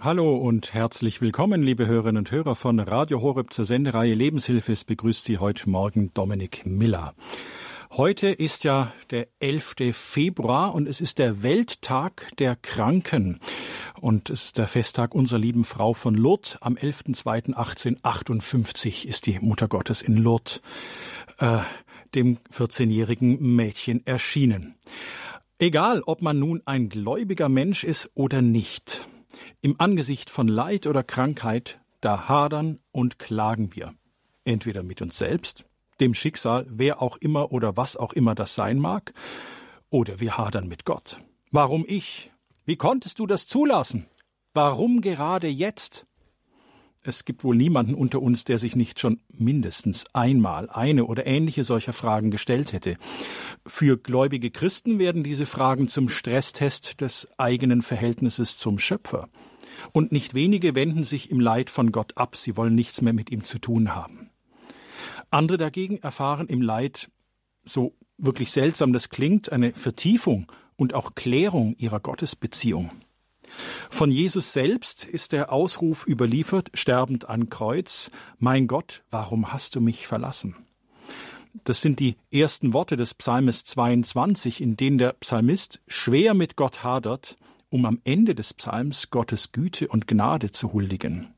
Hallo 0.00 0.36
und 0.36 0.74
herzlich 0.74 1.20
willkommen, 1.20 1.62
liebe 1.62 1.86
Hörerinnen 1.86 2.18
und 2.18 2.28
Hörer 2.30 2.54
von 2.56 2.80
Radio 2.80 3.22
Horeb 3.22 3.52
zur 3.52 3.64
Sendereihe 3.64 4.14
Lebenshilfe. 4.14 4.72
Es 4.72 4.84
begrüßt 4.84 5.24
Sie 5.24 5.38
heute 5.38 5.70
Morgen 5.70 6.12
Dominik 6.12 6.66
Miller. 6.66 7.14
Heute 7.92 8.28
ist 8.28 8.64
ja 8.64 8.92
der 9.10 9.28
11. 9.38 9.76
Februar 9.92 10.74
und 10.74 10.88
es 10.88 11.00
ist 11.00 11.18
der 11.18 11.44
Welttag 11.44 12.32
der 12.38 12.56
Kranken. 12.56 13.38
Und 14.00 14.30
es 14.30 14.46
ist 14.46 14.58
der 14.58 14.66
Festtag 14.66 15.14
unserer 15.14 15.38
lieben 15.38 15.62
Frau 15.64 15.92
von 15.94 16.16
Lourdes. 16.16 16.58
Am 16.60 16.74
11.02.1858 16.74 19.06
ist 19.06 19.26
die 19.26 19.38
Mutter 19.38 19.68
Gottes 19.68 20.02
in 20.02 20.16
Lourdes, 20.16 20.60
äh, 21.38 21.58
dem 22.14 22.38
14-jährigen 22.52 23.40
Mädchen, 23.40 24.04
erschienen. 24.06 24.74
Egal, 25.58 26.02
ob 26.04 26.20
man 26.20 26.40
nun 26.40 26.62
ein 26.66 26.88
gläubiger 26.88 27.48
Mensch 27.48 27.84
ist 27.84 28.10
oder 28.14 28.42
nicht. 28.42 29.06
Im 29.64 29.76
Angesicht 29.78 30.28
von 30.28 30.46
Leid 30.46 30.86
oder 30.86 31.02
Krankheit, 31.02 31.80
da 32.02 32.28
hadern 32.28 32.80
und 32.92 33.18
klagen 33.18 33.74
wir. 33.74 33.94
Entweder 34.44 34.82
mit 34.82 35.00
uns 35.00 35.16
selbst, 35.16 35.64
dem 36.00 36.12
Schicksal, 36.12 36.66
wer 36.68 37.00
auch 37.00 37.16
immer 37.16 37.50
oder 37.50 37.74
was 37.74 37.96
auch 37.96 38.12
immer 38.12 38.34
das 38.34 38.54
sein 38.54 38.78
mag, 38.78 39.14
oder 39.88 40.20
wir 40.20 40.36
hadern 40.36 40.68
mit 40.68 40.84
Gott. 40.84 41.18
Warum 41.50 41.86
ich? 41.88 42.30
Wie 42.66 42.76
konntest 42.76 43.18
du 43.20 43.26
das 43.26 43.46
zulassen? 43.46 44.04
Warum 44.52 45.00
gerade 45.00 45.48
jetzt? 45.48 46.06
Es 47.02 47.24
gibt 47.24 47.42
wohl 47.42 47.56
niemanden 47.56 47.94
unter 47.94 48.20
uns, 48.20 48.44
der 48.44 48.58
sich 48.58 48.76
nicht 48.76 49.00
schon 49.00 49.22
mindestens 49.28 50.04
einmal 50.12 50.68
eine 50.68 51.06
oder 51.06 51.26
ähnliche 51.26 51.64
solcher 51.64 51.94
Fragen 51.94 52.30
gestellt 52.30 52.74
hätte. 52.74 52.98
Für 53.66 53.96
gläubige 53.96 54.50
Christen 54.50 54.98
werden 54.98 55.24
diese 55.24 55.46
Fragen 55.46 55.88
zum 55.88 56.10
Stresstest 56.10 57.00
des 57.00 57.28
eigenen 57.38 57.80
Verhältnisses 57.80 58.58
zum 58.58 58.78
Schöpfer. 58.78 59.30
Und 59.92 60.12
nicht 60.12 60.34
wenige 60.34 60.74
wenden 60.74 61.04
sich 61.04 61.30
im 61.30 61.40
Leid 61.40 61.70
von 61.70 61.92
Gott 61.92 62.16
ab, 62.16 62.36
sie 62.36 62.56
wollen 62.56 62.74
nichts 62.74 63.02
mehr 63.02 63.12
mit 63.12 63.30
ihm 63.30 63.44
zu 63.44 63.58
tun 63.58 63.94
haben. 63.94 64.30
Andere 65.30 65.58
dagegen 65.58 65.98
erfahren 65.98 66.46
im 66.46 66.62
Leid, 66.62 67.10
so 67.64 67.94
wirklich 68.18 68.52
seltsam 68.52 68.92
das 68.92 69.08
klingt, 69.08 69.50
eine 69.50 69.74
Vertiefung 69.74 70.50
und 70.76 70.94
auch 70.94 71.14
Klärung 71.14 71.74
ihrer 71.76 72.00
Gottesbeziehung. 72.00 72.90
Von 73.90 74.10
Jesus 74.10 74.52
selbst 74.52 75.04
ist 75.04 75.32
der 75.32 75.52
Ausruf 75.52 76.06
überliefert, 76.06 76.70
sterbend 76.74 77.28
an 77.28 77.50
Kreuz, 77.50 78.10
Mein 78.38 78.66
Gott, 78.66 79.02
warum 79.10 79.52
hast 79.52 79.76
du 79.76 79.80
mich 79.80 80.06
verlassen? 80.06 80.56
Das 81.62 81.80
sind 81.80 82.00
die 82.00 82.16
ersten 82.32 82.72
Worte 82.72 82.96
des 82.96 83.14
Psalmes 83.14 83.64
22, 83.64 84.60
in 84.60 84.76
denen 84.76 84.98
der 84.98 85.12
Psalmist 85.14 85.80
schwer 85.86 86.34
mit 86.34 86.56
Gott 86.56 86.82
hadert 86.82 87.36
um 87.74 87.86
am 87.86 87.98
Ende 88.04 88.36
des 88.36 88.54
Psalms 88.54 89.10
Gottes 89.10 89.50
Güte 89.50 89.88
und 89.88 90.06
Gnade 90.06 90.52
zu 90.52 90.72
huldigen. 90.72 91.34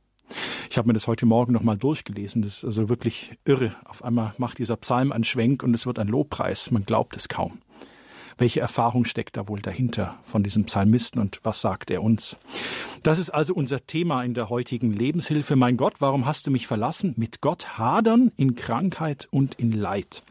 Ich 0.68 0.76
habe 0.76 0.86
mir 0.86 0.92
das 0.92 1.08
heute 1.08 1.24
Morgen 1.24 1.54
nochmal 1.54 1.78
durchgelesen. 1.78 2.42
Das 2.42 2.58
ist 2.58 2.64
also 2.66 2.90
wirklich 2.90 3.38
irre. 3.46 3.74
Auf 3.86 4.04
einmal 4.04 4.34
macht 4.36 4.58
dieser 4.58 4.76
Psalm 4.76 5.12
einen 5.12 5.24
Schwenk 5.24 5.62
und 5.62 5.72
es 5.72 5.86
wird 5.86 5.98
ein 5.98 6.08
Lobpreis. 6.08 6.70
Man 6.70 6.84
glaubt 6.84 7.16
es 7.16 7.30
kaum. 7.30 7.62
Welche 8.36 8.60
Erfahrung 8.60 9.06
steckt 9.06 9.38
da 9.38 9.48
wohl 9.48 9.62
dahinter 9.62 10.18
von 10.24 10.42
diesem 10.42 10.66
Psalmisten 10.66 11.22
und 11.22 11.40
was 11.42 11.62
sagt 11.62 11.90
er 11.90 12.02
uns? 12.02 12.36
Das 13.02 13.18
ist 13.18 13.30
also 13.30 13.54
unser 13.54 13.86
Thema 13.86 14.22
in 14.22 14.34
der 14.34 14.50
heutigen 14.50 14.92
Lebenshilfe. 14.92 15.56
Mein 15.56 15.78
Gott, 15.78 16.02
warum 16.02 16.26
hast 16.26 16.46
du 16.46 16.50
mich 16.50 16.66
verlassen? 16.66 17.14
Mit 17.16 17.40
Gott 17.40 17.78
hadern 17.78 18.30
in 18.36 18.56
Krankheit 18.56 19.26
und 19.30 19.54
in 19.54 19.72
Leid. 19.72 20.22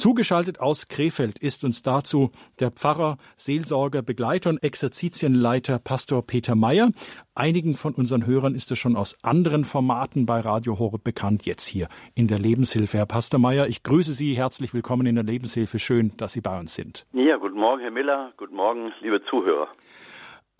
Zugeschaltet 0.00 0.60
aus 0.60 0.88
Krefeld 0.88 1.38
ist 1.38 1.62
uns 1.62 1.82
dazu 1.82 2.30
der 2.58 2.70
Pfarrer, 2.70 3.18
Seelsorger, 3.36 4.00
Begleiter 4.00 4.48
und 4.48 4.62
Exerzitienleiter 4.62 5.78
Pastor 5.78 6.26
Peter 6.26 6.54
Meyer. 6.54 6.88
Einigen 7.34 7.76
von 7.76 7.92
unseren 7.92 8.26
Hörern 8.26 8.54
ist 8.54 8.70
es 8.70 8.78
schon 8.78 8.96
aus 8.96 9.18
anderen 9.22 9.66
Formaten 9.66 10.24
bei 10.24 10.40
Radio 10.40 10.78
Horeb 10.78 11.04
bekannt, 11.04 11.44
jetzt 11.44 11.66
hier 11.66 11.86
in 12.14 12.28
der 12.28 12.38
Lebenshilfe. 12.38 12.96
Herr 12.96 13.04
Pastor 13.04 13.38
Meyer, 13.38 13.68
ich 13.68 13.82
grüße 13.82 14.14
Sie, 14.14 14.34
herzlich 14.34 14.72
willkommen 14.72 15.06
in 15.06 15.16
der 15.16 15.24
Lebenshilfe. 15.24 15.78
Schön, 15.78 16.12
dass 16.16 16.32
Sie 16.32 16.40
bei 16.40 16.58
uns 16.58 16.74
sind. 16.74 17.06
Ja, 17.12 17.36
guten 17.36 17.58
Morgen, 17.60 17.82
Herr 17.82 17.90
Miller. 17.90 18.32
Guten 18.38 18.56
Morgen, 18.56 18.92
liebe 19.02 19.22
Zuhörer. 19.28 19.68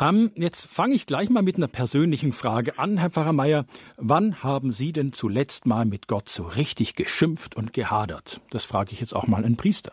Ähm, 0.00 0.32
jetzt 0.34 0.74
fange 0.74 0.94
ich 0.94 1.06
gleich 1.06 1.28
mal 1.28 1.42
mit 1.42 1.56
einer 1.58 1.68
persönlichen 1.68 2.32
Frage 2.32 2.78
an, 2.78 2.96
Herr 2.96 3.10
Pfarrer 3.10 3.34
Meier. 3.34 3.66
Wann 3.98 4.42
haben 4.42 4.72
Sie 4.72 4.92
denn 4.92 5.12
zuletzt 5.12 5.66
mal 5.66 5.84
mit 5.84 6.08
Gott 6.08 6.30
so 6.30 6.44
richtig 6.44 6.94
geschimpft 6.94 7.54
und 7.54 7.74
gehadert? 7.74 8.40
Das 8.50 8.64
frage 8.64 8.92
ich 8.92 9.00
jetzt 9.00 9.12
auch 9.12 9.26
mal 9.26 9.44
einen 9.44 9.58
Priester. 9.58 9.92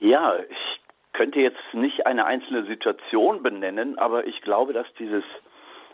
Ja, 0.00 0.36
ich 0.38 0.80
könnte 1.12 1.40
jetzt 1.40 1.74
nicht 1.74 2.06
eine 2.06 2.24
einzelne 2.24 2.64
Situation 2.64 3.42
benennen, 3.42 3.98
aber 3.98 4.26
ich 4.26 4.40
glaube, 4.40 4.72
dass 4.72 4.86
dieses 4.98 5.24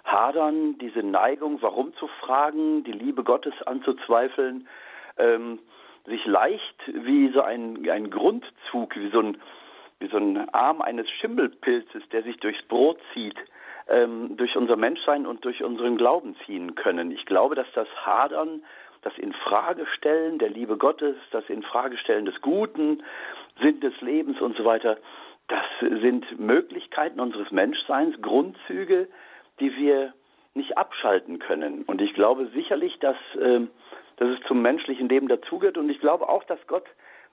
Hadern, 0.05 0.79
diese 0.79 1.03
Neigung, 1.03 1.61
warum 1.61 1.95
zu 1.95 2.07
fragen, 2.21 2.85
die 2.85 2.93
Liebe 2.93 3.25
Gottes 3.25 3.55
anzuzweifeln, 3.67 4.69
ähm, 5.17 5.59
sich 6.07 6.25
leicht 6.27 6.77
wie 6.87 7.33
so 7.33 7.43
ein, 7.43 7.89
ein 7.89 8.11
Grundzug, 8.11 8.95
wie 8.95 9.11
so 9.11 9.21
ein 9.21 9.39
wie 10.03 10.09
so 10.09 10.19
ein 10.19 10.49
Arm 10.53 10.83
eines 10.83 11.09
Schimmelpilzes, 11.11 12.03
der 12.11 12.23
sich 12.23 12.37
durchs 12.39 12.63
Brot 12.65 12.99
zieht, 13.15 13.37
ähm, 13.89 14.37
durch 14.37 14.57
unser 14.57 14.77
Menschsein 14.77 15.27
und 15.27 15.45
durch 15.45 15.63
unseren 15.63 15.97
Glauben 15.97 16.37
ziehen 16.45 16.75
können. 16.75 17.11
Ich 17.13 17.25
glaube, 17.25 17.55
dass 17.55 17.71
das 17.75 17.89
Hadern, 18.05 18.63
das 19.03 19.17
Infragestellen 19.19 20.39
der 20.39 20.51
Liebe 20.51 20.77
Gottes, 20.77 21.17
das 21.31 21.49
Infragestellen 21.49 22.25
des 22.25 22.41
Guten, 22.41 23.03
Sinn 23.61 23.81
des 23.81 23.99
Lebens 24.01 24.41
und 24.41 24.57
so 24.57 24.65
weiter, 24.65 24.99
das 25.49 25.65
sind 25.81 26.39
Möglichkeiten 26.39 27.21
unseres 27.21 27.51
Menschseins, 27.51 28.21
Grundzüge, 28.23 29.09
die 29.61 29.77
wir 29.77 30.15
nicht 30.55 30.77
abschalten 30.77 31.39
können. 31.39 31.83
Und 31.83 32.01
ich 32.01 32.15
glaube 32.15 32.49
sicherlich, 32.55 32.99
dass, 32.99 33.17
äh, 33.39 33.61
dass 34.17 34.29
es 34.29 34.47
zum 34.47 34.63
menschlichen 34.63 35.09
Leben 35.09 35.29
dazugehört. 35.29 35.79
Und 35.79 35.91
ich 35.91 36.01
glaube 36.01 36.29
auch, 36.29 36.45
dass 36.45 36.59
Gott 36.67 36.87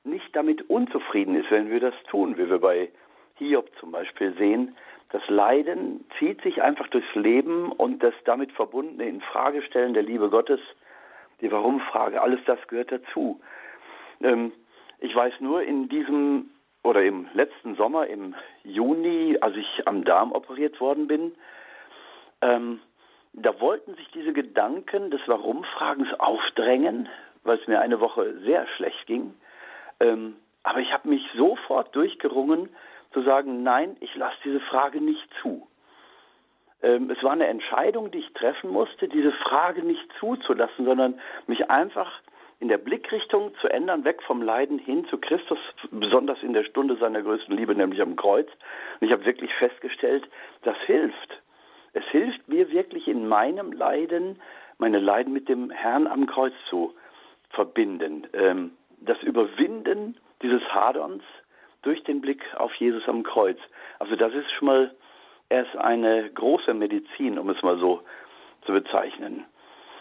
nicht 0.04 0.36
damit 0.36 0.70
unzufrieden 0.70 1.36
ist, 1.36 1.52
wenn 1.52 1.70
wir 1.70 1.80
das 1.80 1.94
tun, 2.10 2.38
wie 2.38 2.50
wir 2.50 2.60
bei 2.60 2.90
Hiob 3.36 3.70
zum 3.80 3.92
Beispiel 3.92 4.34
sehen. 4.38 4.76
Das 5.12 5.28
Leiden 5.28 6.06
zieht 6.18 6.42
sich 6.42 6.62
einfach 6.62 6.88
durchs 6.88 7.14
Leben 7.16 7.72
und 7.72 8.04
das 8.04 8.14
damit 8.26 8.52
verbundene 8.52 9.10
Infragestellen 9.10 9.94
der 9.94 10.04
Liebe 10.04 10.30
Gottes, 10.30 10.60
die 11.42 11.52
Warum-Frage, 11.52 12.22
alles 12.22 12.40
das 12.46 12.60
gehört 12.68 12.92
dazu. 12.92 13.40
Ähm, 14.22 14.52
ich 15.00 15.16
weiß 15.16 15.34
nur, 15.40 15.64
in 15.64 15.90
diesem 15.90 16.50
oder 16.84 17.04
im 17.04 17.28
letzten 17.34 17.76
Sommer, 17.76 18.08
im 18.08 18.36
Juni, 18.64 19.38
als 19.42 19.56
ich 19.56 19.88
am 19.88 20.04
Darm 20.04 20.32
operiert 20.32 20.80
worden 20.80 21.08
bin, 21.08 21.34
ähm, 22.42 22.80
da 23.34 23.60
wollten 23.60 23.96
sich 23.96 24.10
diese 24.12 24.34
Gedanken 24.34 25.12
des 25.12 25.22
Warum-Fragens 25.28 26.14
aufdrängen, 26.20 27.10
weil 27.44 27.58
es 27.58 27.68
mir 27.68 27.80
eine 27.80 28.00
Woche 28.00 28.40
sehr 28.40 28.68
schlecht 28.76 29.06
ging. 29.08 29.34
Ähm, 30.00 30.36
aber 30.64 30.80
ich 30.80 30.92
habe 30.92 31.10
mich 31.10 31.24
sofort 31.36 31.96
durchgerungen, 31.96 32.70
zu 33.12 33.22
sagen, 33.24 33.64
nein, 33.64 33.98
ich 34.02 34.16
lasse 34.16 34.38
diese 34.44 34.60
Frage 34.60 35.02
nicht 35.02 35.28
zu. 35.42 35.68
Ähm, 36.82 37.10
es 37.10 37.22
war 37.24 37.32
eine 37.32 37.48
Entscheidung, 37.48 38.12
die 38.12 38.20
ich 38.20 38.34
treffen 38.34 38.70
musste, 38.72 39.08
diese 39.08 39.32
Frage 39.32 39.84
nicht 39.84 40.08
zuzulassen, 40.20 40.86
sondern 40.86 41.20
mich 41.48 41.70
einfach 41.70 42.12
in 42.60 42.68
der 42.68 42.78
Blickrichtung 42.78 43.54
zu 43.62 43.70
ändern, 43.70 44.04
weg 44.04 44.22
vom 44.24 44.42
Leiden 44.42 44.80
hin 44.80 45.06
zu 45.06 45.18
Christus, 45.18 45.60
besonders 45.92 46.42
in 46.44 46.54
der 46.54 46.66
Stunde 46.66 46.98
seiner 46.98 47.22
größten 47.22 47.56
Liebe, 47.56 47.74
nämlich 47.74 48.02
am 48.02 48.16
Kreuz. 48.16 48.48
Und 49.00 49.08
ich 49.08 49.14
habe 49.14 49.26
wirklich 49.26 49.54
festgestellt, 49.56 50.28
das 50.64 50.78
hilft. 50.86 51.42
Es 51.94 52.04
hilft 52.12 52.48
mir 52.48 52.70
wirklich 52.70 53.08
in 53.08 53.28
meinem 53.28 53.72
Leiden, 53.72 54.40
meine 54.78 55.00
Leiden 55.00 55.34
mit 55.34 55.48
dem 55.50 55.72
Herrn 55.72 56.06
am 56.06 56.28
Kreuz 56.28 56.54
zu 56.70 56.94
verbinden. 57.50 58.28
Ähm, 58.34 58.72
das 59.02 59.22
Überwinden 59.24 60.18
dieses 60.42 60.62
Haderns 60.74 61.24
durch 61.82 62.04
den 62.04 62.22
Blick 62.22 62.44
auf 62.58 62.74
Jesus 62.76 63.08
am 63.08 63.24
Kreuz. 63.24 63.58
Also 64.00 64.16
das 64.16 64.34
ist 64.34 64.52
schon 64.52 64.68
mal 64.68 64.96
erst 65.50 65.76
eine 65.78 66.30
große 66.32 66.74
Medizin, 66.74 67.40
um 67.40 67.50
es 67.50 67.62
mal 67.62 67.80
so 67.80 68.02
zu 68.66 68.74
bezeichnen. 68.74 69.46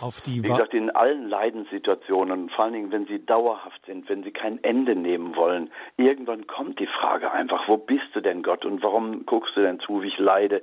Auf 0.01 0.21
die 0.21 0.45
Wie 0.45 0.49
gesagt, 0.49 0.75
in 0.75 0.91
allen 0.91 1.29
Leidenssituationen, 1.29 2.51
vor 2.51 2.67
allen 2.67 2.75
Dingen, 2.75 2.93
wenn 2.93 3.07
sie 3.07 3.25
dauerhaft 3.25 3.85
sind, 3.87 4.09
wenn 4.09 4.23
sie 4.23 4.31
kein 4.31 4.63
Ende 4.63 4.95
nehmen 4.95 5.35
wollen, 5.35 5.71
irgendwann 5.97 6.47
kommt 6.47 6.79
die 6.79 6.87
Frage 6.87 7.33
einfach, 7.33 7.67
wo 7.67 7.77
bist 7.77 8.07
du 8.13 8.21
denn 8.21 8.45
Gott 8.45 8.65
und 8.65 8.81
warum 8.83 9.27
guckst 9.27 9.57
du 9.57 9.61
denn 9.61 9.81
zu, 9.81 10.03
wie 10.03 10.09
ich 10.09 10.19
leide? 10.19 10.63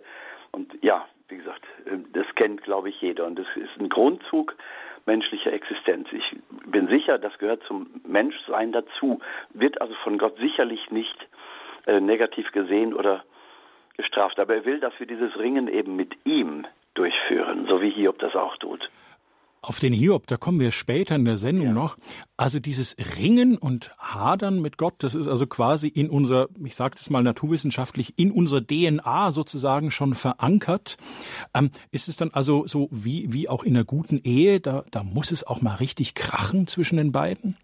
Und 0.52 0.72
ja, 0.82 1.06
wie 1.28 1.38
gesagt, 1.38 1.66
äh, 1.86 1.98
das 2.14 2.26
kennt, 2.36 2.64
glaube 2.64 2.90
ich, 2.90 3.02
jeder. 3.02 3.26
Und 3.26 3.38
das 3.38 3.48
ist 3.56 3.78
ein 3.78 3.90
Grundzug 3.90 4.56
menschlicher 5.06 5.54
Existenz. 5.54 6.08
Ich 6.12 6.36
bin 6.66 6.88
sicher, 6.88 7.18
das 7.18 7.38
gehört 7.38 7.64
zum 7.64 7.88
Menschsein 8.08 8.72
dazu, 8.72 9.20
wird 9.54 9.82
also 9.82 9.94
von 10.04 10.18
Gott 10.18 10.38
sicherlich 10.38 10.90
nicht 10.92 11.16
äh, 11.86 12.00
negativ 12.00 12.52
gesehen 12.52 12.94
oder 12.94 13.24
gestraft. 13.98 14.40
Aber 14.40 14.56
er 14.56 14.66
will, 14.66 14.80
dass 14.80 14.94
wir 15.00 15.08
dieses 15.08 15.38
Ringen 15.38 15.68
eben 15.68 15.96
mit 15.96 16.14
ihm 16.26 16.66
durchführen, 16.96 17.68
so 17.68 17.82
wie 17.82 17.90
Hiob 17.90 18.20
das 18.20 18.36
auch 18.36 18.58
tut. 18.58 18.90
Auf 19.68 19.80
den 19.80 19.94
Hiob, 19.94 20.28
da 20.28 20.38
kommen 20.38 20.60
wir 20.60 20.70
später 20.70 21.16
in 21.16 21.26
der 21.26 21.38
Sendung 21.38 21.68
ja. 21.70 21.74
noch. 21.74 21.98
Also 22.38 22.60
dieses 22.60 22.96
Ringen 23.18 23.58
und 23.58 23.90
Hadern 23.98 24.62
mit 24.62 24.78
Gott, 24.78 24.94
das 25.00 25.16
ist 25.16 25.28
also 25.28 25.48
quasi 25.48 25.88
in 25.88 26.12
unser, 26.12 26.50
ich 26.64 26.76
sage 26.76 26.94
es 27.00 27.10
mal 27.10 27.24
naturwissenschaftlich, 27.24 28.14
in 28.20 28.30
unserer 28.30 28.62
DNA 28.62 29.32
sozusagen 29.32 29.90
schon 29.90 30.14
verankert. 30.14 30.98
Ähm, 31.56 31.72
ist 31.92 32.08
es 32.08 32.16
dann 32.16 32.30
also 32.32 32.68
so 32.68 32.90
wie, 32.92 33.34
wie 33.34 33.50
auch 33.50 33.64
in 33.64 33.76
einer 33.76 33.86
guten 33.86 34.22
Ehe, 34.24 34.60
da, 34.60 34.84
da 34.92 35.02
muss 35.02 35.32
es 35.32 35.48
auch 35.48 35.64
mal 35.64 35.78
richtig 35.78 36.14
krachen 36.14 36.68
zwischen 36.68 36.98
den 36.98 37.12
beiden? 37.12 37.58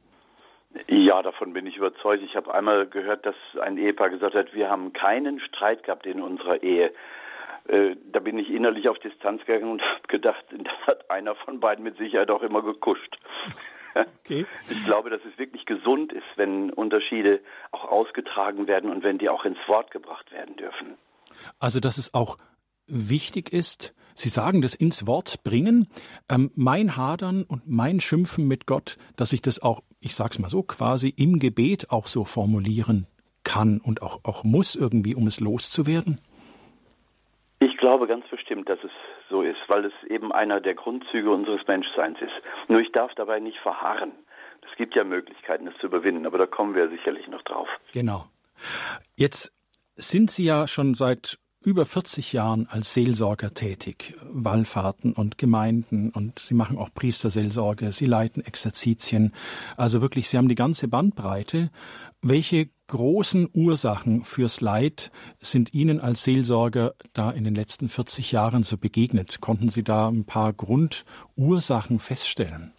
Ja, 0.87 1.21
davon 1.21 1.53
bin 1.53 1.67
ich 1.67 1.77
überzeugt. 1.77 2.23
Ich 2.23 2.35
habe 2.35 2.51
einmal 2.51 2.87
gehört, 2.87 3.27
dass 3.27 3.35
ein 3.61 3.77
Ehepaar 3.77 4.09
gesagt 4.09 4.33
hat, 4.33 4.55
wir 4.55 4.71
haben 4.71 4.91
keinen 4.93 5.39
Streit 5.39 5.83
gehabt 5.83 6.07
in 6.07 6.19
unserer 6.19 6.63
Ehe. 6.63 6.91
Äh, 7.67 7.95
da 8.11 8.19
bin 8.19 8.37
ich 8.37 8.49
innerlich 8.49 8.89
auf 8.89 8.99
Distanz 8.99 9.45
gegangen 9.45 9.71
und 9.71 9.81
habe 9.95 10.07
gedacht, 10.07 10.45
das 10.51 10.87
hat 10.87 11.09
einer 11.09 11.35
von 11.35 11.59
beiden 11.59 11.83
mit 11.83 11.97
Sicherheit 11.97 12.31
auch 12.31 12.41
immer 12.41 12.61
gekuscht. 12.61 13.17
Okay. 13.93 14.45
Ich 14.69 14.85
glaube, 14.85 15.09
dass 15.09 15.21
es 15.25 15.37
wirklich 15.37 15.65
gesund 15.65 16.13
ist, 16.13 16.23
wenn 16.37 16.71
Unterschiede 16.71 17.41
auch 17.71 17.85
ausgetragen 17.85 18.67
werden 18.67 18.89
und 18.89 19.03
wenn 19.03 19.17
die 19.17 19.29
auch 19.29 19.43
ins 19.43 19.59
Wort 19.67 19.91
gebracht 19.91 20.31
werden 20.31 20.55
dürfen. 20.55 20.95
Also, 21.59 21.79
dass 21.79 21.97
es 21.97 22.13
auch 22.13 22.37
wichtig 22.87 23.51
ist, 23.51 23.93
Sie 24.13 24.29
sagen 24.29 24.61
das 24.61 24.75
ins 24.75 25.07
Wort 25.07 25.43
bringen, 25.43 25.87
ähm, 26.29 26.51
mein 26.55 26.95
Hadern 26.95 27.43
und 27.43 27.63
mein 27.67 27.99
Schimpfen 27.99 28.47
mit 28.47 28.65
Gott, 28.65 28.97
dass 29.15 29.33
ich 29.33 29.41
das 29.41 29.61
auch, 29.61 29.81
ich 29.99 30.15
sag's 30.15 30.39
mal 30.39 30.49
so, 30.49 30.63
quasi 30.63 31.13
im 31.15 31.39
Gebet 31.39 31.91
auch 31.91 32.07
so 32.07 32.25
formulieren 32.25 33.07
kann 33.43 33.79
und 33.79 34.01
auch, 34.01 34.19
auch 34.23 34.43
muss 34.43 34.75
irgendwie, 34.75 35.15
um 35.15 35.27
es 35.27 35.39
loszuwerden? 35.39 36.19
Ich 37.81 37.83
glaube 37.83 38.05
ganz 38.05 38.27
bestimmt, 38.27 38.69
dass 38.69 38.77
es 38.83 38.91
so 39.27 39.41
ist, 39.41 39.57
weil 39.67 39.85
es 39.85 39.93
eben 40.07 40.31
einer 40.31 40.61
der 40.61 40.75
Grundzüge 40.75 41.31
unseres 41.31 41.65
Menschseins 41.65 42.15
ist. 42.21 42.31
Nur 42.67 42.79
ich 42.79 42.91
darf 42.91 43.11
dabei 43.15 43.39
nicht 43.39 43.57
verharren. 43.57 44.11
Es 44.69 44.77
gibt 44.77 44.93
ja 44.93 45.03
Möglichkeiten, 45.03 45.65
es 45.65 45.75
zu 45.79 45.87
überwinden, 45.87 46.27
aber 46.27 46.37
da 46.37 46.45
kommen 46.45 46.75
wir 46.75 46.89
sicherlich 46.89 47.27
noch 47.27 47.41
drauf. 47.41 47.67
Genau. 47.91 48.25
Jetzt 49.15 49.51
sind 49.95 50.29
Sie 50.29 50.45
ja 50.45 50.67
schon 50.67 50.93
seit 50.93 51.39
über 51.63 51.85
40 51.85 52.33
Jahren 52.33 52.67
als 52.71 52.93
Seelsorger 52.93 53.53
tätig, 53.53 54.15
Wallfahrten 54.23 55.13
und 55.13 55.37
Gemeinden 55.37 56.11
und 56.15 56.39
Sie 56.39 56.55
machen 56.55 56.77
auch 56.77 56.93
Priesterseelsorge, 56.93 57.91
Sie 57.91 58.05
leiten 58.05 58.43
Exerzitien. 58.43 59.33
Also 59.77 60.01
wirklich, 60.01 60.27
Sie 60.27 60.37
haben 60.37 60.49
die 60.49 60.55
ganze 60.55 60.87
Bandbreite. 60.87 61.69
Welche 62.23 62.69
großen 62.87 63.49
Ursachen 63.55 64.23
fürs 64.23 64.61
Leid 64.61 65.11
sind 65.39 65.73
Ihnen 65.73 65.99
als 65.99 66.23
Seelsorger 66.23 66.93
da 67.13 67.31
in 67.31 67.43
den 67.43 67.55
letzten 67.55 67.87
40 67.87 68.31
Jahren 68.31 68.63
so 68.63 68.77
begegnet? 68.77 69.39
Konnten 69.41 69.69
Sie 69.69 69.83
da 69.83 70.07
ein 70.07 70.25
paar 70.25 70.53
Grundursachen 70.53 71.99
feststellen? 71.99 72.73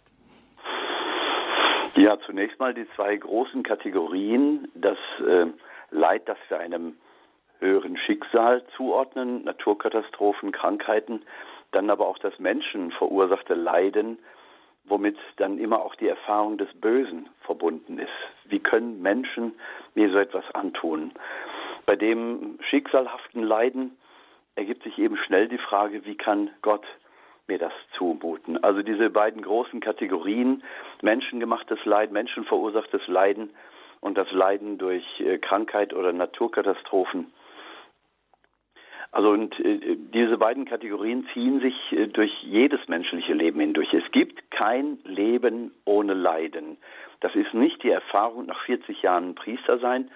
Ja, 1.95 2.17
zunächst 2.25 2.59
mal 2.59 2.73
die 2.73 2.87
zwei 2.95 3.15
großen 3.15 3.63
Kategorien. 3.63 4.67
Das 4.75 4.97
äh, 5.25 5.45
Leid, 5.91 6.27
das 6.27 6.37
wir 6.49 6.59
einem 6.59 6.95
höheren 7.63 7.97
Schicksal 7.97 8.63
zuordnen, 8.75 9.43
Naturkatastrophen, 9.45 10.51
Krankheiten, 10.51 11.23
dann 11.71 11.89
aber 11.89 12.07
auch 12.07 12.19
das 12.19 12.37
Menschen 12.39 12.91
verursachte 12.91 13.55
Leiden, 13.55 14.19
womit 14.85 15.17
dann 15.37 15.57
immer 15.57 15.81
auch 15.81 15.95
die 15.95 16.07
Erfahrung 16.07 16.57
des 16.57 16.69
Bösen 16.79 17.29
verbunden 17.45 17.97
ist. 17.99 18.11
Wie 18.45 18.59
können 18.59 19.01
Menschen 19.01 19.53
mir 19.95 20.11
so 20.11 20.17
etwas 20.17 20.43
antun? 20.53 21.13
Bei 21.85 21.95
dem 21.95 22.59
schicksalhaften 22.69 23.43
Leiden 23.43 23.97
ergibt 24.55 24.83
sich 24.83 24.97
eben 24.99 25.17
schnell 25.17 25.47
die 25.47 25.57
Frage, 25.57 26.05
wie 26.05 26.15
kann 26.15 26.49
Gott 26.61 26.85
mir 27.47 27.57
das 27.57 27.73
zumuten? 27.97 28.63
Also 28.63 28.81
diese 28.81 29.09
beiden 29.09 29.41
großen 29.41 29.79
Kategorien, 29.79 30.63
menschengemachtes 31.01 31.83
Leid, 31.85 32.11
menschenverursachtes 32.11 33.07
Leiden 33.07 33.49
und 33.99 34.17
das 34.17 34.31
Leiden 34.31 34.77
durch 34.77 35.05
äh, 35.21 35.37
Krankheit 35.37 35.93
oder 35.93 36.13
Naturkatastrophen, 36.13 37.33
also 39.13 39.29
und 39.29 39.57
äh, 39.59 39.95
diese 40.13 40.39
beiden 40.39 40.65
Kategorien 40.65 41.27
ziehen 41.33 41.61
sich 41.61 41.75
äh, 41.91 42.07
durch 42.07 42.31
jedes 42.41 42.87
menschliche 42.87 43.33
Leben 43.33 43.59
hindurch. 43.59 43.93
Es 43.93 44.11
gibt 44.11 44.49
kein 44.49 44.97
Leben 45.05 45.71
ohne 45.85 46.15
Leiden. 46.15 46.77
Das 47.19 47.35
ist 47.35 47.53
nicht 47.53 47.83
die 47.83 47.91
Erfahrung 47.91 48.47
nach 48.47 48.59
40 48.65 49.03
Jahren 49.03 49.35
Priester 49.35 49.77
sein, 49.77 50.09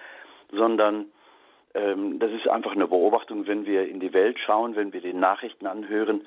sondern 0.50 1.06
ähm, 1.74 2.18
das 2.18 2.32
ist 2.32 2.48
einfach 2.48 2.72
eine 2.72 2.88
Beobachtung, 2.88 3.46
wenn 3.46 3.66
wir 3.66 3.88
in 3.88 4.00
die 4.00 4.12
Welt 4.12 4.36
schauen, 4.44 4.74
wenn 4.74 4.92
wir 4.92 5.00
die 5.00 5.14
Nachrichten 5.14 5.68
anhören. 5.68 6.26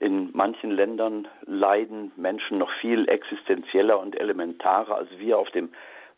In 0.00 0.30
manchen 0.32 0.72
Ländern 0.72 1.28
leiden 1.46 2.10
Menschen 2.16 2.58
noch 2.58 2.72
viel 2.80 3.08
existenzieller 3.08 4.00
und 4.00 4.18
elementarer 4.18 4.96
als 4.96 5.08
wir 5.18 5.38
auf 5.38 5.50
dem 5.52 5.70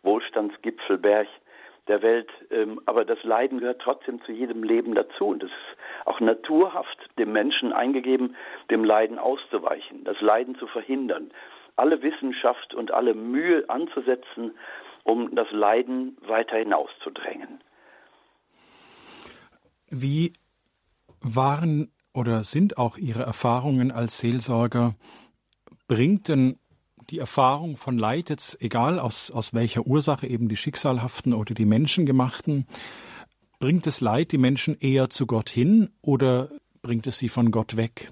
Wohlstandsgipfelberg 0.03 1.29
der 1.89 2.03
Welt. 2.03 2.29
Ähm, 2.51 2.81
aber 2.87 3.05
das 3.05 3.23
Leiden 3.25 3.59
gehört 3.59 3.81
trotzdem 3.83 4.23
zu 4.23 4.33
jedem 4.33 4.63
Leben 4.63 4.95
dazu. 4.95 5.27
Und 5.27 5.43
es 5.43 5.51
ist 5.51 6.07
auch 6.07 6.21
naturhaft 6.21 6.99
dem 7.19 7.33
Menschen 7.33 7.73
eingegeben, 7.73 8.37
dem 8.71 8.85
Leiden 8.85 9.19
auszuweichen, 9.19 10.05
das 10.05 10.21
Leiden 10.21 10.57
zu 10.57 10.67
verhindern, 10.67 11.31
alle 11.77 12.03
Wissenschaft 12.03 12.75
und 12.75 12.93
alle 12.93 13.15
Mühe 13.15 13.69
anzusetzen, 13.69 14.53
um 15.05 15.35
das 15.35 15.51
Leiden 15.51 16.17
weiter 16.21 16.57
hinauszudrängen. 16.57 17.61
Wie 19.91 20.33
waren 21.21 21.91
oder 22.15 22.45
sind 22.45 22.79
auch 22.79 22.97
Ihre 22.97 23.23
Erfahrungen 23.23 23.91
als 23.93 24.19
Seelsorger? 24.19 24.95
Bringt 25.89 26.29
denn 26.29 26.60
die 27.11 27.19
Erfahrung 27.19 27.77
von 27.77 27.99
Leid 27.99 28.31
jetzt, 28.31 28.63
egal 28.63 28.99
aus, 28.99 29.31
aus 29.31 29.55
welcher 29.55 29.87
Ursache, 29.87 30.27
eben 30.27 30.49
die 30.49 30.57
schicksalhaften 30.57 31.35
oder 31.35 31.55
die 31.55 31.67
menschengemachten, 31.67 32.67
bringt 33.59 33.87
das 33.87 34.01
Leid 34.01 34.33
die 34.33 34.39
Menschen 34.39 34.77
eher 34.81 35.11
zu 35.11 35.27
Gott 35.27 35.49
hin 35.49 35.91
oder 36.03 36.49
bringt 36.83 37.07
es 37.07 37.19
sie 37.19 37.29
von 37.29 37.51
Gott 37.51 37.77
weg? 37.77 38.09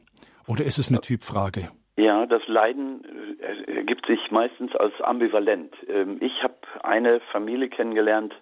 Oder 0.47 0.65
ist 0.65 0.79
es 0.79 0.89
eine 0.89 1.00
Typfrage? 1.00 1.71
Ja, 1.97 2.27
das 2.27 2.47
Leiden 2.47 3.05
äh, 3.41 3.77
ergibt 3.77 4.06
sich 4.06 4.31
meistens 4.31 4.75
als 4.77 4.95
ambivalent. 5.00 5.75
Ähm, 5.89 6.19
ich 6.21 6.43
habe 6.43 6.55
eine 6.83 7.21
Familie 7.33 7.69
kennengelernt, 7.69 8.35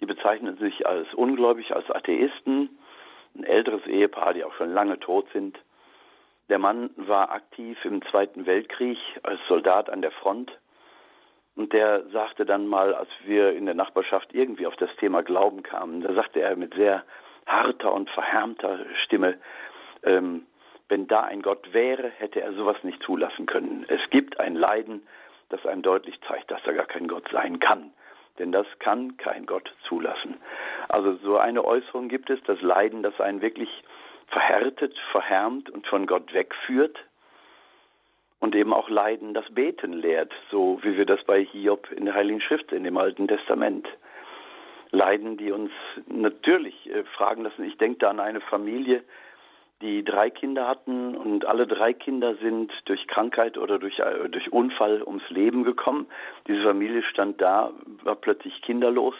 die 0.00 0.06
bezeichnet 0.06 0.58
sich 0.58 0.86
als 0.86 1.12
ungläubig, 1.14 1.74
als 1.74 1.90
Atheisten, 1.90 2.70
ein 3.36 3.44
älteres 3.44 3.86
Ehepaar, 3.86 4.34
die 4.34 4.44
auch 4.44 4.54
schon 4.54 4.72
lange 4.72 4.98
tot 4.98 5.26
sind. 5.32 5.58
Der 6.48 6.58
Mann 6.58 6.90
war 6.96 7.32
aktiv 7.32 7.76
im 7.84 8.02
Zweiten 8.06 8.46
Weltkrieg 8.46 8.98
als 9.22 9.40
Soldat 9.48 9.90
an 9.90 10.02
der 10.02 10.12
Front. 10.12 10.52
Und 11.56 11.72
der 11.72 12.04
sagte 12.10 12.44
dann 12.44 12.66
mal, 12.66 12.94
als 12.94 13.08
wir 13.24 13.52
in 13.54 13.64
der 13.66 13.74
Nachbarschaft 13.74 14.34
irgendwie 14.34 14.66
auf 14.66 14.76
das 14.76 14.94
Thema 14.96 15.22
Glauben 15.22 15.62
kamen, 15.62 16.02
da 16.02 16.12
sagte 16.12 16.40
er 16.40 16.54
mit 16.54 16.74
sehr 16.74 17.02
harter 17.46 17.92
und 17.92 18.10
verhärmter 18.10 18.80
Stimme, 19.04 19.38
ähm, 20.02 20.46
wenn 20.88 21.08
da 21.08 21.22
ein 21.22 21.42
Gott 21.42 21.72
wäre, 21.72 22.10
hätte 22.10 22.40
er 22.40 22.52
sowas 22.52 22.76
nicht 22.82 23.02
zulassen 23.02 23.46
können. 23.46 23.86
Es 23.88 24.00
gibt 24.10 24.38
ein 24.38 24.54
Leiden, 24.54 25.06
das 25.48 25.64
einem 25.66 25.82
deutlich 25.82 26.20
zeigt, 26.28 26.50
dass 26.50 26.62
da 26.64 26.72
gar 26.72 26.86
kein 26.86 27.08
Gott 27.08 27.28
sein 27.32 27.58
kann. 27.58 27.92
Denn 28.38 28.52
das 28.52 28.66
kann 28.78 29.16
kein 29.16 29.46
Gott 29.46 29.72
zulassen. 29.88 30.36
Also 30.88 31.16
so 31.16 31.38
eine 31.38 31.64
Äußerung 31.64 32.08
gibt 32.08 32.28
es, 32.28 32.38
das 32.44 32.60
Leiden, 32.60 33.02
das 33.02 33.18
einen 33.20 33.40
wirklich 33.40 33.70
verhärtet, 34.28 34.96
verhärmt 35.12 35.70
und 35.70 35.86
von 35.86 36.06
Gott 36.06 36.32
wegführt 36.32 36.98
und 38.40 38.54
eben 38.54 38.72
auch 38.72 38.88
Leiden 38.88 39.34
das 39.34 39.48
Beten 39.50 39.92
lehrt, 39.92 40.32
so 40.50 40.78
wie 40.82 40.96
wir 40.96 41.06
das 41.06 41.22
bei 41.24 41.44
Hiob 41.44 41.90
in 41.92 42.04
der 42.04 42.14
Heiligen 42.14 42.40
Schrift 42.40 42.72
in 42.72 42.84
dem 42.84 42.98
Alten 42.98 43.28
Testament. 43.28 43.88
Leiden, 44.90 45.36
die 45.36 45.50
uns 45.50 45.70
natürlich 46.06 46.88
äh, 46.90 47.04
fragen 47.16 47.42
lassen. 47.42 47.64
Ich 47.64 47.76
denke 47.76 47.98
da 47.98 48.10
an 48.10 48.20
eine 48.20 48.40
Familie, 48.40 49.02
die 49.82 50.04
drei 50.04 50.30
Kinder 50.30 50.66
hatten 50.66 51.16
und 51.16 51.44
alle 51.44 51.66
drei 51.66 51.92
Kinder 51.92 52.34
sind 52.36 52.72
durch 52.86 53.06
Krankheit 53.08 53.58
oder 53.58 53.78
durch, 53.78 53.98
äh, 53.98 54.28
durch 54.28 54.52
Unfall 54.52 55.02
ums 55.02 55.28
Leben 55.28 55.64
gekommen. 55.64 56.06
Diese 56.46 56.62
Familie 56.62 57.02
stand 57.02 57.40
da, 57.40 57.72
war 58.04 58.16
plötzlich 58.16 58.62
kinderlos 58.62 59.14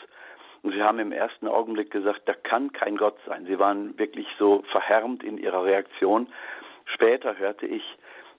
und 0.67 0.73
sie 0.73 0.83
haben 0.83 0.99
im 0.99 1.13
ersten 1.13 1.47
Augenblick 1.47 1.93
gesagt, 1.93 2.23
da 2.25 2.35
kann 2.35 2.73
kein 2.73 2.97
Gott 2.97 3.17
sein. 3.25 3.47
Sie 3.47 3.57
waren 3.61 3.97
wirklich 4.01 4.27
so 4.37 4.65
verhärmt 4.73 5.23
in 5.23 5.39
ihrer 5.39 5.65
Reaktion. 5.65 6.27
Später 6.87 7.39
hörte 7.39 7.67
ich, 7.67 7.85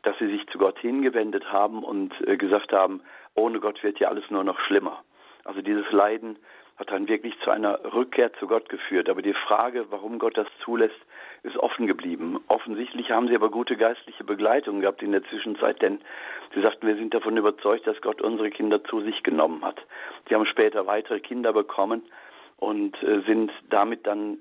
dass 0.03 0.17
sie 0.19 0.27
sich 0.27 0.45
zu 0.47 0.57
Gott 0.57 0.77
hingewendet 0.77 1.49
haben 1.53 1.85
und 1.85 2.13
äh, 2.27 2.35
gesagt 2.35 2.73
haben, 2.73 3.01
ohne 3.33 3.61
Gott 3.61 3.81
wird 3.81 3.99
ja 3.99 4.09
alles 4.09 4.29
nur 4.29 4.43
noch 4.43 4.59
schlimmer. 4.59 5.05
Also 5.45 5.61
dieses 5.61 5.89
Leiden 5.93 6.37
hat 6.77 6.91
dann 6.91 7.07
wirklich 7.07 7.33
zu 7.43 7.49
einer 7.49 7.79
Rückkehr 7.93 8.31
zu 8.33 8.47
Gott 8.47 8.69
geführt. 8.69 9.09
Aber 9.09 9.21
die 9.21 9.33
Frage, 9.33 9.87
warum 9.89 10.19
Gott 10.19 10.37
das 10.37 10.47
zulässt, 10.63 10.99
ist 11.43 11.57
offen 11.57 11.87
geblieben. 11.87 12.39
Offensichtlich 12.47 13.11
haben 13.11 13.27
sie 13.27 13.35
aber 13.35 13.49
gute 13.49 13.77
geistliche 13.77 14.23
Begleitung 14.23 14.81
gehabt 14.81 15.01
in 15.01 15.11
der 15.11 15.23
Zwischenzeit, 15.23 15.81
denn 15.81 15.99
sie 16.53 16.61
sagten, 16.61 16.87
wir 16.87 16.95
sind 16.95 17.13
davon 17.13 17.35
überzeugt, 17.35 17.87
dass 17.87 17.99
Gott 18.01 18.21
unsere 18.21 18.49
Kinder 18.51 18.83
zu 18.83 19.01
sich 19.01 19.23
genommen 19.23 19.63
hat. 19.63 19.81
Sie 20.27 20.35
haben 20.35 20.45
später 20.45 20.85
weitere 20.85 21.19
Kinder 21.19 21.51
bekommen 21.53 22.03
und 22.57 23.01
äh, 23.01 23.21
sind 23.21 23.51
damit 23.69 24.05
dann 24.05 24.37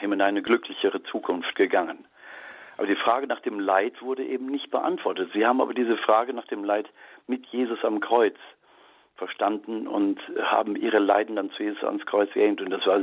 in 0.00 0.20
eine 0.20 0.42
glücklichere 0.42 1.02
Zukunft 1.04 1.54
gegangen. 1.56 2.06
Aber 2.76 2.86
die 2.86 2.96
Frage 2.96 3.26
nach 3.26 3.40
dem 3.40 3.58
Leid 3.58 4.00
wurde 4.02 4.24
eben 4.24 4.46
nicht 4.46 4.70
beantwortet. 4.70 5.30
Sie 5.34 5.44
haben 5.44 5.60
aber 5.60 5.74
diese 5.74 5.96
Frage 5.96 6.32
nach 6.32 6.46
dem 6.46 6.62
Leid 6.62 6.88
mit 7.26 7.44
Jesus 7.46 7.84
am 7.84 8.00
Kreuz 8.00 8.36
verstanden 9.18 9.86
und 9.86 10.20
haben 10.42 10.76
ihre 10.76 10.98
Leiden 10.98 11.36
dann 11.36 11.50
zu 11.50 11.62
Jesus 11.62 11.82
ans 11.84 12.06
Kreuz 12.06 12.32
gehängt. 12.32 12.60
Und 12.60 12.70
das 12.70 12.86
war 12.86 13.00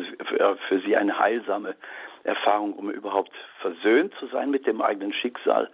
für 0.68 0.82
sie 0.82 0.96
eine 0.96 1.20
heilsame 1.20 1.76
Erfahrung, 2.24 2.74
um 2.74 2.90
überhaupt 2.90 3.32
versöhnt 3.62 4.14
zu 4.20 4.28
sein 4.28 4.50
mit 4.50 4.66
dem 4.66 4.82
eigenen 4.82 5.14
Schicksal 5.14 5.70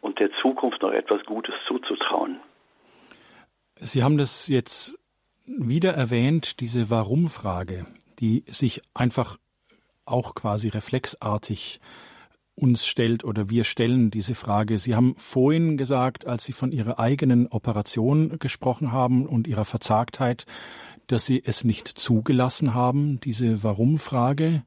und 0.00 0.18
der 0.18 0.30
Zukunft 0.40 0.82
noch 0.82 0.92
etwas 0.92 1.24
Gutes 1.24 1.54
zuzutrauen. 1.68 2.40
Sie 3.76 4.02
haben 4.02 4.18
das 4.18 4.48
jetzt 4.48 4.98
wieder 5.46 5.92
erwähnt, 5.92 6.60
diese 6.60 6.90
Warum-Frage, 6.90 7.86
die 8.18 8.44
sich 8.46 8.80
einfach 8.94 9.38
auch 10.04 10.34
quasi 10.34 10.68
reflexartig 10.68 11.80
uns 12.54 12.86
stellt 12.86 13.24
oder 13.24 13.48
wir 13.48 13.64
stellen 13.64 14.10
diese 14.10 14.34
Frage. 14.34 14.78
Sie 14.78 14.94
haben 14.94 15.14
vorhin 15.16 15.76
gesagt, 15.76 16.26
als 16.26 16.44
Sie 16.44 16.52
von 16.52 16.72
Ihrer 16.72 16.98
eigenen 16.98 17.46
Operation 17.46 18.38
gesprochen 18.38 18.92
haben 18.92 19.26
und 19.26 19.46
Ihrer 19.46 19.64
Verzagtheit, 19.64 20.44
dass 21.06 21.24
Sie 21.24 21.42
es 21.44 21.64
nicht 21.64 21.88
zugelassen 21.88 22.74
haben, 22.74 23.20
diese 23.20 23.62
Warum-Frage, 23.62 24.64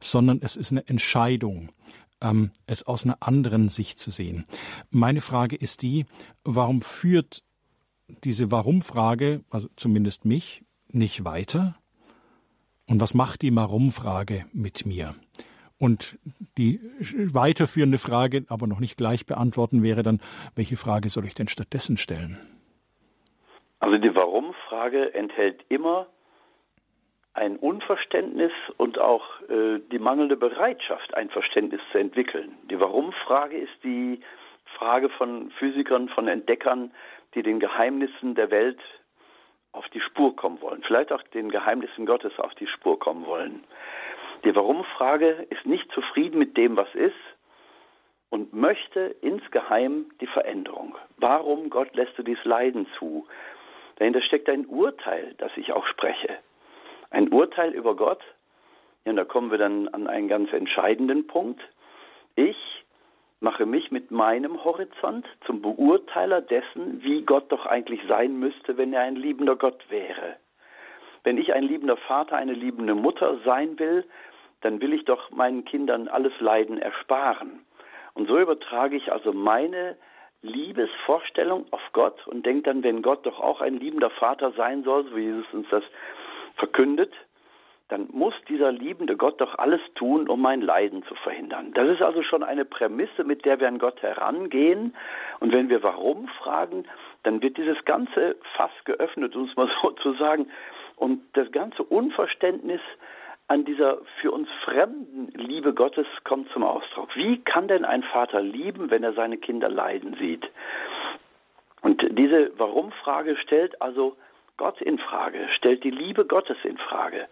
sondern 0.00 0.40
es 0.42 0.56
ist 0.56 0.72
eine 0.72 0.86
Entscheidung, 0.88 1.70
ähm, 2.20 2.50
es 2.66 2.82
aus 2.82 3.04
einer 3.04 3.18
anderen 3.20 3.68
Sicht 3.68 3.98
zu 3.98 4.10
sehen. 4.10 4.44
Meine 4.90 5.20
Frage 5.20 5.56
ist 5.56 5.82
die, 5.82 6.06
warum 6.44 6.82
führt 6.82 7.44
diese 8.24 8.50
Warum-Frage, 8.50 9.44
also 9.50 9.68
zumindest 9.76 10.24
mich, 10.24 10.64
nicht 10.90 11.24
weiter? 11.24 11.76
Und 12.86 13.00
was 13.00 13.14
macht 13.14 13.42
die 13.42 13.54
Warum-Frage 13.54 14.46
mit 14.52 14.86
mir? 14.86 15.14
Und 15.78 16.18
die 16.56 16.80
weiterführende 17.32 17.98
Frage, 17.98 18.44
aber 18.48 18.66
noch 18.66 18.80
nicht 18.80 18.96
gleich 18.96 19.26
beantworten, 19.26 19.82
wäre 19.82 20.02
dann, 20.02 20.20
welche 20.56 20.76
Frage 20.76 21.08
soll 21.08 21.24
ich 21.24 21.34
denn 21.34 21.48
stattdessen 21.48 21.96
stellen? 21.96 22.38
Also 23.80 23.96
die 23.98 24.14
Warum-Frage 24.14 25.14
enthält 25.14 25.64
immer 25.68 26.06
ein 27.34 27.56
Unverständnis 27.56 28.50
und 28.76 28.98
auch 28.98 29.22
äh, 29.42 29.78
die 29.92 30.00
mangelnde 30.00 30.36
Bereitschaft, 30.36 31.14
ein 31.14 31.30
Verständnis 31.30 31.80
zu 31.92 31.98
entwickeln. 31.98 32.52
Die 32.68 32.80
Warum-Frage 32.80 33.56
ist 33.56 33.84
die 33.84 34.20
Frage 34.76 35.08
von 35.08 35.50
Physikern, 35.52 36.08
von 36.08 36.26
Entdeckern, 36.26 36.90
die 37.34 37.44
den 37.44 37.60
Geheimnissen 37.60 38.34
der 38.34 38.50
Welt 38.50 38.80
auf 39.72 39.88
die 39.90 40.00
Spur 40.00 40.34
kommen 40.34 40.60
wollen, 40.60 40.82
vielleicht 40.82 41.12
auch 41.12 41.22
den 41.34 41.50
Geheimnissen 41.50 42.06
Gottes 42.06 42.32
auf 42.38 42.54
die 42.54 42.66
Spur 42.66 42.98
kommen 42.98 43.26
wollen. 43.26 43.64
Die 44.44 44.54
Warum-Frage 44.54 45.46
ist 45.50 45.66
nicht 45.66 45.90
zufrieden 45.92 46.38
mit 46.38 46.56
dem, 46.56 46.76
was 46.76 46.92
ist 46.94 47.14
und 48.30 48.52
möchte 48.52 49.16
insgeheim 49.20 50.06
die 50.20 50.26
Veränderung. 50.26 50.96
Warum, 51.16 51.70
Gott, 51.70 51.94
lässt 51.94 52.16
du 52.18 52.22
dies 52.22 52.42
Leiden 52.44 52.86
zu? 52.98 53.26
Dahinter 53.96 54.22
steckt 54.22 54.48
ein 54.48 54.66
Urteil, 54.66 55.34
das 55.38 55.50
ich 55.56 55.72
auch 55.72 55.86
spreche. 55.86 56.38
Ein 57.10 57.32
Urteil 57.32 57.72
über 57.72 57.96
Gott. 57.96 58.22
Ja, 59.04 59.10
und 59.10 59.16
da 59.16 59.24
kommen 59.24 59.50
wir 59.50 59.58
dann 59.58 59.88
an 59.88 60.06
einen 60.06 60.28
ganz 60.28 60.52
entscheidenden 60.52 61.26
Punkt. 61.26 61.60
Ich 62.36 62.84
mache 63.40 63.66
mich 63.66 63.90
mit 63.90 64.10
meinem 64.10 64.62
Horizont 64.64 65.26
zum 65.46 65.62
Beurteiler 65.62 66.40
dessen, 66.40 67.02
wie 67.02 67.22
Gott 67.22 67.50
doch 67.50 67.66
eigentlich 67.66 68.00
sein 68.08 68.38
müsste, 68.38 68.76
wenn 68.76 68.92
er 68.92 69.02
ein 69.02 69.16
liebender 69.16 69.56
Gott 69.56 69.84
wäre. 69.88 70.36
Wenn 71.24 71.38
ich 71.38 71.52
ein 71.52 71.64
liebender 71.64 71.96
Vater, 71.96 72.36
eine 72.36 72.52
liebende 72.52 72.94
Mutter 72.94 73.38
sein 73.44 73.78
will, 73.78 74.04
dann 74.60 74.80
will 74.80 74.92
ich 74.92 75.04
doch 75.04 75.30
meinen 75.30 75.64
Kindern 75.64 76.08
alles 76.08 76.32
Leiden 76.40 76.78
ersparen. 76.78 77.64
Und 78.14 78.26
so 78.26 78.38
übertrage 78.38 78.96
ich 78.96 79.12
also 79.12 79.32
meine 79.32 79.96
Liebesvorstellung 80.42 81.66
auf 81.70 81.82
Gott 81.92 82.26
und 82.26 82.46
denke 82.46 82.62
dann, 82.62 82.82
wenn 82.82 83.02
Gott 83.02 83.26
doch 83.26 83.40
auch 83.40 83.60
ein 83.60 83.78
liebender 83.78 84.10
Vater 84.10 84.52
sein 84.52 84.84
soll, 84.84 85.04
so 85.04 85.16
wie 85.16 85.24
Jesus 85.24 85.46
uns 85.52 85.68
das 85.70 85.84
verkündet, 86.56 87.12
dann 87.88 88.08
muss 88.12 88.34
dieser 88.48 88.70
liebende 88.70 89.16
Gott 89.16 89.40
doch 89.40 89.56
alles 89.58 89.80
tun, 89.94 90.28
um 90.28 90.42
mein 90.42 90.60
Leiden 90.60 91.02
zu 91.04 91.14
verhindern. 91.14 91.72
Das 91.72 91.88
ist 91.88 92.02
also 92.02 92.22
schon 92.22 92.42
eine 92.42 92.66
Prämisse, 92.66 93.24
mit 93.24 93.44
der 93.46 93.60
wir 93.60 93.68
an 93.68 93.78
Gott 93.78 94.02
herangehen. 94.02 94.94
Und 95.40 95.52
wenn 95.52 95.70
wir 95.70 95.82
warum 95.82 96.28
fragen, 96.28 96.84
dann 97.22 97.40
wird 97.40 97.56
dieses 97.56 97.82
ganze 97.86 98.36
Fass 98.56 98.70
geöffnet, 98.84 99.34
um 99.34 99.44
es 99.48 99.56
mal 99.56 99.70
so 99.82 99.90
zu 99.92 100.12
sagen. 100.14 100.50
Und 100.96 101.22
das 101.32 101.50
ganze 101.50 101.82
Unverständnis 101.82 102.80
an 103.48 103.64
dieser 103.64 103.98
für 104.20 104.30
uns 104.30 104.48
fremden 104.64 105.28
Liebe 105.34 105.72
Gottes 105.72 106.06
kommt 106.24 106.50
zum 106.52 106.62
Ausdruck. 106.62 107.16
Wie 107.16 107.38
kann 107.38 107.66
denn 107.66 107.84
ein 107.84 108.02
Vater 108.02 108.42
lieben, 108.42 108.90
wenn 108.90 109.02
er 109.02 109.14
seine 109.14 109.38
Kinder 109.38 109.70
leiden 109.70 110.16
sieht? 110.20 110.48
Und 111.80 112.02
diese 112.10 112.52
Warum-Frage 112.58 113.36
stellt 113.36 113.80
also 113.80 114.16
Gott 114.58 114.80
in 114.82 114.98
Frage, 114.98 115.48
stellt 115.56 115.82
die 115.84 115.90
Liebe 115.90 116.26
Gottes 116.26 116.58
in 116.64 116.76
Frage. 116.76 117.26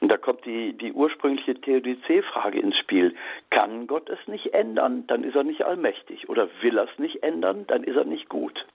Und 0.00 0.10
da 0.10 0.16
kommt 0.18 0.44
die, 0.44 0.72
die 0.72 0.92
ursprüngliche 0.92 1.54
Theodizee-Frage 1.54 2.58
ins 2.58 2.76
Spiel. 2.76 3.14
Kann 3.50 3.86
Gott 3.86 4.10
es 4.10 4.18
nicht 4.26 4.52
ändern, 4.52 5.06
dann 5.06 5.22
ist 5.22 5.36
er 5.36 5.44
nicht 5.44 5.64
allmächtig. 5.64 6.28
Oder 6.28 6.48
will 6.60 6.76
er 6.76 6.84
es 6.84 6.98
nicht 6.98 7.22
ändern, 7.22 7.66
dann 7.68 7.84
ist 7.84 7.96
er 7.96 8.04
nicht 8.04 8.28
gut. 8.28 8.66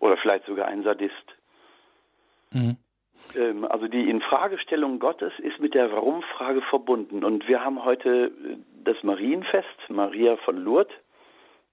Oder 0.00 0.16
vielleicht 0.16 0.46
sogar 0.46 0.66
ein 0.66 0.82
Sadist. 0.82 1.36
Mhm. 2.50 2.78
Ähm, 3.36 3.64
also 3.64 3.88
die 3.88 4.08
Infragestellung 4.08 4.98
Gottes 4.98 5.32
ist 5.38 5.58
mit 5.60 5.74
der 5.74 5.90
Warum-Frage 5.92 6.62
verbunden. 6.62 7.24
Und 7.24 7.48
wir 7.48 7.64
haben 7.64 7.84
heute 7.84 8.26
äh, 8.26 8.56
das 8.84 9.02
Marienfest, 9.02 9.88
Maria 9.88 10.36
von 10.38 10.56
Lourdes, 10.56 10.92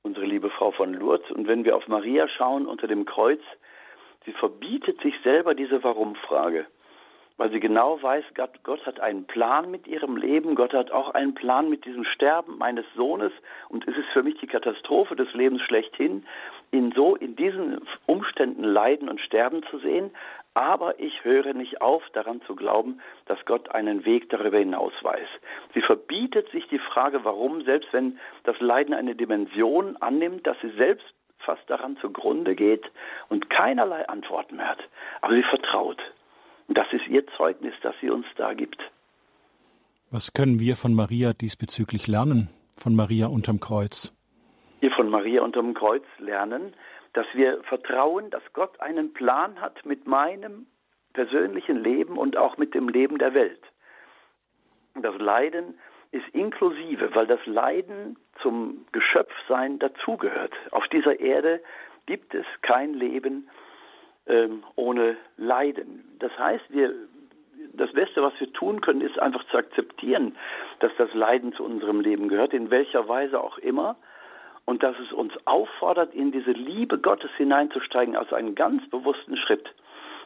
unsere 0.03 0.25
liebe 0.25 0.49
Frau 0.49 0.71
von 0.71 0.93
Lourdes. 0.93 1.29
Und 1.31 1.47
wenn 1.47 1.65
wir 1.65 1.75
auf 1.75 1.87
Maria 1.87 2.27
schauen 2.27 2.65
unter 2.65 2.87
dem 2.87 3.05
Kreuz, 3.05 3.41
sie 4.25 4.33
verbietet 4.33 5.01
sich 5.01 5.15
selber 5.23 5.55
diese 5.55 5.83
Warum-Frage 5.83 6.65
weil 7.39 7.51
sie 7.51 7.61
genau 7.61 8.01
weiß, 8.03 8.25
Gott, 8.35 8.51
Gott, 8.63 8.85
hat 8.85 8.99
einen 8.99 9.23
Plan 9.23 9.71
mit 9.71 9.87
ihrem 9.87 10.17
Leben, 10.17 10.55
Gott 10.55 10.73
hat 10.73 10.91
auch 10.91 11.13
einen 11.13 11.33
Plan 11.33 11.69
mit 11.69 11.85
diesem 11.85 12.03
Sterben 12.03 12.57
meines 12.57 12.85
Sohnes 12.97 13.31
und 13.69 13.87
es 13.87 13.95
ist 13.95 14.09
für 14.11 14.23
mich 14.23 14.37
die 14.41 14.47
Katastrophe 14.47 15.15
des 15.15 15.33
Lebens 15.33 15.61
schlechthin, 15.61 16.25
ihn 16.71 16.91
so 16.93 17.15
in 17.15 17.37
diesen 17.37 17.79
Umständen 18.07 18.65
leiden 18.65 19.07
und 19.07 19.21
sterben 19.21 19.63
zu 19.71 19.79
sehen, 19.79 20.11
aber 20.59 20.99
ich 20.99 21.23
höre 21.23 21.53
nicht 21.53 21.81
auf, 21.81 22.03
daran 22.11 22.41
zu 22.41 22.53
glauben, 22.53 22.99
dass 23.27 23.39
Gott 23.45 23.73
einen 23.73 24.03
Weg 24.03 24.29
darüber 24.29 24.57
hinaus 24.57 24.91
weiß. 25.01 25.27
Sie 25.73 25.81
verbietet 25.81 26.49
sich 26.51 26.67
die 26.67 26.79
Frage, 26.79 27.23
warum, 27.23 27.63
selbst 27.63 27.93
wenn 27.93 28.19
das 28.43 28.59
Leiden 28.59 28.93
eine 28.93 29.15
Dimension 29.15 29.95
annimmt, 30.01 30.45
dass 30.45 30.57
sie 30.61 30.71
selbst 30.71 31.05
fast 31.37 31.61
daran 31.69 31.95
zugrunde 32.01 32.55
geht 32.55 32.83
und 33.29 33.49
keinerlei 33.49 34.07
Antworten 34.09 34.57
mehr 34.57 34.71
hat. 34.71 34.83
Aber 35.21 35.33
sie 35.33 35.43
vertraut. 35.43 36.01
Und 36.67 36.77
das 36.77 36.87
ist 36.91 37.07
ihr 37.07 37.25
Zeugnis, 37.37 37.73
das 37.81 37.95
sie 38.01 38.09
uns 38.09 38.25
da 38.35 38.53
gibt. 38.53 38.81
Was 40.11 40.33
können 40.33 40.59
wir 40.59 40.75
von 40.75 40.93
Maria 40.93 41.31
diesbezüglich 41.31 42.07
lernen, 42.07 42.49
von 42.75 42.95
Maria 42.95 43.27
unterm 43.27 43.61
Kreuz? 43.61 44.13
Wir 44.81 44.91
von 44.91 45.09
Maria 45.09 45.41
unterm 45.41 45.73
Kreuz 45.73 46.03
lernen, 46.17 46.73
dass 47.13 47.25
wir 47.33 47.63
vertrauen, 47.63 48.29
dass 48.29 48.43
Gott 48.53 48.79
einen 48.79 49.13
Plan 49.13 49.59
hat 49.61 49.85
mit 49.85 50.07
meinem 50.07 50.67
persönlichen 51.13 51.77
Leben 51.83 52.17
und 52.17 52.37
auch 52.37 52.57
mit 52.57 52.73
dem 52.73 52.87
Leben 52.87 53.17
der 53.17 53.33
Welt. 53.33 53.61
Das 54.95 55.17
Leiden 55.17 55.79
ist 56.11 56.27
inklusive, 56.33 57.13
weil 57.15 57.27
das 57.27 57.45
Leiden 57.45 58.17
zum 58.41 58.85
Geschöpfsein 58.91 59.79
dazugehört. 59.79 60.53
Auf 60.71 60.87
dieser 60.87 61.19
Erde 61.19 61.61
gibt 62.05 62.33
es 62.33 62.45
kein 62.61 62.93
Leben 62.93 63.49
ähm, 64.25 64.63
ohne 64.75 65.17
Leiden. 65.37 66.17
Das 66.19 66.31
heißt, 66.37 66.65
wir, 66.69 66.93
das 67.73 67.91
Beste, 67.91 68.23
was 68.23 68.33
wir 68.39 68.51
tun 68.53 68.81
können, 68.81 69.01
ist 69.01 69.19
einfach 69.19 69.43
zu 69.49 69.57
akzeptieren, 69.57 70.35
dass 70.79 70.91
das 70.97 71.13
Leiden 71.13 71.53
zu 71.53 71.63
unserem 71.63 72.01
Leben 72.01 72.27
gehört, 72.27 72.53
in 72.53 72.71
welcher 72.71 73.07
Weise 73.07 73.41
auch 73.41 73.57
immer, 73.59 73.95
und 74.69 74.83
dass 74.83 74.95
es 74.99 75.11
uns 75.11 75.33
auffordert, 75.45 76.13
in 76.13 76.31
diese 76.31 76.51
Liebe 76.51 76.99
Gottes 76.99 77.31
hineinzusteigen, 77.37 78.15
als 78.15 78.31
einen 78.31 78.53
ganz 78.53 78.87
bewussten 78.91 79.35
Schritt. 79.35 79.67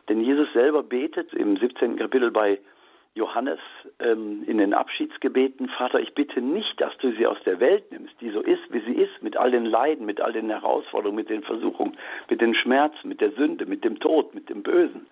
Denn 0.09 0.19
Jesus 0.19 0.51
selber 0.51 0.83
betet 0.83 1.33
im 1.33 1.55
17. 1.55 1.95
Kapitel 1.95 2.29
bei 2.29 2.59
Johannes 3.15 3.59
ähm, 4.01 4.43
in 4.45 4.57
den 4.57 4.73
Abschiedsgebeten, 4.73 5.69
Vater, 5.69 6.01
ich 6.01 6.13
bitte 6.13 6.41
nicht, 6.41 6.81
dass 6.81 6.91
du 6.97 7.13
sie 7.13 7.25
aus 7.25 7.38
der 7.45 7.62
Welt 7.62 7.89
nimmst, 7.89 8.19
die 8.19 8.31
so 8.31 8.41
ist, 8.41 8.63
wie 8.69 8.81
sie 8.81 9.00
ist, 9.01 9.23
mit 9.23 9.38
all 9.38 9.51
den 9.51 9.65
Leiden, 9.65 10.05
mit 10.05 10.19
all 10.19 10.33
den 10.33 10.50
Herausforderungen, 10.50 11.15
mit 11.15 11.29
den 11.29 11.43
Versuchungen, 11.43 11.95
mit 12.29 12.41
den 12.41 12.53
Schmerzen, 12.53 13.07
mit 13.07 13.21
der 13.21 13.31
Sünde, 13.31 13.65
mit 13.65 13.85
dem 13.85 13.97
Tod, 14.01 14.35
mit 14.35 14.50
dem 14.50 14.62
Bösen. 14.62 15.07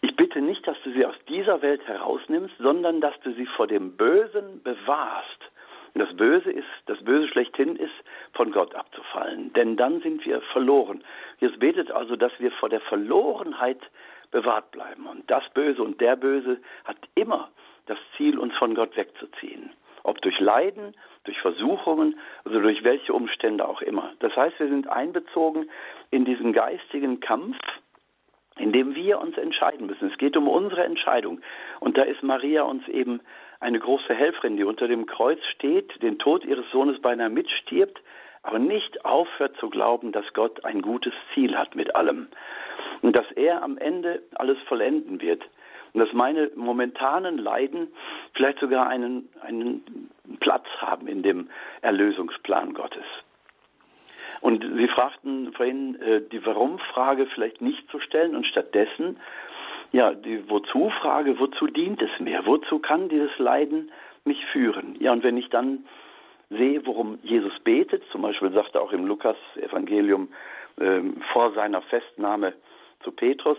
Ich 0.00 0.14
bitte 0.14 0.40
nicht, 0.40 0.64
dass 0.68 0.76
du 0.84 0.92
sie 0.92 1.04
aus 1.04 1.16
dieser 1.28 1.60
Welt 1.60 1.84
herausnimmst, 1.88 2.54
sondern 2.58 3.00
dass 3.00 3.18
du 3.24 3.32
sie 3.32 3.46
vor 3.46 3.66
dem 3.66 3.96
Bösen 3.96 4.62
bewahrst. 4.62 5.50
Und 5.94 6.00
das 6.00 6.16
Böse 6.16 6.50
ist, 6.50 6.66
das 6.86 7.02
Böse 7.04 7.28
schlechthin 7.28 7.76
ist, 7.76 7.94
von 8.32 8.50
Gott 8.50 8.74
abzufallen. 8.74 9.52
Denn 9.52 9.76
dann 9.76 10.00
sind 10.00 10.24
wir 10.26 10.40
verloren. 10.52 11.04
Jesus 11.38 11.58
betet 11.58 11.90
also, 11.92 12.16
dass 12.16 12.32
wir 12.38 12.50
vor 12.52 12.68
der 12.68 12.80
Verlorenheit 12.80 13.80
bewahrt 14.32 14.72
bleiben. 14.72 15.06
Und 15.06 15.30
das 15.30 15.48
Böse 15.54 15.82
und 15.82 16.00
der 16.00 16.16
Böse 16.16 16.58
hat 16.84 16.96
immer 17.14 17.50
das 17.86 17.98
Ziel, 18.16 18.38
uns 18.38 18.54
von 18.56 18.74
Gott 18.74 18.96
wegzuziehen. 18.96 19.70
ob 20.04 20.20
durch 20.20 20.38
Leiden, 20.38 20.94
durch 21.24 21.40
Versuchungen, 21.40 22.18
also 22.44 22.60
durch 22.60 22.84
welche 22.84 23.12
Umstände 23.12 23.66
auch 23.66 23.82
immer. 23.82 24.12
Das 24.20 24.36
heißt, 24.36 24.60
wir 24.60 24.68
sind 24.68 24.88
einbezogen 24.88 25.68
in 26.10 26.24
diesen 26.24 26.52
geistigen 26.52 27.20
Kampf, 27.20 27.56
in 28.58 28.70
dem 28.70 28.94
wir 28.94 29.18
uns 29.18 29.36
entscheiden 29.36 29.86
müssen. 29.86 30.10
Es 30.10 30.18
geht 30.18 30.36
um 30.36 30.46
unsere 30.46 30.84
Entscheidung. 30.84 31.40
Und 31.80 31.96
da 31.98 32.02
ist 32.02 32.22
Maria 32.22 32.62
uns 32.62 32.86
eben 32.86 33.20
eine 33.64 33.78
große 33.78 34.14
Helferin, 34.14 34.58
die 34.58 34.64
unter 34.64 34.88
dem 34.88 35.06
Kreuz 35.06 35.40
steht, 35.54 36.02
den 36.02 36.18
Tod 36.18 36.44
ihres 36.44 36.70
Sohnes 36.70 37.00
beinahe 37.00 37.30
mitstirbt, 37.30 37.98
aber 38.42 38.58
nicht 38.58 39.06
aufhört 39.06 39.56
zu 39.56 39.70
glauben, 39.70 40.12
dass 40.12 40.30
Gott 40.34 40.64
ein 40.66 40.82
gutes 40.82 41.14
Ziel 41.32 41.56
hat 41.56 41.74
mit 41.74 41.96
allem 41.96 42.28
und 43.00 43.16
dass 43.16 43.24
er 43.32 43.62
am 43.62 43.78
Ende 43.78 44.22
alles 44.34 44.58
vollenden 44.68 45.22
wird 45.22 45.42
und 45.94 46.00
dass 46.00 46.12
meine 46.12 46.50
momentanen 46.54 47.38
Leiden 47.38 47.88
vielleicht 48.34 48.58
sogar 48.58 48.86
einen, 48.86 49.30
einen 49.40 50.10
Platz 50.40 50.66
haben 50.78 51.08
in 51.08 51.22
dem 51.22 51.48
Erlösungsplan 51.80 52.74
Gottes. 52.74 53.06
Und 54.42 54.62
Sie 54.76 54.88
fragten 54.88 55.54
vorhin, 55.54 55.98
äh, 56.02 56.20
die 56.20 56.44
Warum-Frage 56.44 57.24
vielleicht 57.34 57.62
nicht 57.62 57.88
zu 57.90 57.98
stellen 57.98 58.36
und 58.36 58.46
stattdessen, 58.46 59.18
ja, 59.94 60.12
die 60.12 60.50
Wozu-Frage, 60.50 61.38
wozu 61.38 61.68
dient 61.68 62.02
es 62.02 62.10
mir? 62.18 62.44
Wozu 62.46 62.80
kann 62.80 63.08
dieses 63.08 63.30
Leiden 63.38 63.92
mich 64.24 64.44
führen? 64.46 64.96
Ja, 64.98 65.12
und 65.12 65.22
wenn 65.22 65.36
ich 65.36 65.48
dann 65.50 65.84
sehe, 66.50 66.84
worum 66.84 67.20
Jesus 67.22 67.52
betet, 67.60 68.02
zum 68.10 68.22
Beispiel 68.22 68.50
sagt 68.50 68.74
er 68.74 68.82
auch 68.82 68.90
im 68.90 69.06
Lukas-Evangelium 69.06 70.30
äh, 70.80 71.00
vor 71.32 71.52
seiner 71.52 71.80
Festnahme 71.80 72.54
zu 73.04 73.12
Petrus, 73.12 73.58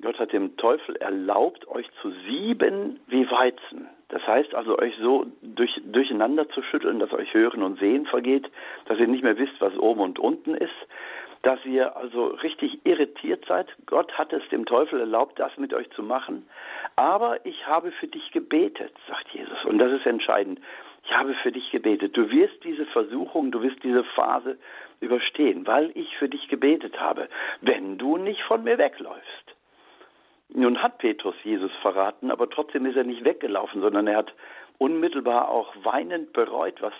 Gott 0.00 0.16
hat 0.20 0.32
dem 0.32 0.56
Teufel 0.56 0.94
erlaubt, 0.96 1.66
euch 1.66 1.88
zu 2.00 2.12
sieben 2.28 3.00
wie 3.08 3.28
Weizen. 3.28 3.88
Das 4.10 4.24
heißt 4.24 4.54
also, 4.54 4.78
euch 4.78 4.94
so 5.00 5.26
durch, 5.42 5.80
durcheinander 5.84 6.48
zu 6.50 6.62
schütteln, 6.62 7.00
dass 7.00 7.12
euch 7.12 7.34
Hören 7.34 7.64
und 7.64 7.80
Sehen 7.80 8.06
vergeht, 8.06 8.48
dass 8.84 8.98
ihr 9.00 9.08
nicht 9.08 9.24
mehr 9.24 9.38
wisst, 9.38 9.60
was 9.60 9.76
oben 9.76 10.02
und 10.02 10.20
unten 10.20 10.54
ist, 10.54 10.70
dass 11.42 11.64
ihr 11.64 11.96
also 11.96 12.26
richtig 12.26 12.86
irritiert 12.86 13.44
seid. 13.46 13.66
Gott 13.86 14.12
hat 14.16 14.32
es 14.32 14.48
dem 14.50 14.64
Teufel 14.64 15.00
erlaubt, 15.00 15.38
das 15.38 15.56
mit 15.56 15.74
euch 15.74 15.90
zu 15.90 16.02
machen. 16.02 16.46
Aber 16.96 17.44
ich 17.44 17.66
habe 17.66 17.90
für 17.92 18.06
dich 18.06 18.30
gebetet, 18.30 18.92
sagt 19.08 19.28
Jesus. 19.30 19.64
Und 19.64 19.78
das 19.78 19.92
ist 19.92 20.06
entscheidend. 20.06 20.60
Ich 21.04 21.12
habe 21.12 21.34
für 21.34 21.50
dich 21.50 21.70
gebetet. 21.72 22.16
Du 22.16 22.30
wirst 22.30 22.62
diese 22.62 22.86
Versuchung, 22.86 23.50
du 23.50 23.60
wirst 23.60 23.82
diese 23.82 24.04
Phase 24.04 24.56
überstehen, 25.00 25.66
weil 25.66 25.90
ich 25.94 26.16
für 26.16 26.28
dich 26.28 26.46
gebetet 26.48 27.00
habe, 27.00 27.28
wenn 27.60 27.98
du 27.98 28.18
nicht 28.18 28.42
von 28.42 28.62
mir 28.62 28.78
wegläufst. 28.78 29.56
Nun 30.54 30.80
hat 30.80 30.98
Petrus 30.98 31.34
Jesus 31.42 31.72
verraten, 31.80 32.30
aber 32.30 32.48
trotzdem 32.48 32.86
ist 32.86 32.96
er 32.96 33.04
nicht 33.04 33.24
weggelaufen, 33.24 33.80
sondern 33.80 34.06
er 34.06 34.18
hat 34.18 34.32
unmittelbar 34.78 35.48
auch 35.48 35.74
weinend 35.82 36.32
bereut, 36.32 36.80
was, 36.82 36.92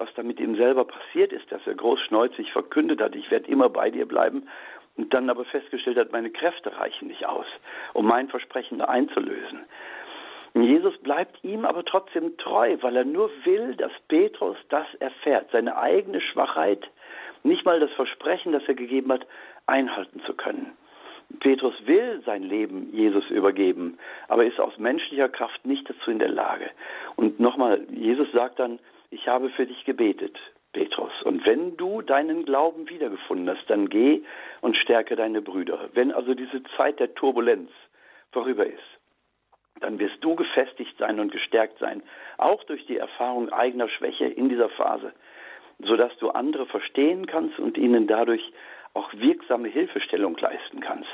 was 0.00 0.08
da 0.14 0.22
mit 0.22 0.40
ihm 0.40 0.56
selber 0.56 0.84
passiert 0.84 1.32
ist, 1.32 1.50
dass 1.52 1.64
er 1.66 1.74
großschneuzig 1.74 2.52
verkündet 2.52 3.00
hat, 3.00 3.14
ich 3.14 3.30
werde 3.30 3.50
immer 3.50 3.68
bei 3.68 3.90
dir 3.90 4.06
bleiben 4.06 4.48
und 4.96 5.14
dann 5.14 5.30
aber 5.30 5.44
festgestellt 5.44 5.98
hat, 5.98 6.10
meine 6.10 6.30
Kräfte 6.30 6.76
reichen 6.76 7.08
nicht 7.08 7.26
aus, 7.26 7.46
um 7.92 8.06
mein 8.06 8.28
Versprechen 8.28 8.80
einzulösen. 8.80 9.60
Jesus 10.54 10.96
bleibt 10.98 11.44
ihm 11.44 11.64
aber 11.64 11.84
trotzdem 11.84 12.36
treu, 12.38 12.76
weil 12.80 12.96
er 12.96 13.04
nur 13.04 13.30
will, 13.44 13.76
dass 13.76 13.92
Petrus 14.08 14.56
das 14.68 14.86
erfährt, 14.98 15.48
seine 15.52 15.76
eigene 15.76 16.20
Schwachheit, 16.20 16.88
nicht 17.44 17.64
mal 17.64 17.78
das 17.78 17.92
Versprechen, 17.92 18.52
das 18.52 18.62
er 18.66 18.74
gegeben 18.74 19.12
hat, 19.12 19.26
einhalten 19.66 20.20
zu 20.26 20.34
können. 20.34 20.72
Petrus 21.38 21.74
will 21.86 22.20
sein 22.26 22.42
Leben 22.42 22.92
Jesus 22.92 23.28
übergeben, 23.30 23.98
aber 24.26 24.44
ist 24.44 24.58
aus 24.58 24.76
menschlicher 24.78 25.28
Kraft 25.28 25.64
nicht 25.64 25.88
dazu 25.88 26.10
in 26.10 26.18
der 26.18 26.28
Lage. 26.28 26.70
Und 27.14 27.38
nochmal, 27.38 27.86
Jesus 27.92 28.26
sagt 28.32 28.58
dann, 28.58 28.80
ich 29.10 29.28
habe 29.28 29.50
für 29.50 29.66
dich 29.66 29.84
gebetet, 29.84 30.38
Petrus. 30.72 31.12
Und 31.24 31.44
wenn 31.44 31.76
du 31.76 32.00
deinen 32.00 32.44
Glauben 32.44 32.88
wiedergefunden 32.88 33.50
hast, 33.50 33.68
dann 33.68 33.88
geh 33.88 34.22
und 34.60 34.76
stärke 34.76 35.16
deine 35.16 35.42
Brüder. 35.42 35.88
Wenn 35.92 36.12
also 36.12 36.34
diese 36.34 36.62
Zeit 36.76 37.00
der 37.00 37.14
Turbulenz 37.14 37.70
vorüber 38.32 38.66
ist, 38.66 38.78
dann 39.80 39.98
wirst 39.98 40.22
du 40.22 40.36
gefestigt 40.36 40.96
sein 40.98 41.18
und 41.18 41.32
gestärkt 41.32 41.78
sein, 41.78 42.02
auch 42.38 42.62
durch 42.64 42.86
die 42.86 42.98
Erfahrung 42.98 43.50
eigener 43.52 43.88
Schwäche 43.88 44.26
in 44.26 44.48
dieser 44.48 44.68
Phase, 44.68 45.12
sodass 45.80 46.16
du 46.18 46.30
andere 46.30 46.66
verstehen 46.66 47.26
kannst 47.26 47.58
und 47.58 47.78
ihnen 47.78 48.06
dadurch 48.06 48.52
auch 48.94 49.10
wirksame 49.14 49.68
Hilfestellung 49.68 50.36
leisten 50.36 50.80
kannst. 50.80 51.08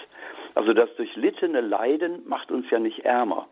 Also 0.54 0.72
das 0.72 0.94
durchlittene 0.96 1.61
Leiden 1.61 2.26
macht 2.26 2.50
uns 2.50 2.68
ja 2.70 2.78
nicht 2.78 3.04
ärmer, 3.04 3.46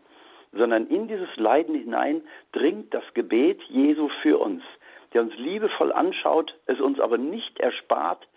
sondern 0.55 0.87
in 0.87 1.07
dieses 1.07 1.35
Leiden 1.35 1.75
hinein 1.75 2.21
dringt 2.51 2.93
das 2.93 3.03
Gebet 3.13 3.61
Jesu 3.69 4.09
für 4.21 4.39
uns, 4.39 4.63
der 5.13 5.21
uns 5.21 5.35
liebevoll 5.37 5.91
anschaut, 5.91 6.55
es 6.65 6.79
uns 6.79 6.99
aber 6.99 7.17
nicht 7.17 7.59
erspart, 7.59 8.27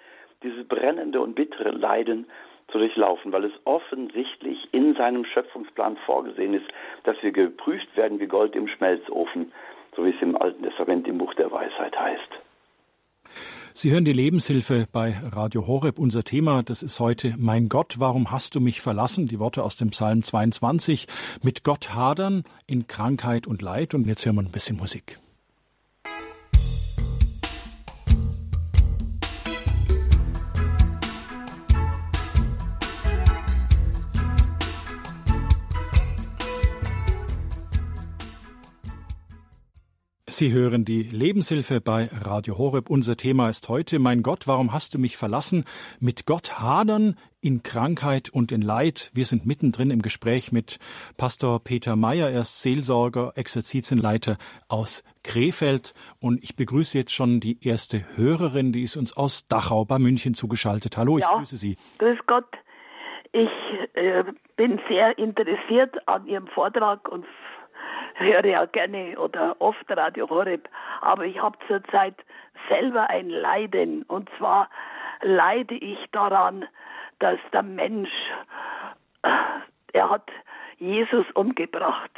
dieses 0.42 0.66
brennende 0.66 1.20
und 1.20 1.34
bittere 1.34 1.70
Leiden 1.70 2.26
zu 2.70 2.78
durchlaufen, 2.78 3.32
weil 3.32 3.44
es 3.44 3.52
offensichtlich 3.64 4.68
in 4.72 4.94
seinem 4.94 5.24
Schöpfungsplan 5.24 5.96
vorgesehen 6.04 6.54
ist, 6.54 6.66
dass 7.04 7.20
wir 7.22 7.32
geprüft 7.32 7.96
werden 7.96 8.20
wie 8.20 8.26
Gold 8.26 8.54
im 8.54 8.68
Schmelzofen, 8.68 9.52
so 9.96 10.04
wie 10.04 10.10
es 10.10 10.22
im 10.22 10.36
Alten 10.36 10.62
Testament 10.62 11.08
im 11.08 11.18
Buch 11.18 11.34
der 11.34 11.50
Weisheit 11.50 11.98
heißt. 11.98 12.47
Sie 13.80 13.92
hören 13.92 14.04
die 14.04 14.12
Lebenshilfe 14.12 14.88
bei 14.90 15.16
Radio 15.22 15.68
Horeb. 15.68 16.00
Unser 16.00 16.24
Thema, 16.24 16.64
das 16.64 16.82
ist 16.82 16.98
heute 16.98 17.36
Mein 17.38 17.68
Gott, 17.68 18.00
warum 18.00 18.32
hast 18.32 18.56
du 18.56 18.60
mich 18.60 18.80
verlassen? 18.80 19.28
Die 19.28 19.38
Worte 19.38 19.62
aus 19.62 19.76
dem 19.76 19.90
Psalm 19.90 20.24
22. 20.24 21.06
Mit 21.42 21.62
Gott 21.62 21.94
hadern 21.94 22.42
in 22.66 22.88
Krankheit 22.88 23.46
und 23.46 23.62
Leid. 23.62 23.94
Und 23.94 24.08
jetzt 24.08 24.26
hören 24.26 24.34
wir 24.34 24.42
ein 24.42 24.50
bisschen 24.50 24.78
Musik. 24.78 25.20
Sie 40.38 40.52
hören 40.52 40.84
die 40.84 41.02
Lebenshilfe 41.02 41.80
bei 41.80 42.08
Radio 42.12 42.58
Horeb. 42.58 42.90
Unser 42.90 43.16
Thema 43.16 43.48
ist 43.48 43.68
heute, 43.68 43.98
mein 43.98 44.22
Gott, 44.22 44.46
warum 44.46 44.72
hast 44.72 44.94
du 44.94 45.00
mich 45.00 45.16
verlassen? 45.16 45.64
Mit 45.98 46.26
Gott 46.26 46.60
hadern 46.60 47.16
in 47.40 47.64
Krankheit 47.64 48.30
und 48.30 48.52
in 48.52 48.62
Leid. 48.62 49.10
Wir 49.14 49.24
sind 49.24 49.46
mittendrin 49.46 49.90
im 49.90 50.00
Gespräch 50.00 50.52
mit 50.52 50.78
Pastor 51.16 51.58
Peter 51.58 51.96
Meyer. 51.96 52.30
Er 52.30 52.42
ist 52.42 52.62
Seelsorger, 52.62 53.32
Exerzitienleiter 53.34 54.36
aus 54.68 55.02
Krefeld. 55.24 55.92
Und 56.20 56.44
ich 56.44 56.54
begrüße 56.54 56.96
jetzt 56.96 57.12
schon 57.12 57.40
die 57.40 57.58
erste 57.66 58.04
Hörerin, 58.14 58.70
die 58.70 58.84
ist 58.84 58.96
uns 58.96 59.16
aus 59.16 59.48
Dachau 59.48 59.86
bei 59.86 59.98
München 59.98 60.34
zugeschaltet. 60.34 60.96
Hallo, 60.96 61.18
ich 61.18 61.24
ja, 61.24 61.36
grüße 61.36 61.56
Sie. 61.56 61.76
Grüß 61.98 62.18
Gott. 62.28 62.46
Ich 63.32 63.50
äh, 63.94 64.22
bin 64.54 64.80
sehr 64.88 65.18
interessiert 65.18 65.96
an 66.06 66.28
Ihrem 66.28 66.46
Vortrag 66.46 67.08
und 67.08 67.24
höre 68.18 68.44
ja 68.44 68.64
gerne 68.66 69.18
oder 69.18 69.56
oft 69.60 69.84
Radio 69.88 70.28
Horeb, 70.28 70.68
aber 71.00 71.24
ich 71.24 71.40
habe 71.40 71.58
zurzeit 71.66 72.14
selber 72.68 73.08
ein 73.10 73.30
Leiden 73.30 74.02
und 74.04 74.28
zwar 74.38 74.68
leide 75.22 75.74
ich 75.74 75.98
daran, 76.12 76.66
dass 77.18 77.38
der 77.52 77.62
Mensch, 77.62 78.10
äh, 79.22 79.30
er 79.92 80.10
hat 80.10 80.30
Jesus 80.78 81.26
umgebracht. 81.34 82.12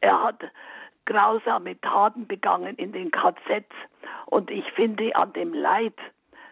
Er 0.00 0.22
hat 0.22 0.42
grausame 1.06 1.80
Taten 1.80 2.26
begangen 2.26 2.76
in 2.76 2.92
den 2.92 3.10
KZs 3.10 3.64
und 4.26 4.50
ich 4.50 4.70
finde 4.72 5.14
an 5.16 5.32
dem 5.32 5.52
Leid, 5.52 5.94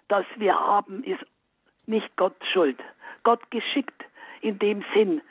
das 0.09 0.25
wir 0.37 0.59
haben, 0.59 1.05
ist 1.05 1.25
nicht 1.87 2.17
Gott 2.17 2.37
schuld. 2.53 2.79
Gott 3.23 3.51
geschickt 3.51 4.05
in 4.41 4.59
dem 4.59 4.85
Sinn, 4.95 5.23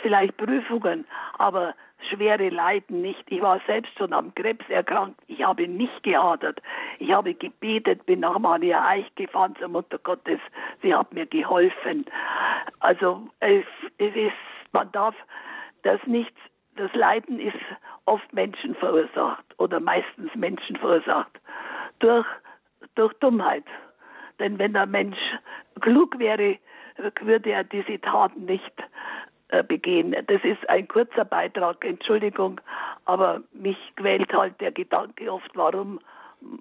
vielleicht 0.00 0.36
Prüfungen, 0.36 1.06
aber 1.38 1.74
schwere 2.08 2.48
Leiden 2.48 3.00
nicht. 3.00 3.24
Ich 3.26 3.42
war 3.42 3.60
selbst 3.66 3.96
schon 3.96 4.12
am 4.12 4.34
Krebs 4.34 4.64
erkrankt. 4.68 5.20
Ich 5.26 5.42
habe 5.44 5.66
nicht 5.68 6.02
gehadert. 6.02 6.60
Ich 6.98 7.12
habe 7.12 7.34
gebetet, 7.34 8.06
bin 8.06 8.20
nach 8.20 8.38
Maria 8.38 8.86
Eich 8.86 9.12
gefahren 9.14 9.54
zur 9.58 9.68
Mutter 9.68 9.98
Gottes. 9.98 10.40
Sie 10.82 10.94
hat 10.94 11.12
mir 11.12 11.26
geholfen. 11.26 12.04
Also 12.80 13.26
es, 13.40 13.64
es 13.98 14.14
ist, 14.14 14.32
man 14.72 14.90
darf 14.92 15.14
das 15.82 16.00
nicht, 16.06 16.34
das 16.76 16.92
Leiden 16.94 17.38
ist 17.38 17.56
oft 18.06 18.32
Menschen 18.32 18.74
verursacht 18.74 19.44
oder 19.58 19.80
meistens 19.80 20.34
Menschen 20.34 20.76
verursacht 20.76 21.40
durch, 21.98 22.26
durch 22.94 23.12
Dummheit. 23.14 23.64
Denn 24.38 24.58
wenn 24.58 24.72
der 24.72 24.86
Mensch 24.86 25.18
klug 25.80 26.18
wäre, 26.18 26.58
würde 27.20 27.50
er 27.50 27.64
diese 27.64 28.00
Taten 28.00 28.44
nicht 28.44 28.72
begehen. 29.68 30.14
Das 30.26 30.42
ist 30.44 30.68
ein 30.68 30.88
kurzer 30.88 31.24
Beitrag, 31.24 31.84
Entschuldigung, 31.84 32.60
aber 33.04 33.42
mich 33.52 33.76
quält 33.96 34.32
halt 34.32 34.60
der 34.60 34.72
Gedanke 34.72 35.32
oft, 35.32 35.50
warum 35.54 36.00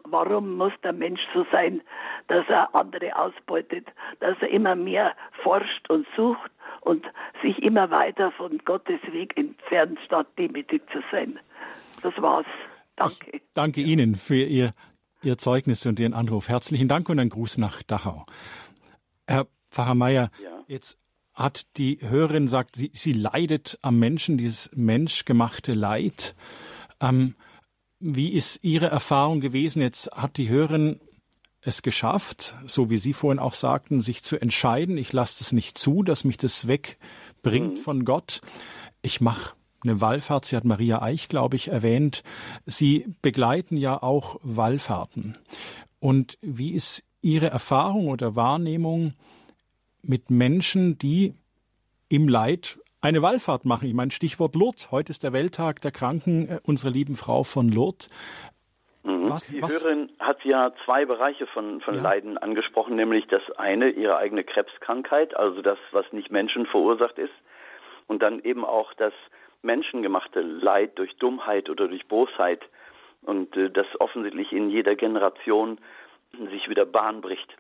warum 0.03 0.57
muss 0.57 0.73
der 0.83 0.93
Mensch 0.93 1.21
so 1.33 1.45
sein, 1.51 1.81
dass 2.27 2.47
er 2.49 2.73
andere 2.75 3.15
ausbeutet, 3.15 3.87
dass 4.19 4.37
er 4.41 4.49
immer 4.49 4.75
mehr 4.75 5.13
forscht 5.43 5.89
und 5.89 6.05
sucht 6.15 6.51
und 6.81 7.05
sich 7.41 7.61
immer 7.63 7.89
weiter 7.91 8.31
von 8.31 8.59
Gottes 8.65 9.01
Weg 9.11 9.37
entfernt, 9.37 9.99
statt 10.05 10.27
demütig 10.37 10.81
zu 10.91 10.99
sein. 11.11 11.39
Das 12.01 12.13
war's. 12.17 12.45
Danke. 12.95 13.31
Ich 13.31 13.41
danke 13.53 13.81
Ihnen 13.81 14.15
für 14.15 14.43
Ihr, 14.43 14.73
Ihr 15.23 15.37
Zeugnis 15.37 15.85
und 15.85 15.99
Ihren 15.99 16.13
Anruf. 16.13 16.49
Herzlichen 16.49 16.87
Dank 16.87 17.09
und 17.09 17.19
einen 17.19 17.29
Gruß 17.29 17.57
nach 17.57 17.81
Dachau. 17.83 18.25
Herr 19.27 19.47
Pfarrer 19.71 19.95
Meier, 19.95 20.29
ja. 20.41 20.63
jetzt 20.67 20.97
hat 21.41 21.77
die 21.77 21.99
Hörerin 22.01 22.47
sagt, 22.47 22.75
sie, 22.75 22.91
sie 22.93 23.13
leidet 23.13 23.77
am 23.81 23.99
Menschen, 23.99 24.37
dieses 24.37 24.69
menschgemachte 24.73 25.73
Leid. 25.73 26.35
Ähm, 26.99 27.35
wie 27.99 28.29
ist 28.29 28.59
Ihre 28.63 28.87
Erfahrung 28.87 29.41
gewesen? 29.41 29.81
Jetzt 29.81 30.11
hat 30.11 30.37
die 30.37 30.49
Hörerin 30.49 30.99
es 31.61 31.83
geschafft, 31.83 32.55
so 32.65 32.89
wie 32.89 32.97
Sie 32.97 33.13
vorhin 33.13 33.39
auch 33.39 33.53
sagten, 33.53 34.01
sich 34.01 34.23
zu 34.23 34.41
entscheiden, 34.41 34.97
ich 34.97 35.13
lasse 35.13 35.43
es 35.43 35.51
nicht 35.51 35.77
zu, 35.77 36.01
dass 36.01 36.23
mich 36.23 36.37
das 36.37 36.67
wegbringt 36.67 37.77
mhm. 37.77 37.81
von 37.81 38.05
Gott. 38.05 38.41
Ich 39.03 39.21
mache 39.21 39.53
eine 39.83 40.01
Wallfahrt, 40.01 40.45
sie 40.45 40.55
hat 40.55 40.65
Maria 40.65 41.01
Eich, 41.01 41.27
glaube 41.27 41.55
ich, 41.55 41.67
erwähnt. 41.67 42.23
Sie 42.65 43.05
begleiten 43.21 43.77
ja 43.77 44.01
auch 44.01 44.39
Wallfahrten. 44.41 45.37
Und 45.99 46.37
wie 46.41 46.71
ist 46.71 47.03
Ihre 47.21 47.47
Erfahrung 47.47 48.07
oder 48.07 48.35
Wahrnehmung 48.35 49.13
mit 50.03 50.29
Menschen, 50.29 50.97
die 50.97 51.35
im 52.09 52.27
Leid 52.27 52.79
eine 53.01 53.21
Wallfahrt 53.21 53.65
machen? 53.65 53.87
Ich 53.87 53.93
meine, 53.93 54.11
Stichwort 54.11 54.55
Lourdes. 54.55 54.91
Heute 54.91 55.11
ist 55.11 55.23
der 55.23 55.33
Welttag 55.33 55.81
der 55.81 55.91
Kranken 55.91 56.47
äh, 56.47 56.59
unserer 56.63 56.91
lieben 56.91 57.15
Frau 57.15 57.43
von 57.43 57.69
Lourdes. 57.69 58.09
Mhm. 59.03 59.29
Was, 59.29 59.43
Die 59.45 59.61
was? 59.61 59.83
Hörerin 59.83 60.11
hat 60.19 60.43
ja 60.45 60.71
zwei 60.85 61.05
Bereiche 61.05 61.47
von, 61.47 61.81
von 61.81 61.95
ja. 61.95 62.01
Leiden 62.01 62.37
angesprochen, 62.37 62.95
nämlich 62.95 63.27
das 63.27 63.41
eine, 63.57 63.89
ihre 63.89 64.17
eigene 64.17 64.43
Krebskrankheit, 64.43 65.35
also 65.35 65.61
das, 65.61 65.79
was 65.91 66.05
nicht 66.11 66.31
Menschen 66.31 66.65
verursacht 66.65 67.17
ist, 67.17 67.33
und 68.07 68.21
dann 68.21 68.43
eben 68.43 68.65
auch 68.65 68.93
das 68.93 69.13
menschengemachte 69.63 70.41
Leid 70.41 70.97
durch 70.97 71.15
Dummheit 71.17 71.69
oder 71.69 71.87
durch 71.87 72.07
Bosheit 72.07 72.61
und 73.21 73.55
äh, 73.55 73.69
das 73.69 73.87
offensichtlich 73.99 74.51
in 74.51 74.69
jeder 74.69 74.95
Generation 74.95 75.79
sich 76.51 76.69
wieder 76.69 76.85
Bahn 76.85 77.21
bricht. 77.21 77.55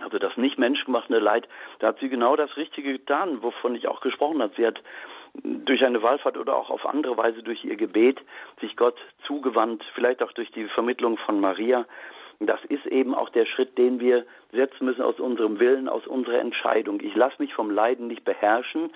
Also 0.00 0.18
das 0.18 0.36
nicht 0.36 0.58
menschgemachte 0.58 1.18
Leid, 1.18 1.48
da 1.78 1.88
hat 1.88 1.98
sie 2.00 2.08
genau 2.08 2.36
das 2.36 2.56
Richtige 2.56 2.92
getan, 2.92 3.42
wovon 3.42 3.74
ich 3.74 3.88
auch 3.88 4.00
gesprochen 4.00 4.42
habe. 4.42 4.52
Sie 4.56 4.66
hat 4.66 4.82
durch 5.42 5.84
eine 5.84 6.02
Wallfahrt 6.02 6.36
oder 6.36 6.56
auch 6.56 6.70
auf 6.70 6.86
andere 6.86 7.16
Weise 7.16 7.42
durch 7.42 7.64
ihr 7.64 7.76
Gebet 7.76 8.20
sich 8.60 8.76
Gott 8.76 8.98
zugewandt, 9.26 9.84
vielleicht 9.94 10.22
auch 10.22 10.32
durch 10.32 10.50
die 10.52 10.64
Vermittlung 10.68 11.16
von 11.18 11.40
Maria. 11.40 11.86
Das 12.40 12.62
ist 12.66 12.84
eben 12.86 13.14
auch 13.14 13.30
der 13.30 13.46
Schritt, 13.46 13.78
den 13.78 13.98
wir 13.98 14.26
setzen 14.52 14.84
müssen 14.84 15.02
aus 15.02 15.18
unserem 15.18 15.58
Willen, 15.58 15.88
aus 15.88 16.06
unserer 16.06 16.38
Entscheidung. 16.38 17.00
Ich 17.00 17.14
lasse 17.14 17.36
mich 17.38 17.54
vom 17.54 17.70
Leiden 17.70 18.08
nicht 18.08 18.24
beherrschen, 18.24 18.90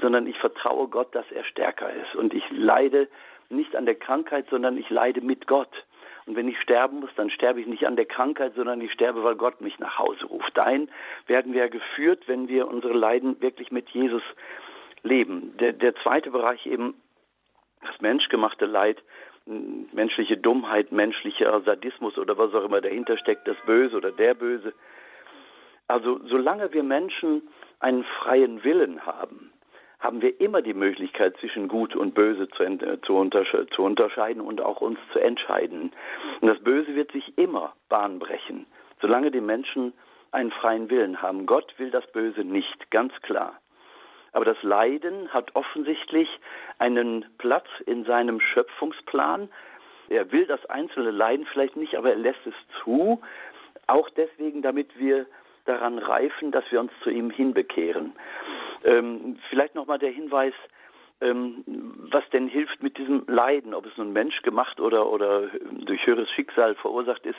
sondern 0.00 0.26
ich 0.26 0.38
vertraue 0.38 0.88
Gott, 0.88 1.14
dass 1.14 1.30
er 1.30 1.44
stärker 1.44 1.90
ist. 1.92 2.14
Und 2.14 2.32
ich 2.32 2.44
leide 2.50 3.08
nicht 3.50 3.76
an 3.76 3.84
der 3.84 3.96
Krankheit, 3.96 4.46
sondern 4.50 4.78
ich 4.78 4.88
leide 4.88 5.20
mit 5.20 5.46
Gott. 5.46 5.68
Und 6.26 6.34
wenn 6.34 6.48
ich 6.48 6.60
sterben 6.60 7.00
muss, 7.00 7.10
dann 7.16 7.30
sterbe 7.30 7.60
ich 7.60 7.66
nicht 7.66 7.86
an 7.86 7.96
der 7.96 8.06
Krankheit, 8.06 8.54
sondern 8.56 8.80
ich 8.80 8.92
sterbe, 8.92 9.22
weil 9.22 9.36
Gott 9.36 9.60
mich 9.60 9.78
nach 9.78 9.98
Hause 9.98 10.26
ruft. 10.26 10.56
Dahin 10.56 10.88
werden 11.26 11.52
wir 11.52 11.68
geführt, 11.68 12.24
wenn 12.26 12.48
wir 12.48 12.66
unsere 12.68 12.94
Leiden 12.94 13.40
wirklich 13.40 13.70
mit 13.70 13.88
Jesus 13.90 14.22
leben. 15.02 15.56
Der, 15.58 15.72
der 15.72 15.94
zweite 15.96 16.30
Bereich 16.32 16.66
eben 16.66 16.94
das 17.82 18.00
menschgemachte 18.00 18.66
Leid, 18.66 19.02
menschliche 19.46 20.36
Dummheit, 20.36 20.90
menschlicher 20.90 21.60
Sadismus 21.60 22.18
oder 22.18 22.36
was 22.36 22.52
auch 22.52 22.64
immer 22.64 22.80
dahinter 22.80 23.16
steckt, 23.16 23.46
das 23.46 23.56
Böse 23.64 23.96
oder 23.96 24.10
der 24.10 24.34
Böse. 24.34 24.72
Also 25.86 26.18
solange 26.26 26.72
wir 26.72 26.82
Menschen 26.82 27.42
einen 27.78 28.02
freien 28.02 28.64
Willen 28.64 29.06
haben, 29.06 29.52
haben 30.06 30.22
wir 30.22 30.40
immer 30.40 30.62
die 30.62 30.72
Möglichkeit, 30.72 31.36
zwischen 31.38 31.66
Gut 31.66 31.96
und 31.96 32.14
Böse 32.14 32.48
zu, 32.50 32.64
zu, 33.02 33.16
untersche 33.16 33.66
zu 33.74 33.82
unterscheiden 33.82 34.40
und 34.40 34.60
auch 34.60 34.80
uns 34.80 35.00
zu 35.12 35.18
entscheiden. 35.18 35.90
Und 36.40 36.46
das 36.46 36.60
Böse 36.60 36.94
wird 36.94 37.10
sich 37.10 37.36
immer 37.36 37.74
Bahn 37.88 38.20
brechen, 38.20 38.66
solange 39.00 39.32
die 39.32 39.40
Menschen 39.40 39.92
einen 40.30 40.52
freien 40.52 40.90
Willen 40.90 41.22
haben. 41.22 41.44
Gott 41.46 41.74
will 41.78 41.90
das 41.90 42.06
Böse 42.12 42.44
nicht, 42.44 42.88
ganz 42.92 43.12
klar. 43.22 43.58
Aber 44.32 44.44
das 44.44 44.62
Leiden 44.62 45.28
hat 45.34 45.56
offensichtlich 45.56 46.28
einen 46.78 47.24
Platz 47.38 47.66
in 47.86 48.04
seinem 48.04 48.38
Schöpfungsplan. 48.38 49.48
Er 50.08 50.30
will 50.30 50.46
das 50.46 50.64
einzelne 50.66 51.10
Leiden 51.10 51.46
vielleicht 51.46 51.74
nicht, 51.74 51.96
aber 51.96 52.10
er 52.10 52.16
lässt 52.16 52.46
es 52.46 52.54
zu. 52.84 53.20
Auch 53.88 54.08
deswegen, 54.10 54.62
damit 54.62 54.96
wir 55.00 55.26
daran 55.64 55.98
reifen, 55.98 56.52
dass 56.52 56.64
wir 56.70 56.78
uns 56.78 56.92
zu 57.02 57.10
ihm 57.10 57.30
hinbekehren. 57.30 58.12
Ähm, 58.86 59.36
vielleicht 59.50 59.74
nochmal 59.74 59.98
der 59.98 60.12
Hinweis, 60.12 60.54
ähm, 61.20 61.64
was 62.10 62.22
denn 62.30 62.46
hilft 62.46 62.82
mit 62.82 62.96
diesem 62.98 63.24
Leiden, 63.26 63.74
ob 63.74 63.84
es 63.84 63.96
nun 63.96 64.12
menschgemacht 64.12 64.80
oder, 64.80 65.10
oder 65.10 65.48
durch 65.72 66.06
höheres 66.06 66.30
Schicksal 66.30 66.76
verursacht 66.76 67.26
ist 67.26 67.38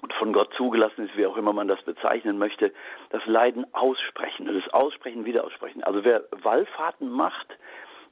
und 0.00 0.12
von 0.14 0.32
Gott 0.32 0.52
zugelassen 0.56 1.06
ist, 1.06 1.16
wie 1.16 1.26
auch 1.26 1.36
immer 1.36 1.52
man 1.52 1.66
das 1.66 1.82
bezeichnen 1.82 2.38
möchte, 2.38 2.72
das 3.10 3.24
Leiden 3.26 3.66
aussprechen 3.74 4.46
das 4.46 4.72
Aussprechen 4.72 5.24
wieder 5.24 5.44
aussprechen. 5.44 5.82
Also 5.82 6.04
wer 6.04 6.24
Wallfahrten 6.30 7.10
macht, 7.10 7.48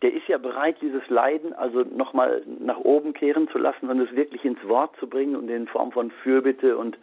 der 0.03 0.12
ist 0.12 0.27
ja 0.27 0.38
bereit, 0.38 0.77
dieses 0.81 1.07
Leiden 1.11 1.53
also 1.53 1.83
nochmal 1.83 2.42
nach 2.46 2.79
oben 2.79 3.12
kehren 3.12 3.49
zu 3.49 3.59
lassen 3.59 3.88
und 3.88 4.01
es 4.01 4.16
wirklich 4.16 4.44
ins 4.44 4.66
Wort 4.66 4.96
zu 4.99 5.07
bringen 5.07 5.37
und 5.37 5.49
in 5.49 5.68
Form 5.68 5.92
von 5.92 6.11
Fürbitte 6.23 6.77
und 6.77 6.99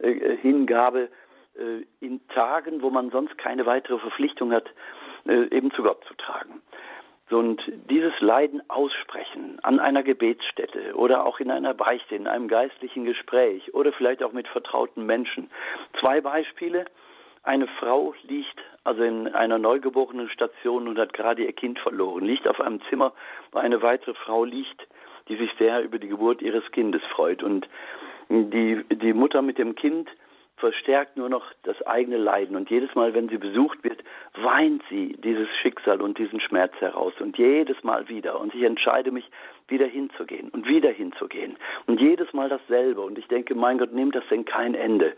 äh, 0.00 0.36
Hingabe 0.38 1.04
äh, 1.04 1.08
in 2.00 2.26
Tagen, 2.28 2.82
wo 2.82 2.90
man 2.90 3.10
sonst 3.10 3.36
keine 3.38 3.66
weitere 3.66 3.98
Verpflichtung 3.98 4.52
hat, 4.52 4.68
äh, 5.26 5.54
eben 5.54 5.70
zu 5.72 5.82
Gott 5.82 6.02
zu 6.06 6.14
tragen. 6.14 6.62
Und 7.30 7.62
dieses 7.88 8.12
Leiden 8.20 8.62
aussprechen 8.68 9.58
an 9.62 9.80
einer 9.80 10.02
Gebetsstätte 10.02 10.94
oder 10.94 11.24
auch 11.24 11.40
in 11.40 11.50
einer 11.50 11.72
Beichte, 11.72 12.14
in 12.14 12.26
einem 12.26 12.46
geistlichen 12.46 13.04
Gespräch 13.04 13.72
oder 13.72 13.92
vielleicht 13.92 14.22
auch 14.22 14.32
mit 14.32 14.46
vertrauten 14.48 15.06
Menschen. 15.06 15.50
Zwei 16.00 16.20
Beispiele. 16.20 16.84
Eine 17.42 17.66
Frau 17.66 18.14
liegt 18.22 18.60
also 18.84 19.02
in 19.02 19.28
einer 19.28 19.58
neugeborenen 19.58 20.28
Station 20.28 20.86
und 20.86 20.98
hat 20.98 21.12
gerade 21.12 21.44
ihr 21.44 21.52
Kind 21.52 21.78
verloren, 21.78 22.24
liegt 22.24 22.46
auf 22.46 22.60
einem 22.60 22.80
Zimmer, 22.88 23.12
wo 23.50 23.58
eine 23.58 23.80
weitere 23.82 24.14
Frau 24.14 24.44
liegt, 24.44 24.86
die 25.28 25.36
sich 25.36 25.50
sehr 25.58 25.82
über 25.82 25.98
die 25.98 26.08
Geburt 26.08 26.42
ihres 26.42 26.70
Kindes 26.72 27.02
freut. 27.14 27.42
Und 27.42 27.66
die, 28.28 28.84
die 28.90 29.12
Mutter 29.12 29.42
mit 29.42 29.58
dem 29.58 29.74
Kind 29.74 30.08
verstärkt 30.62 31.16
nur 31.16 31.28
noch 31.28 31.44
das 31.64 31.82
eigene 31.82 32.18
Leiden. 32.18 32.54
Und 32.54 32.70
jedes 32.70 32.94
Mal, 32.94 33.14
wenn 33.14 33.28
sie 33.28 33.36
besucht 33.36 33.82
wird, 33.82 34.04
weint 34.34 34.80
sie 34.88 35.16
dieses 35.18 35.48
Schicksal 35.60 36.00
und 36.00 36.18
diesen 36.18 36.40
Schmerz 36.40 36.72
heraus. 36.78 37.12
Und 37.18 37.36
jedes 37.36 37.82
Mal 37.82 38.08
wieder. 38.08 38.38
Und 38.38 38.54
ich 38.54 38.62
entscheide 38.62 39.10
mich, 39.10 39.28
wieder 39.66 39.86
hinzugehen 39.86 40.50
und 40.50 40.68
wieder 40.68 40.90
hinzugehen. 40.90 41.56
Und 41.86 42.00
jedes 42.00 42.32
Mal 42.32 42.48
dasselbe. 42.48 43.00
Und 43.00 43.18
ich 43.18 43.26
denke, 43.26 43.56
mein 43.56 43.78
Gott, 43.78 43.92
nimmt 43.92 44.14
das 44.14 44.24
denn 44.30 44.44
kein 44.44 44.76
Ende? 44.76 45.14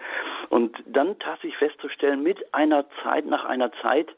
Und 0.49 0.83
dann 0.87 1.19
tatsächlich 1.19 1.59
festzustellen, 1.59 2.23
mit 2.23 2.55
einer 2.55 2.87
Zeit, 3.03 3.27
nach 3.27 3.45
einer 3.45 3.71
Zeit, 3.83 4.09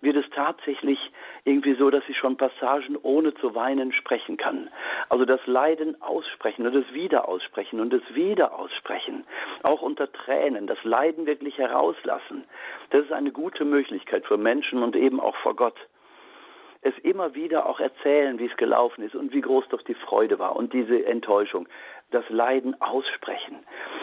wird 0.00 0.16
es 0.16 0.24
tatsächlich 0.34 0.98
irgendwie 1.44 1.74
so, 1.74 1.90
dass 1.90 2.02
ich 2.08 2.16
schon 2.16 2.36
Passagen 2.36 2.96
ohne 3.02 3.34
zu 3.34 3.54
weinen 3.54 3.92
sprechen 3.92 4.36
kann. 4.36 4.68
Also 5.08 5.24
das 5.24 5.40
Leiden 5.46 6.00
aussprechen 6.02 6.66
und 6.66 6.74
das 6.74 6.92
Wieder 6.92 7.28
aussprechen 7.28 7.80
und 7.80 7.92
das 7.92 8.02
Wieder 8.14 8.58
aussprechen, 8.58 9.24
auch 9.62 9.82
unter 9.82 10.10
Tränen, 10.12 10.66
das 10.66 10.82
Leiden 10.84 11.26
wirklich 11.26 11.58
herauslassen. 11.58 12.44
Das 12.90 13.04
ist 13.04 13.12
eine 13.12 13.32
gute 13.32 13.64
Möglichkeit 13.64 14.26
für 14.26 14.36
Menschen 14.36 14.82
und 14.82 14.96
eben 14.96 15.20
auch 15.20 15.36
vor 15.36 15.54
Gott 15.56 15.76
es 16.84 16.92
immer 16.98 17.34
wieder 17.34 17.66
auch 17.66 17.80
erzählen, 17.80 18.38
wie 18.38 18.44
es 18.44 18.56
gelaufen 18.58 19.02
ist 19.02 19.14
und 19.14 19.32
wie 19.32 19.40
groß 19.40 19.64
doch 19.70 19.80
die 19.82 19.94
Freude 19.94 20.38
war 20.38 20.54
und 20.54 20.74
diese 20.74 21.06
Enttäuschung, 21.06 21.66
das 22.10 22.28
Leiden 22.28 22.80
aussprechen. 22.80 23.56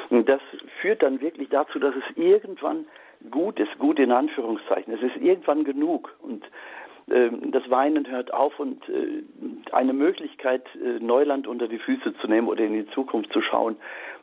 Und 0.10 0.28
das 0.28 0.42
führt 0.82 1.04
dann 1.04 1.22
wirklich 1.22 1.50
dazu, 1.50 1.78
dass 1.78 1.94
es 1.96 2.18
irgendwann 2.18 2.86
gut 3.30 3.60
ist, 3.60 3.78
gut 3.78 4.00
in 4.00 4.12
Anführungszeichen. 4.12 4.94
Es 4.94 5.02
ist 5.02 5.18
irgendwann 5.18 5.64
genug 5.64 6.16
und 6.22 6.44
äh, 7.08 7.30
das 7.52 7.70
Weinen 7.70 8.10
hört 8.10 8.34
auf 8.34 8.60
und 8.60 8.88
äh, 8.90 9.24
eine 9.72 9.94
Möglichkeit, 9.94 10.64
äh, 10.76 11.00
Neuland 11.00 11.48
unter 11.48 11.68
die 11.68 11.80
Füße 11.80 12.14
zu 12.16 12.28
nehmen 12.28 12.48
oder 12.48 12.64
in 12.64 12.74
die 12.74 12.88
Zukunft 12.88 13.32
zu 13.34 13.42
schauen, 13.42 13.78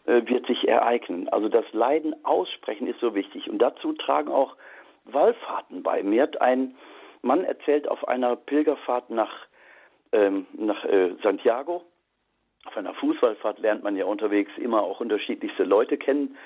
äh, 0.07 0.23
wird 0.27 0.47
sich 0.47 0.67
ereignen. 0.67 1.29
Also 1.29 1.49
das 1.49 1.65
Leiden 1.73 2.15
aussprechen 2.25 2.87
ist 2.87 3.01
so 3.01 3.15
wichtig 3.15 3.49
und 3.49 3.59
dazu 3.59 3.93
tragen 3.93 4.31
auch 4.31 4.57
Wallfahrten 5.05 5.83
bei. 5.83 6.03
Mir 6.03 6.23
hat 6.23 6.41
ein 6.41 6.75
Mann 7.23 7.45
erzählt 7.45 7.89
auf 7.89 8.07
einer 8.07 8.37
Pilgerfahrt 8.37 9.11
nach, 9.11 9.47
ähm, 10.13 10.47
nach 10.53 10.85
äh, 10.85 11.15
Santiago, 11.23 11.85
auf 12.69 12.77
einer 12.77 12.95
Fußballfahrt 12.95 13.61
lernt 13.61 13.83
man 13.83 13.97
ja 13.97 14.05
unterwegs 14.05 14.53
immer 14.59 14.83
auch 14.83 15.01
unterschiedlichste 15.01 15.65
Leute 15.65 15.97
kennen. 15.97 16.37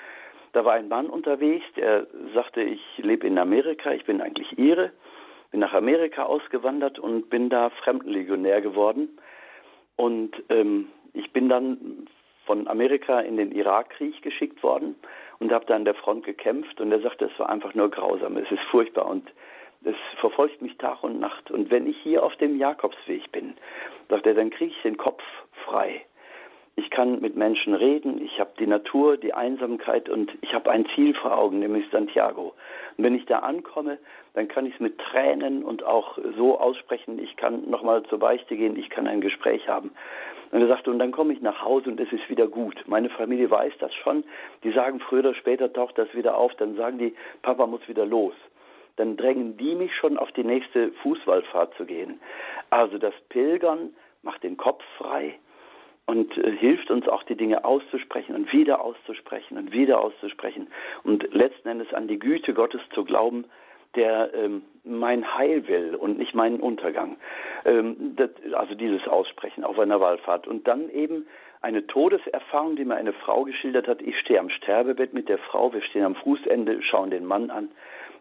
Da 0.53 0.63
war 0.65 0.73
ein 0.73 0.87
Mann 0.87 1.07
unterwegs, 1.07 1.65
der 1.75 2.07
sagte, 2.33 2.61
ich 2.61 2.81
lebe 2.97 3.27
in 3.27 3.37
Amerika, 3.37 3.91
ich 3.91 4.05
bin 4.05 4.21
eigentlich 4.21 4.57
Ire, 4.57 4.91
bin 5.51 5.59
nach 5.59 5.73
Amerika 5.73 6.23
ausgewandert 6.23 6.99
und 6.99 7.29
bin 7.29 7.49
da 7.49 7.69
Fremdenlegionär 7.69 8.61
geworden. 8.61 9.09
Und 9.95 10.31
ähm, 10.49 10.89
ich 11.13 11.31
bin 11.31 11.49
dann 11.49 12.07
von 12.45 12.67
Amerika 12.67 13.19
in 13.19 13.37
den 13.37 13.51
Irakkrieg 13.51 14.21
geschickt 14.21 14.61
worden 14.63 14.95
und 15.39 15.51
habe 15.51 15.65
da 15.65 15.75
an 15.75 15.85
der 15.85 15.95
Front 15.95 16.25
gekämpft. 16.25 16.79
Und 16.79 16.91
er 16.91 17.01
sagte, 17.01 17.25
es 17.25 17.39
war 17.39 17.49
einfach 17.49 17.73
nur 17.73 17.89
grausam, 17.89 18.37
es 18.37 18.49
ist 18.51 18.63
furchtbar 18.69 19.07
und 19.07 19.31
es 19.85 19.95
verfolgt 20.19 20.61
mich 20.61 20.77
Tag 20.77 21.03
und 21.03 21.19
Nacht. 21.19 21.51
Und 21.51 21.71
wenn 21.71 21.87
ich 21.87 21.97
hier 21.97 22.23
auf 22.23 22.35
dem 22.37 22.57
Jakobsweg 22.57 23.31
bin, 23.31 23.55
sagt 24.09 24.25
er, 24.25 24.33
dann 24.33 24.49
kriege 24.49 24.71
ich 24.71 24.81
den 24.83 24.97
Kopf 24.97 25.23
frei. 25.65 26.05
Ich 26.75 26.89
kann 26.89 27.21
mit 27.21 27.35
Menschen 27.35 27.75
reden, 27.75 28.19
ich 28.19 28.39
habe 28.39 28.51
die 28.57 28.65
Natur, 28.65 29.17
die 29.17 29.33
Einsamkeit 29.33 30.09
und 30.09 30.31
ich 30.41 30.55
habe 30.55 30.71
ein 30.71 30.87
Ziel 30.95 31.13
vor 31.13 31.37
Augen, 31.37 31.59
nämlich 31.59 31.85
Santiago. 31.91 32.53
Und 32.97 33.03
wenn 33.03 33.13
ich 33.13 33.25
da 33.27 33.39
ankomme, 33.39 33.99
dann 34.33 34.47
kann 34.47 34.65
ich 34.65 34.73
es 34.73 34.79
mit 34.79 34.97
Tränen 34.97 35.63
und 35.63 35.83
auch 35.83 36.17
so 36.35 36.59
aussprechen, 36.59 37.19
ich 37.19 37.35
kann 37.35 37.69
nochmal 37.69 38.01
zur 38.03 38.17
Beichte 38.17 38.55
gehen, 38.57 38.75
ich 38.75 38.89
kann 38.89 39.07
ein 39.07 39.21
Gespräch 39.21 39.67
haben. 39.67 39.91
Und 40.51 40.61
er 40.61 40.67
sagte, 40.67 40.89
und 40.89 40.97
dann 40.97 41.11
komme 41.11 41.33
ich 41.33 41.41
nach 41.41 41.63
Hause 41.63 41.89
und 41.89 41.99
es 41.99 42.11
ist 42.11 42.27
wieder 42.29 42.47
gut. 42.47 42.75
Meine 42.87 43.09
Familie 43.09 43.51
weiß 43.51 43.73
das 43.79 43.93
schon. 43.93 44.23
Die 44.63 44.71
sagen, 44.71 44.99
früher 44.99 45.19
oder 45.19 45.35
später 45.35 45.71
taucht 45.71 45.97
das 45.97 46.13
wieder 46.13 46.37
auf. 46.37 46.53
Dann 46.55 46.75
sagen 46.75 46.97
die, 46.97 47.15
Papa 47.41 47.67
muss 47.67 47.87
wieder 47.87 48.05
los. 48.05 48.35
Dann 48.95 49.17
drängen 49.17 49.57
die 49.57 49.73
mich 49.73 49.95
schon 49.95 50.17
auf 50.17 50.31
die 50.31 50.43
nächste 50.43 50.91
Fußballfahrt 51.01 51.73
zu 51.75 51.85
gehen. 51.85 52.19
Also 52.69 52.99
das 52.99 53.15
Pilgern 53.29 53.95
macht 54.21 54.43
den 54.43 54.57
Kopf 54.57 54.83
frei 54.97 55.39
und 56.05 56.37
äh, 56.37 56.51
hilft 56.51 56.91
uns 56.91 57.07
auch 57.07 57.23
die 57.23 57.35
Dinge 57.35 57.63
auszusprechen 57.65 58.35
und 58.35 58.51
wieder 58.51 58.81
auszusprechen 58.81 59.57
und 59.57 59.71
wieder 59.71 60.01
auszusprechen 60.01 60.67
und 61.03 61.33
letzten 61.33 61.69
Endes 61.69 61.93
an 61.93 62.07
die 62.07 62.19
Güte 62.19 62.53
Gottes 62.53 62.81
zu 62.93 63.05
glauben, 63.05 63.45
der 63.95 64.33
ähm, 64.33 64.63
mein 64.83 65.37
Heil 65.37 65.67
will 65.67 65.95
und 65.95 66.17
nicht 66.17 66.33
meinen 66.33 66.59
Untergang. 66.59 67.17
Ähm, 67.65 68.15
das, 68.15 68.29
also 68.53 68.75
dieses 68.75 69.07
Aussprechen 69.07 69.63
auf 69.63 69.79
einer 69.79 70.01
Wallfahrt. 70.01 70.47
Und 70.47 70.67
dann 70.67 70.89
eben 70.89 71.27
eine 71.61 71.85
Todeserfahrung, 71.87 72.75
die 72.75 72.85
mir 72.85 72.95
eine 72.95 73.13
Frau 73.13 73.43
geschildert 73.43 73.87
hat. 73.87 74.01
Ich 74.01 74.19
stehe 74.19 74.39
am 74.39 74.49
Sterbebett 74.49 75.13
mit 75.13 75.29
der 75.29 75.37
Frau, 75.37 75.71
wir 75.73 75.81
stehen 75.81 76.03
am 76.03 76.15
Fußende, 76.15 76.81
schauen 76.83 77.11
den 77.11 77.25
Mann 77.25 77.49
an. 77.49 77.69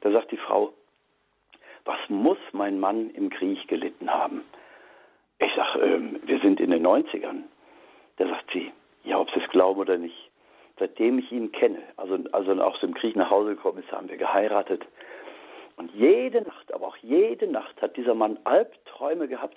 Da 0.03 0.13
sagt 0.13 0.31
die 0.31 0.37
Frau, 0.37 0.73
was 1.85 1.99
muss 2.09 2.39
mein 2.53 2.79
Mann 2.79 3.11
im 3.11 3.31
Krieg 3.31 3.67
gelitten 3.67 4.11
haben? 4.11 4.43
Ich 5.39 5.53
sage, 5.57 5.81
ähm, 5.81 6.21
wir 6.25 6.39
sind 6.39 6.61
in 6.61 6.71
den 6.71 6.87
90ern. 6.87 7.43
Da 8.17 8.27
sagt 8.27 8.51
sie, 8.53 8.73
ja, 9.05 9.19
ob 9.19 9.31
Sie 9.31 9.41
es 9.41 9.51
glauben 9.51 9.81
oder 9.81 9.99
nicht. 9.99 10.31
Seitdem 10.79 11.19
ich 11.19 11.31
ihn 11.31 11.53
kenne, 11.53 11.79
also, 11.97 12.19
also 12.33 12.53
aus 12.63 12.81
dem 12.81 12.95
Krieg 12.95 13.17
nach 13.17 13.31
Hause 13.31 13.55
gekommen 13.55 13.79
ist, 13.79 13.93
haben 13.93 14.09
wir 14.09 14.17
geheiratet. 14.17 14.85
Und 15.77 15.93
jede 15.95 16.43
Nacht, 16.43 16.73
aber 16.73 16.89
auch 16.89 16.97
jede 16.99 17.47
Nacht 17.47 17.81
hat 17.81 17.97
dieser 17.97 18.15
Mann 18.15 18.39
Albträume 18.45 19.29
gehabt. 19.29 19.57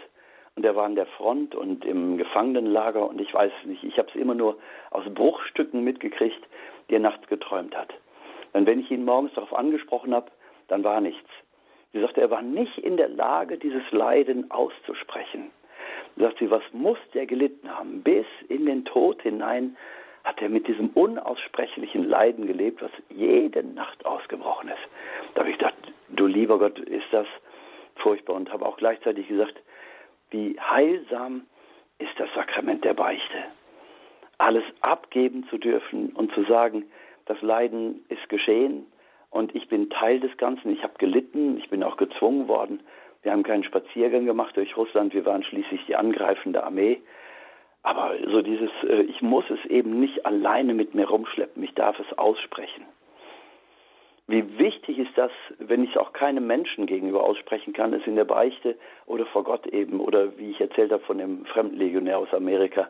Und 0.56 0.66
er 0.66 0.76
war 0.76 0.86
an 0.86 0.96
der 0.96 1.06
Front 1.06 1.54
und 1.54 1.84
im 1.84 2.18
Gefangenenlager 2.18 3.10
und 3.10 3.20
ich 3.20 3.34
weiß 3.34 3.52
nicht. 3.66 3.84
Ich 3.84 3.98
habe 3.98 4.08
es 4.10 4.16
immer 4.16 4.36
nur 4.36 4.58
aus 4.92 5.04
Bruchstücken 5.14 5.84
mitgekriegt, 5.84 6.42
die 6.90 6.96
er 6.96 7.02
nachts 7.02 7.28
geträumt 7.28 7.76
hat. 7.76 7.94
Und 8.54 8.66
wenn 8.66 8.80
ich 8.80 8.90
ihn 8.90 9.04
morgens 9.04 9.34
darauf 9.34 9.54
angesprochen 9.54 10.14
habe, 10.14 10.32
dann 10.70 10.84
war 10.84 11.02
nichts. 11.02 11.30
Sie 11.92 12.00
sagte, 12.00 12.22
er 12.22 12.32
war 12.32 12.42
nicht 12.42 12.78
in 12.78 12.98
der 12.98 13.10
Lage, 13.10 13.58
dieses 13.58 13.84
Leiden 13.92 14.50
auszusprechen. 14.50 15.52
Sie 16.26 16.32
sagte, 16.32 16.50
was 16.50 16.64
muss 16.74 16.98
der 17.14 17.28
gelitten 17.28 17.70
haben? 17.70 18.02
Bis 18.02 18.26
in 18.50 18.66
den 18.66 18.84
Tod 18.84 19.22
hinein 19.22 19.78
hat 20.24 20.42
er 20.42 20.50
mit 20.50 20.68
diesem 20.68 20.90
unaussprechlichen 20.90 22.04
Leiden 22.04 22.48
gelebt, 22.48 22.82
was 22.82 22.90
jede 23.10 23.64
Nacht 23.64 24.04
ausgebrochen 24.08 24.70
ist. 24.70 24.80
Da 25.36 25.42
habe 25.42 25.52
ich 25.52 25.58
gedacht, 25.60 25.76
du 26.10 26.26
lieber 26.26 26.58
Gott, 26.58 26.80
ist 26.80 27.06
das 27.12 27.28
furchtbar 27.98 28.34
und 28.34 28.52
habe 28.52 28.66
auch 28.66 28.78
gleichzeitig 28.78 29.28
gesagt, 29.28 29.54
wie 30.32 30.60
heilsam 30.60 31.46
ist 32.00 32.14
das 32.18 32.30
Sakrament 32.34 32.84
der 32.84 32.96
Beichte. 32.96 33.44
Alles 34.40 34.64
abgeben 34.82 35.46
zu 35.52 35.60
dürfen 35.60 36.10
und 36.10 36.34
zu 36.34 36.44
sagen, 36.46 36.86
das 37.26 37.40
Leiden 37.44 38.04
ist 38.10 38.28
geschehen 38.30 38.88
und 39.30 39.54
ich 39.54 39.68
bin 39.68 39.92
Teil 39.92 40.20
des 40.20 40.36
Ganzen, 40.38 40.72
ich 40.72 40.82
habe 40.82 40.96
gelitten, 40.98 41.60
ich 41.60 41.70
bin 41.70 41.84
auch 41.84 41.98
gezwungen 41.98 42.48
worden. 42.48 42.80
Wir 43.26 43.32
haben 43.32 43.42
keinen 43.42 43.64
Spaziergang 43.64 44.28
gemacht 44.28 44.56
durch 44.56 44.78
Russland, 44.78 45.16
wir 45.16 45.26
waren 45.26 45.44
schließlich 45.44 45.84
die 45.88 45.96
angreifende 45.96 46.64
Armee. 46.64 47.02
Aber 47.82 48.14
so 48.28 48.44
dieses, 48.44 48.70
äh, 48.88 49.02
ich 49.02 49.20
muss 49.24 49.46
es 49.50 49.66
eben 49.66 50.00
nicht 50.00 50.28
alleine 50.28 50.76
mit 50.76 50.94
mir 50.94 51.10
rumschleppen, 51.10 51.64
ich 51.64 51.74
darf 51.74 52.00
es 52.00 52.18
aussprechen. 52.20 52.86
Wie 54.28 54.60
wichtig 54.60 55.00
ist 55.00 55.18
das, 55.18 55.32
wenn 55.58 55.84
ich 55.84 55.90
es 55.90 55.98
auch 55.98 56.14
keinem 56.14 56.46
Menschen 56.46 56.86
gegenüber 56.86 57.24
aussprechen 57.24 57.74
kann, 57.74 57.94
es 57.94 58.06
in 58.06 58.16
der 58.16 58.26
Beichte 58.26 58.78
oder 59.08 59.26
vor 59.26 59.44
Gott 59.44 59.66
eben, 59.66 60.02
oder 60.02 60.38
wie 60.38 60.52
ich 60.52 60.62
erzählt 60.62 60.92
habe 60.92 61.04
von 61.04 61.18
dem 61.18 61.46
Fremdenlegionär 61.46 62.20
aus 62.20 62.32
Amerika, 62.32 62.90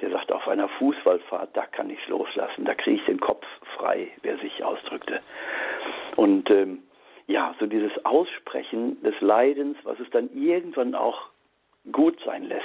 der 0.00 0.10
sagt, 0.10 0.32
auf 0.32 0.48
einer 0.48 0.68
Fußballfahrt, 0.68 1.56
da 1.56 1.64
kann 1.64 1.90
ich 1.90 1.98
es 2.02 2.08
loslassen, 2.08 2.64
da 2.64 2.74
kriege 2.74 2.96
ich 2.96 3.04
den 3.04 3.20
Kopf 3.20 3.46
frei, 3.76 4.08
wer 4.22 4.36
sich 4.38 4.64
ausdrückte. 4.64 5.20
Und 6.16 6.50
ähm, 6.50 6.82
ja, 7.26 7.54
so 7.58 7.66
dieses 7.66 7.92
Aussprechen 8.04 9.02
des 9.02 9.20
Leidens, 9.20 9.76
was 9.84 9.98
es 10.00 10.08
dann 10.10 10.30
irgendwann 10.34 10.94
auch 10.94 11.28
gut 11.90 12.18
sein 12.24 12.44
lässt. 12.44 12.64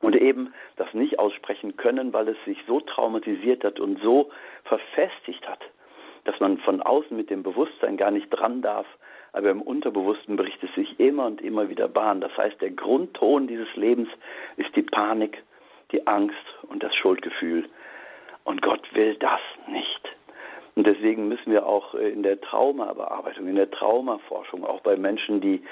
Und 0.00 0.16
eben 0.16 0.52
das 0.76 0.92
nicht 0.94 1.18
aussprechen 1.18 1.76
können, 1.76 2.12
weil 2.12 2.28
es 2.28 2.36
sich 2.44 2.58
so 2.66 2.80
traumatisiert 2.80 3.64
hat 3.64 3.78
und 3.78 4.00
so 4.02 4.30
verfestigt 4.64 5.46
hat, 5.48 5.60
dass 6.24 6.38
man 6.40 6.58
von 6.58 6.82
außen 6.82 7.16
mit 7.16 7.30
dem 7.30 7.42
Bewusstsein 7.42 7.96
gar 7.96 8.10
nicht 8.10 8.28
dran 8.30 8.62
darf, 8.62 8.86
aber 9.32 9.50
im 9.50 9.62
Unterbewussten 9.62 10.36
bricht 10.36 10.62
es 10.62 10.74
sich 10.74 10.98
immer 11.00 11.26
und 11.26 11.40
immer 11.40 11.68
wieder 11.68 11.88
Bahn. 11.88 12.20
Das 12.20 12.36
heißt, 12.36 12.60
der 12.60 12.70
Grundton 12.70 13.46
dieses 13.46 13.74
Lebens 13.76 14.08
ist 14.56 14.74
die 14.76 14.82
Panik, 14.82 15.42
die 15.92 16.06
Angst 16.06 16.36
und 16.68 16.82
das 16.82 16.94
Schuldgefühl. 16.94 17.68
Und 18.44 18.60
Gott 18.60 18.82
will 18.94 19.14
das 19.16 19.40
nicht. 19.68 20.16
Und 20.74 20.86
deswegen 20.86 21.28
müssen 21.28 21.52
wir 21.52 21.66
auch 21.66 21.94
äh, 21.94 22.10
in 22.10 22.22
der 22.22 22.40
Traumabearbeitung, 22.40 23.46
in 23.46 23.56
der 23.56 23.70
Traumaforschung, 23.70 24.64
auch 24.64 24.80
bei 24.80 24.96
Menschen, 24.96 25.40
die 25.40 25.62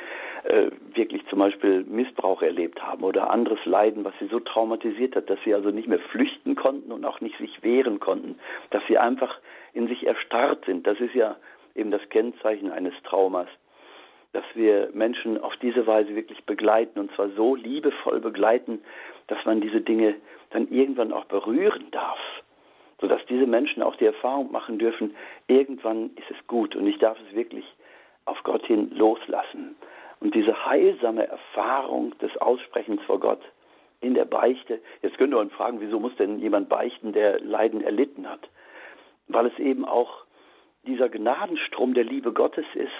äh, 0.44 0.70
wirklich 0.94 1.26
zum 1.28 1.38
Beispiel 1.38 1.84
Missbrauch 1.84 2.42
erlebt 2.42 2.82
haben 2.82 3.02
oder 3.02 3.30
anderes 3.30 3.64
Leiden, 3.64 4.04
was 4.04 4.12
sie 4.20 4.26
so 4.26 4.40
traumatisiert 4.40 5.16
hat, 5.16 5.30
dass 5.30 5.38
sie 5.44 5.54
also 5.54 5.70
nicht 5.70 5.88
mehr 5.88 6.00
flüchten 6.10 6.54
konnten 6.54 6.92
und 6.92 7.04
auch 7.04 7.20
nicht 7.20 7.38
sich 7.38 7.62
wehren 7.62 7.98
konnten, 7.98 8.38
dass 8.70 8.82
sie 8.88 8.98
einfach 8.98 9.38
in 9.72 9.88
sich 9.88 10.06
erstarrt 10.06 10.64
sind. 10.66 10.86
Das 10.86 11.00
ist 11.00 11.14
ja 11.14 11.36
eben 11.74 11.90
das 11.90 12.06
Kennzeichen 12.10 12.70
eines 12.70 12.94
Traumas, 13.04 13.48
dass 14.32 14.44
wir 14.54 14.90
Menschen 14.92 15.40
auf 15.40 15.56
diese 15.62 15.86
Weise 15.86 16.14
wirklich 16.14 16.44
begleiten 16.44 17.00
und 17.00 17.10
zwar 17.12 17.30
so 17.30 17.54
liebevoll 17.54 18.20
begleiten, 18.20 18.82
dass 19.28 19.44
man 19.46 19.60
diese 19.60 19.80
Dinge 19.80 20.14
dann 20.50 20.68
irgendwann 20.68 21.12
auch 21.12 21.24
berühren 21.24 21.86
darf, 21.90 22.18
sodass 23.00 23.20
diese 23.28 23.46
Menschen 23.46 23.82
auch 23.82 23.96
die 23.96 24.06
Erfahrung 24.06 24.52
machen 24.52 24.78
dürfen, 24.78 25.14
irgendwann 25.48 26.10
ist 26.16 26.30
es 26.30 26.46
gut 26.46 26.76
und 26.76 26.86
ich 26.86 26.98
darf 26.98 27.18
es 27.26 27.34
wirklich 27.34 27.64
auf 28.24 28.42
Gott 28.42 28.64
hin 28.66 28.90
loslassen. 28.94 29.76
Und 30.20 30.34
diese 30.34 30.66
heilsame 30.66 31.26
Erfahrung 31.26 32.16
des 32.18 32.36
Aussprechens 32.36 33.00
vor 33.02 33.20
Gott 33.20 33.40
in 34.00 34.14
der 34.14 34.26
Beichte, 34.26 34.80
jetzt 35.02 35.18
könnte 35.18 35.36
man 35.36 35.50
fragen, 35.50 35.80
wieso 35.80 35.98
muss 35.98 36.14
denn 36.16 36.38
jemand 36.38 36.68
beichten, 36.68 37.12
der 37.12 37.40
Leiden 37.40 37.80
erlitten 37.80 38.28
hat? 38.28 38.48
weil 39.32 39.46
es 39.46 39.58
eben 39.58 39.84
auch 39.84 40.24
dieser 40.86 41.08
Gnadenstrom 41.08 41.94
der 41.94 42.04
Liebe 42.04 42.32
Gottes 42.32 42.64
ist, 42.74 42.90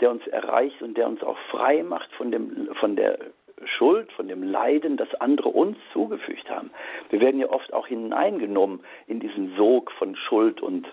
der 0.00 0.10
uns 0.10 0.26
erreicht 0.26 0.82
und 0.82 0.96
der 0.96 1.08
uns 1.08 1.22
auch 1.22 1.38
frei 1.50 1.82
macht 1.82 2.12
von, 2.14 2.30
dem, 2.30 2.68
von 2.74 2.96
der 2.96 3.18
Schuld, 3.66 4.10
von 4.12 4.28
dem 4.28 4.42
Leiden, 4.42 4.96
das 4.96 5.12
andere 5.16 5.48
uns 5.48 5.76
zugefügt 5.92 6.48
haben. 6.50 6.70
Wir 7.10 7.20
werden 7.20 7.40
ja 7.40 7.48
oft 7.50 7.72
auch 7.72 7.86
hineingenommen 7.86 8.80
in 9.06 9.20
diesen 9.20 9.56
Sog 9.56 9.90
von 9.92 10.16
Schuld 10.16 10.60
und 10.60 10.86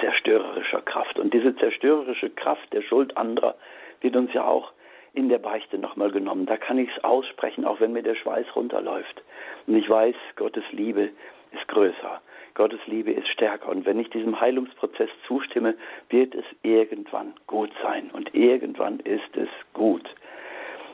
zerstörerischer 0.00 0.82
Kraft. 0.82 1.18
Und 1.18 1.32
diese 1.34 1.56
zerstörerische 1.56 2.30
Kraft 2.30 2.72
der 2.72 2.82
Schuld 2.82 3.16
anderer 3.16 3.54
wird 4.00 4.16
uns 4.16 4.32
ja 4.32 4.44
auch 4.44 4.72
in 5.12 5.28
der 5.28 5.38
Beichte 5.38 5.78
nochmal 5.78 6.10
genommen. 6.10 6.46
Da 6.46 6.56
kann 6.56 6.78
ich 6.78 6.90
es 6.94 7.04
aussprechen, 7.04 7.64
auch 7.64 7.80
wenn 7.80 7.92
mir 7.92 8.02
der 8.02 8.16
Schweiß 8.16 8.46
runterläuft. 8.56 9.22
Und 9.66 9.76
ich 9.76 9.88
weiß, 9.88 10.16
Gottes 10.36 10.64
Liebe 10.72 11.10
ist 11.52 11.68
größer. 11.68 12.20
Gottes 12.54 12.80
Liebe 12.86 13.12
ist 13.12 13.28
stärker. 13.28 13.68
Und 13.68 13.86
wenn 13.86 13.98
ich 13.98 14.10
diesem 14.10 14.40
Heilungsprozess 14.40 15.10
zustimme, 15.26 15.74
wird 16.08 16.34
es 16.34 16.44
irgendwann 16.62 17.34
gut 17.46 17.70
sein. 17.82 18.10
Und 18.12 18.34
irgendwann 18.34 19.00
ist 19.00 19.36
es 19.36 19.48
gut. 19.72 20.08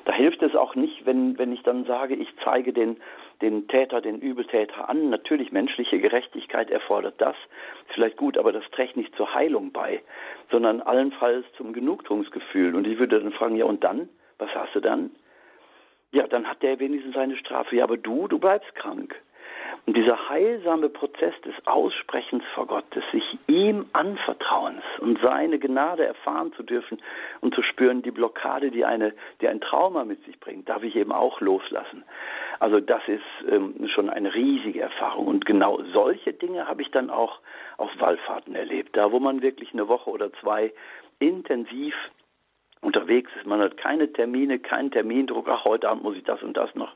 Da 0.05 0.13
hilft 0.13 0.43
es 0.43 0.55
auch 0.55 0.75
nicht, 0.75 1.07
wenn, 1.07 1.39
wenn 1.39 1.53
ich 1.53 1.63
dann 1.63 1.85
sage, 1.85 2.15
ich 2.15 2.29
zeige 2.43 2.73
den, 2.73 2.97
den 3.43 3.69
Täter, 3.69 4.01
den 4.01 4.21
Übeltäter 4.21 4.89
an. 4.89 5.11
Natürlich, 5.11 5.53
menschliche 5.53 5.99
Gerechtigkeit 5.99 6.71
erfordert 6.71 7.15
das. 7.19 7.37
Vielleicht 7.95 8.17
gut, 8.17 8.39
aber 8.39 8.53
das 8.53 8.65
trägt 8.73 8.97
nicht 8.97 9.15
zur 9.17 9.35
Heilung 9.35 9.73
bei, 9.73 10.03
sondern 10.51 10.81
allenfalls 10.81 11.45
zum 11.57 11.73
Genugtuungsgefühl. 11.73 12.75
Und 12.75 12.87
ich 12.87 12.99
würde 12.99 13.21
dann 13.21 13.33
fragen, 13.33 13.57
ja 13.57 13.65
und 13.65 13.85
dann? 13.85 14.09
Was 14.39 14.51
hast 14.55 14.75
du 14.75 14.81
dann? 14.81 15.11
Ja, 16.13 16.27
dann 16.27 16.47
hat 16.47 16.63
der 16.63 16.79
wenigstens 16.81 17.15
seine 17.15 17.37
Strafe. 17.37 17.77
Ja, 17.77 17.85
aber 17.85 17.97
du, 17.97 18.27
du 18.27 18.39
bleibst 18.39 18.75
krank. 18.75 19.15
Und 19.87 19.97
dieser 19.97 20.29
heilsame 20.29 20.89
Prozess 20.89 21.35
des 21.45 21.55
Aussprechens 21.67 22.45
vor 22.55 22.67
Gott, 22.67 22.85
des 22.95 23.05
sich 23.13 23.39
ihm 23.47 23.87
Anvertrauens 23.93 24.83
und 25.01 25.19
seine 25.25 25.59
Gnade 25.59 26.05
erfahren 26.05 26.53
zu 26.53 26.63
dürfen 26.63 27.01
und 27.41 27.55
zu 27.55 27.63
spüren, 27.63 28.03
die 28.03 28.11
Blockade, 28.11 28.71
die, 28.71 28.85
eine, 28.85 29.13
die 29.41 29.49
ein 29.49 29.61
Trauma 29.61 30.05
mit 30.05 30.25
sich 30.25 30.39
bringt, 30.39 30.69
darf 30.69 30.83
ich 30.83 30.97
eben 30.97 31.13
auch 31.13 31.41
loslassen. 31.41 32.05
Also 32.59 32.79
das 32.81 33.03
ist 33.09 33.23
ähm, 33.49 33.89
schon 33.95 34.11
eine 34.11 34.35
riesige 34.35 34.81
Erfahrung. 34.81 35.27
Und 35.27 35.47
genau 35.47 35.83
solche 35.93 36.33
Dinge 36.33 36.69
habe 36.69 36.83
ich 36.83 36.91
dann 36.91 37.11
auch 37.11 37.41
auf 37.79 37.91
Wallfahrten 37.99 38.55
erlebt, 38.55 38.97
da 38.97 39.11
wo 39.13 39.19
man 39.19 39.43
wirklich 39.43 39.73
eine 39.73 39.89
Woche 39.89 40.11
oder 40.11 40.33
zwei 40.35 40.73
intensiv 41.19 41.95
unterwegs 42.83 43.31
ist. 43.37 43.47
Man 43.47 43.61
hat 43.61 43.77
keine 43.77 44.12
Termine, 44.12 44.59
keinen 44.59 44.90
Termindruck, 44.90 45.49
ach, 45.49 45.64
heute 45.64 45.88
Abend 45.88 46.03
muss 46.03 46.16
ich 46.16 46.25
das 46.25 46.43
und 46.43 46.57
das 46.57 46.75
noch, 46.75 46.93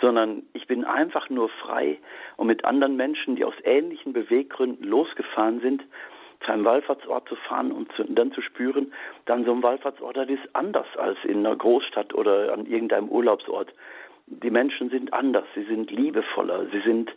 sondern 0.00 0.42
ich 0.52 0.66
bin 0.66 0.84
einfach 0.84 1.30
nur 1.30 1.48
frei 1.48 1.98
und 2.36 2.46
mit 2.46 2.64
anderen 2.64 2.96
Menschen, 2.96 3.36
die 3.36 3.44
aus 3.44 3.54
ähnlichen 3.64 4.12
Beweggründen 4.12 4.86
losgefahren 4.86 5.60
sind, 5.60 5.82
zu 6.44 6.52
einem 6.52 6.64
Wallfahrtsort 6.64 7.28
zu 7.28 7.36
fahren 7.36 7.72
und 7.72 7.90
zu, 7.92 8.04
dann 8.04 8.32
zu 8.32 8.42
spüren, 8.42 8.92
dann 9.24 9.44
so 9.44 9.52
ein 9.52 9.62
Wallfahrtsort, 9.62 10.16
das 10.16 10.28
ist 10.28 10.42
anders 10.52 10.86
als 10.96 11.18
in 11.24 11.38
einer 11.38 11.56
Großstadt 11.56 12.14
oder 12.14 12.52
an 12.52 12.66
irgendeinem 12.66 13.08
Urlaubsort. 13.08 13.72
Die 14.26 14.50
Menschen 14.50 14.90
sind 14.90 15.12
anders, 15.12 15.44
sie 15.54 15.64
sind 15.64 15.90
liebevoller, 15.90 16.66
sie 16.70 16.80
sind 16.80 17.10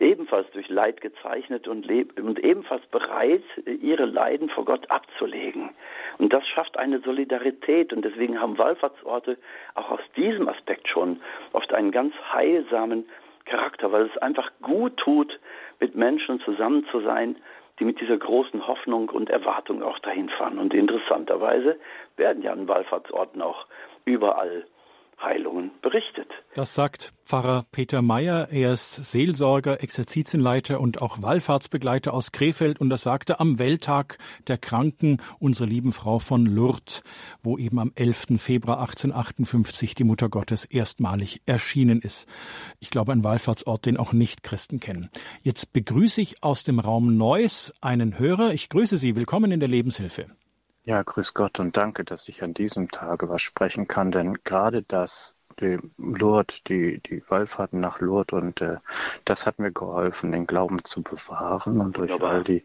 ebenfalls 0.00 0.50
durch 0.52 0.68
Leid 0.68 1.00
gezeichnet 1.00 1.68
und, 1.68 1.90
und 2.20 2.38
ebenfalls 2.38 2.84
bereit, 2.86 3.42
ihre 3.66 4.04
Leiden 4.04 4.48
vor 4.48 4.64
Gott 4.64 4.90
abzulegen. 4.90 5.70
Und 6.18 6.32
das 6.32 6.46
schafft 6.46 6.76
eine 6.78 7.00
Solidarität 7.00 7.92
und 7.92 8.04
deswegen 8.04 8.40
haben 8.40 8.58
Wallfahrtsorte 8.58 9.38
auch 9.74 9.90
aus 9.90 10.00
diesem 10.16 10.48
Aspekt 10.48 10.88
schon 10.88 11.20
oft 11.52 11.72
einen 11.72 11.92
ganz 11.92 12.14
heilsamen 12.32 13.08
Charakter, 13.44 13.92
weil 13.92 14.02
es 14.06 14.16
einfach 14.18 14.50
gut 14.62 14.96
tut, 14.98 15.38
mit 15.80 15.94
Menschen 15.94 16.40
zusammen 16.40 16.86
zu 16.90 17.00
sein, 17.00 17.36
die 17.78 17.84
mit 17.84 18.00
dieser 18.00 18.16
großen 18.16 18.66
Hoffnung 18.66 19.08
und 19.08 19.30
Erwartung 19.30 19.82
auch 19.82 19.98
dahin 20.00 20.28
fahren. 20.28 20.58
Und 20.58 20.74
interessanterweise 20.74 21.78
werden 22.16 22.42
ja 22.42 22.52
an 22.52 22.66
Wallfahrtsorten 22.66 23.40
auch 23.40 23.66
überall 24.04 24.66
Heilungen 25.20 25.70
berichtet. 25.82 26.28
Das 26.54 26.74
sagt 26.74 27.12
Pfarrer 27.24 27.66
Peter 27.72 28.02
Meyer. 28.02 28.48
Er 28.50 28.72
ist 28.72 28.94
Seelsorger, 28.94 29.82
Exerzitienleiter 29.82 30.80
und 30.80 31.02
auch 31.02 31.22
Wallfahrtsbegleiter 31.22 32.14
aus 32.14 32.32
Krefeld. 32.32 32.80
Und 32.80 32.90
das 32.90 33.02
sagte 33.02 33.38
am 33.38 33.58
Welttag 33.58 34.18
der 34.46 34.58
Kranken 34.58 35.18
unsere 35.38 35.68
lieben 35.68 35.92
Frau 35.92 36.18
von 36.18 36.46
Lourdes, 36.46 37.02
wo 37.42 37.58
eben 37.58 37.78
am 37.78 37.92
11. 37.94 38.38
Februar 38.38 38.80
1858 38.80 39.94
die 39.94 40.04
Mutter 40.04 40.28
Gottes 40.28 40.64
erstmalig 40.64 41.42
erschienen 41.46 42.00
ist. 42.00 42.28
Ich 42.80 42.90
glaube, 42.90 43.12
ein 43.12 43.24
Wallfahrtsort, 43.24 43.86
den 43.86 43.96
auch 43.96 44.12
Nicht-Christen 44.12 44.80
kennen. 44.80 45.10
Jetzt 45.42 45.72
begrüße 45.72 46.20
ich 46.20 46.42
aus 46.42 46.64
dem 46.64 46.78
Raum 46.78 47.16
Neuss 47.16 47.74
einen 47.80 48.18
Hörer. 48.18 48.52
Ich 48.54 48.68
grüße 48.68 48.96
Sie. 48.96 49.16
Willkommen 49.16 49.52
in 49.52 49.60
der 49.60 49.68
Lebenshilfe. 49.68 50.26
Ja, 50.88 51.02
grüß 51.02 51.34
Gott 51.34 51.60
und 51.60 51.76
danke, 51.76 52.02
dass 52.02 52.28
ich 52.28 52.42
an 52.42 52.54
diesem 52.54 52.90
Tage 52.90 53.28
was 53.28 53.42
sprechen 53.42 53.88
kann, 53.88 54.10
denn 54.10 54.38
gerade 54.42 54.82
das, 54.82 55.36
die 55.60 55.76
Lourdes, 55.98 56.62
die, 56.66 57.02
die 57.02 57.22
Wallfahrten 57.28 57.78
nach 57.78 58.00
Lourdes 58.00 58.32
und 58.32 58.62
äh, 58.62 58.78
das 59.26 59.44
hat 59.44 59.58
mir 59.58 59.70
geholfen, 59.70 60.32
den 60.32 60.46
Glauben 60.46 60.82
zu 60.84 61.02
bewahren 61.02 61.82
und 61.82 61.98
durch 61.98 62.18
all 62.22 62.42
die 62.42 62.64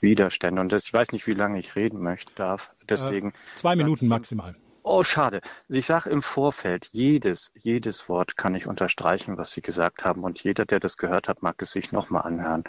Widerstände. 0.00 0.62
Und 0.62 0.72
das, 0.72 0.86
ich 0.86 0.94
weiß 0.94 1.12
nicht, 1.12 1.26
wie 1.26 1.34
lange 1.34 1.58
ich 1.58 1.76
reden 1.76 2.02
möchte, 2.02 2.32
darf. 2.36 2.72
Deswegen. 2.88 3.32
Äh, 3.32 3.56
zwei 3.56 3.76
Minuten 3.76 4.08
maximal. 4.08 4.56
Oh, 4.82 5.02
schade. 5.02 5.40
Ich 5.68 5.86
sage 5.86 6.08
im 6.10 6.22
Vorfeld, 6.22 6.88
jedes, 6.92 7.52
jedes 7.54 8.08
Wort 8.08 8.36
kann 8.36 8.54
ich 8.54 8.66
unterstreichen, 8.66 9.36
was 9.36 9.52
Sie 9.52 9.60
gesagt 9.60 10.04
haben. 10.04 10.24
Und 10.24 10.42
jeder, 10.42 10.64
der 10.64 10.80
das 10.80 10.96
gehört 10.96 11.28
hat, 11.28 11.42
mag 11.42 11.60
es 11.60 11.72
sich 11.72 11.92
nochmal 11.92 12.22
anhören. 12.22 12.64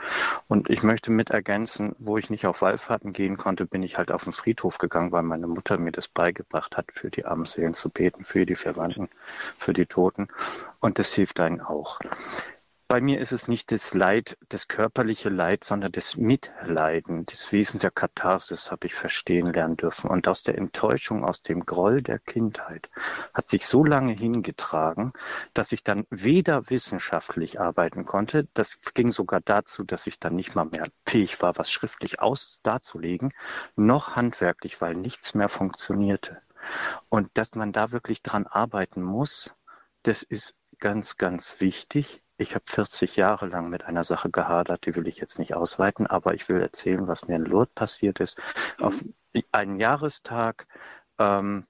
Und 0.47 0.69
ich 0.69 0.83
möchte 0.83 1.11
mit 1.11 1.29
ergänzen, 1.29 1.95
wo 1.97 2.17
ich 2.17 2.29
nicht 2.29 2.45
auf 2.45 2.61
Wallfahrten 2.61 3.13
gehen 3.13 3.37
konnte, 3.37 3.65
bin 3.65 3.83
ich 3.83 3.97
halt 3.97 4.11
auf 4.11 4.25
den 4.25 4.33
Friedhof 4.33 4.79
gegangen, 4.79 5.11
weil 5.11 5.23
meine 5.23 5.47
Mutter 5.47 5.77
mir 5.77 5.91
das 5.91 6.07
beigebracht 6.07 6.75
hat, 6.77 6.91
für 6.93 7.09
die 7.09 7.25
armen 7.25 7.45
Seelen 7.45 7.73
zu 7.73 7.89
beten, 7.89 8.25
für 8.25 8.45
die 8.45 8.55
Verwandten, 8.55 9.09
für 9.57 9.73
die 9.73 9.85
Toten. 9.85 10.27
Und 10.79 10.99
das 10.99 11.13
hilft 11.13 11.39
einem 11.39 11.61
auch. 11.61 11.99
Bei 12.91 13.01
mir 13.01 13.19
ist 13.19 13.33
es 13.33 13.47
nicht 13.47 13.71
das 13.71 13.93
Leid, 13.93 14.35
das 14.49 14.67
körperliche 14.67 15.29
Leid, 15.29 15.63
sondern 15.63 15.91
das 15.91 16.17
Mitleiden, 16.17 17.23
das 17.27 17.51
Wesen 17.51 17.79
der 17.79 17.91
Katharsis 17.91 18.71
habe 18.71 18.87
ich 18.87 18.95
verstehen 18.95 19.53
lernen 19.53 19.77
dürfen. 19.77 20.09
Und 20.09 20.27
aus 20.27 20.41
der 20.41 20.57
Enttäuschung, 20.57 21.23
aus 21.23 21.43
dem 21.43 21.67
Groll 21.67 22.01
der 22.01 22.17
Kindheit 22.17 22.89
hat 23.31 23.47
sich 23.47 23.67
so 23.67 23.83
lange 23.83 24.13
hingetragen, 24.13 25.13
dass 25.53 25.71
ich 25.71 25.83
dann 25.83 26.07
weder 26.09 26.71
wissenschaftlich 26.71 27.59
arbeiten 27.59 28.05
konnte, 28.05 28.47
das 28.55 28.79
ging 28.95 29.11
sogar 29.11 29.41
dazu, 29.41 29.83
dass 29.83 30.07
ich 30.07 30.19
dann 30.19 30.35
nicht 30.35 30.55
mal 30.55 30.65
mehr 30.65 30.87
fähig 31.05 31.43
war, 31.43 31.59
was 31.59 31.69
schriftlich 31.69 32.21
aus 32.21 32.61
darzulegen, 32.63 33.31
noch 33.75 34.15
handwerklich, 34.15 34.81
weil 34.81 34.95
nichts 34.95 35.35
mehr 35.35 35.49
funktionierte. 35.49 36.41
Und 37.07 37.29
dass 37.35 37.53
man 37.53 37.71
da 37.71 37.91
wirklich 37.91 38.23
dran 38.23 38.47
arbeiten 38.47 39.03
muss, 39.03 39.53
das 40.01 40.23
ist 40.23 40.55
ganz, 40.79 41.17
ganz 41.17 41.61
wichtig 41.61 42.23
ich 42.39 42.55
habe 42.55 42.63
40 42.65 43.17
Jahre 43.17 43.47
lang 43.47 43.69
mit 43.69 43.83
einer 43.83 44.03
Sache 44.03 44.29
gehadert, 44.29 44.85
die 44.85 44.95
will 44.95 45.07
ich 45.07 45.17
jetzt 45.17 45.39
nicht 45.39 45.53
ausweiten, 45.53 46.07
aber 46.07 46.33
ich 46.33 46.47
will 46.47 46.61
erzählen, 46.61 47.07
was 47.07 47.27
mir 47.27 47.35
in 47.35 47.43
Lourdes 47.43 47.73
passiert 47.75 48.19
ist. 48.19 48.39
Mhm. 48.79 48.85
Auf 48.85 49.03
einen 49.51 49.79
Jahrestag 49.79 50.65
ähm, 51.17 51.65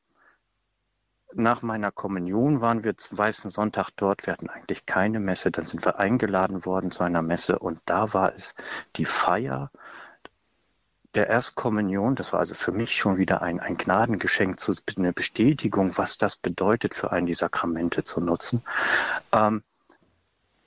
nach 1.34 1.62
meiner 1.62 1.92
Kommunion 1.92 2.62
waren 2.62 2.84
wir 2.84 2.98
zum 2.98 3.18
Weißen 3.18 3.50
Sonntag 3.50 3.90
dort. 3.96 4.26
Wir 4.26 4.34
hatten 4.34 4.50
eigentlich 4.50 4.86
keine 4.86 5.20
Messe. 5.20 5.52
Dann 5.52 5.66
sind 5.66 5.86
wir 5.86 6.00
eingeladen 6.00 6.66
worden 6.66 6.92
zu 6.92 7.04
einer 7.04 7.22
Messe 7.22 7.60
und 7.60 7.80
da 7.86 8.14
war 8.14 8.34
es 8.34 8.56
die 8.96 9.06
Feier 9.06 9.72
der 11.16 11.28
Erstkommunion. 11.28 12.16
Das 12.16 12.34
war 12.34 12.40
also 12.40 12.56
für 12.56 12.72
mich 12.72 12.96
schon 12.96 13.18
wieder 13.18 13.42
ein, 13.42 13.60
ein 13.60 13.78
Gnadengeschenk, 13.78 14.60
eine 14.98 15.14
Bestätigung, 15.14 15.98
was 15.98 16.18
das 16.18 16.38
bedeutet, 16.38 16.94
für 16.94 17.12
einen 17.12 17.26
die 17.26 17.34
Sakramente 17.34 18.04
zu 18.04 18.22
nutzen. 18.22 18.64
Ähm, 19.32 19.64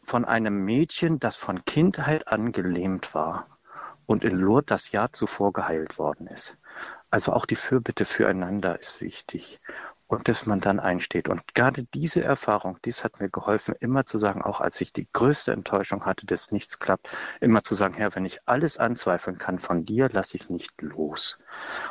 von 0.02 0.24
einem 0.24 0.64
Mädchen, 0.64 1.18
das 1.18 1.36
von 1.36 1.64
Kindheit 1.64 2.28
an 2.28 2.52
gelähmt 2.52 3.14
war 3.14 3.46
und 4.06 4.24
in 4.24 4.36
Lourdes 4.36 4.66
das 4.66 4.92
Jahr 4.92 5.12
zuvor 5.12 5.52
geheilt 5.52 5.98
worden 5.98 6.26
ist. 6.26 6.58
Also 7.10 7.32
auch 7.32 7.46
die 7.46 7.56
Fürbitte 7.56 8.04
füreinander 8.04 8.78
ist 8.78 9.00
wichtig 9.00 9.60
und 10.12 10.28
dass 10.28 10.44
man 10.44 10.60
dann 10.60 10.78
einsteht. 10.78 11.30
Und 11.30 11.54
gerade 11.54 11.84
diese 11.84 12.22
Erfahrung, 12.22 12.78
dies 12.84 13.02
hat 13.02 13.18
mir 13.18 13.30
geholfen, 13.30 13.74
immer 13.80 14.04
zu 14.04 14.18
sagen, 14.18 14.42
auch 14.42 14.60
als 14.60 14.78
ich 14.82 14.92
die 14.92 15.08
größte 15.10 15.52
Enttäuschung 15.52 16.04
hatte, 16.04 16.26
dass 16.26 16.52
nichts 16.52 16.78
klappt, 16.78 17.08
immer 17.40 17.62
zu 17.62 17.74
sagen, 17.74 17.94
Herr, 17.94 18.14
wenn 18.14 18.26
ich 18.26 18.46
alles 18.46 18.76
anzweifeln 18.76 19.38
kann 19.38 19.58
von 19.58 19.86
dir, 19.86 20.10
lasse 20.12 20.36
ich 20.36 20.50
nicht 20.50 20.82
los. 20.82 21.38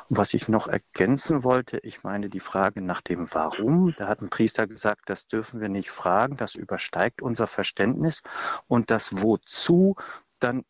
Und 0.07 0.17
was 0.17 0.35
ich 0.35 0.47
noch 0.47 0.67
ergänzen 0.67 1.43
wollte, 1.43 1.79
ich 1.79 2.03
meine 2.03 2.29
die 2.29 2.39
Frage 2.39 2.81
nach 2.81 3.01
dem 3.01 3.27
Warum, 3.31 3.95
da 3.97 4.07
hat 4.07 4.21
ein 4.21 4.29
Priester 4.29 4.67
gesagt, 4.67 5.09
das 5.09 5.25
dürfen 5.25 5.59
wir 5.59 5.69
nicht 5.69 5.89
fragen, 5.89 6.37
das 6.37 6.53
übersteigt 6.53 7.23
unser 7.23 7.47
Verständnis 7.47 8.21
und 8.67 8.91
das 8.91 9.19
Wozu 9.19 9.95
dann 10.39 10.63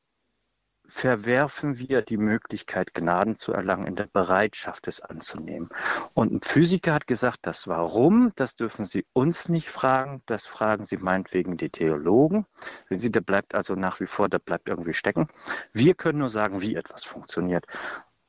verwerfen 0.92 1.80
wir 1.80 2.02
die 2.02 2.18
Möglichkeit, 2.18 2.94
Gnaden 2.94 3.38
zu 3.38 3.54
erlangen, 3.54 3.88
in 3.88 3.96
der 3.96 4.08
Bereitschaft, 4.08 4.90
es 4.90 5.00
anzunehmen. 5.00 5.70
Und 6.14 6.34
ein 6.34 6.42
Physiker 6.42 6.94
hat 6.94 7.08
gesagt, 7.08 7.40
das 7.44 7.68
Warum, 7.70 8.34
das 8.36 8.58
dürfen 8.58 8.84
Sie 8.84 9.06
uns 9.14 9.48
nicht 9.48 9.70
fragen, 9.70 10.22
das 10.26 10.46
fragen 10.46 10.86
Sie 10.86 10.98
meinetwegen 10.98 11.56
die 11.56 11.70
Theologen. 11.70 12.46
Wenn 12.90 13.00
Sie, 13.00 13.10
der 13.10 13.22
bleibt 13.22 13.56
also 13.56 13.74
nach 13.76 14.02
wie 14.02 14.06
vor, 14.06 14.28
der 14.28 14.40
bleibt 14.40 14.68
irgendwie 14.68 14.94
stecken. 14.94 15.28
Wir 15.72 15.96
können 15.96 16.20
nur 16.20 16.30
sagen, 16.30 16.62
wie 16.62 16.76
etwas 16.76 17.06
funktioniert. 17.06 17.66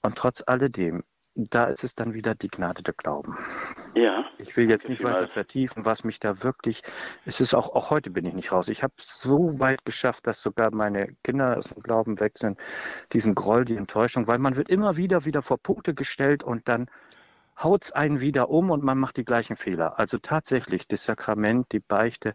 Und 0.03 0.17
trotz 0.17 0.43
alledem 0.47 1.03
da 1.35 1.65
ist 1.67 1.85
es 1.85 1.95
dann 1.95 2.15
wieder 2.15 2.35
die 2.35 2.49
Gnade 2.49 2.83
der 2.83 2.95
Glauben. 2.95 3.37
Ja. 3.95 4.25
Ich 4.39 4.57
will 4.57 4.69
jetzt 4.69 4.89
nicht 4.89 5.03
weiter 5.03 5.29
vertiefen, 5.29 5.85
was 5.85 6.05
mich 6.05 6.21
da 6.21 6.43
wirklich, 6.43 6.83
es 7.25 7.41
ist 7.41 7.55
auch, 7.55 7.71
auch 7.75 7.91
heute 7.91 8.11
bin 8.11 8.25
ich 8.25 8.35
nicht 8.35 8.53
raus. 8.53 8.69
Ich 8.69 8.83
habe 8.83 8.95
so 8.99 9.59
weit 9.59 9.85
geschafft, 9.85 10.27
dass 10.27 10.43
sogar 10.43 10.75
meine 10.75 11.15
Kinder 11.23 11.57
aus 11.57 11.67
dem 11.67 11.83
Glauben 11.83 12.21
weg 12.21 12.39
sind, 12.39 12.59
diesen 13.13 13.35
Groll, 13.35 13.65
die 13.65 13.77
Enttäuschung, 13.77 14.27
weil 14.27 14.39
man 14.39 14.57
wird 14.57 14.69
immer 14.69 14.97
wieder, 14.97 15.25
wieder 15.25 15.43
vor 15.43 15.59
Punkte 15.59 15.95
gestellt 15.95 16.43
und 16.43 16.69
dann 16.69 16.89
haut 17.63 17.85
es 17.85 17.93
einen 17.93 18.21
wieder 18.21 18.51
um 18.51 18.71
und 18.71 18.83
man 18.83 18.99
macht 18.99 19.17
die 19.17 19.25
gleichen 19.25 19.57
Fehler. 19.57 19.99
Also 19.99 20.19
tatsächlich, 20.19 20.89
das 20.89 21.05
Sakrament, 21.05 21.73
die 21.73 21.81
Beichte, 21.81 22.35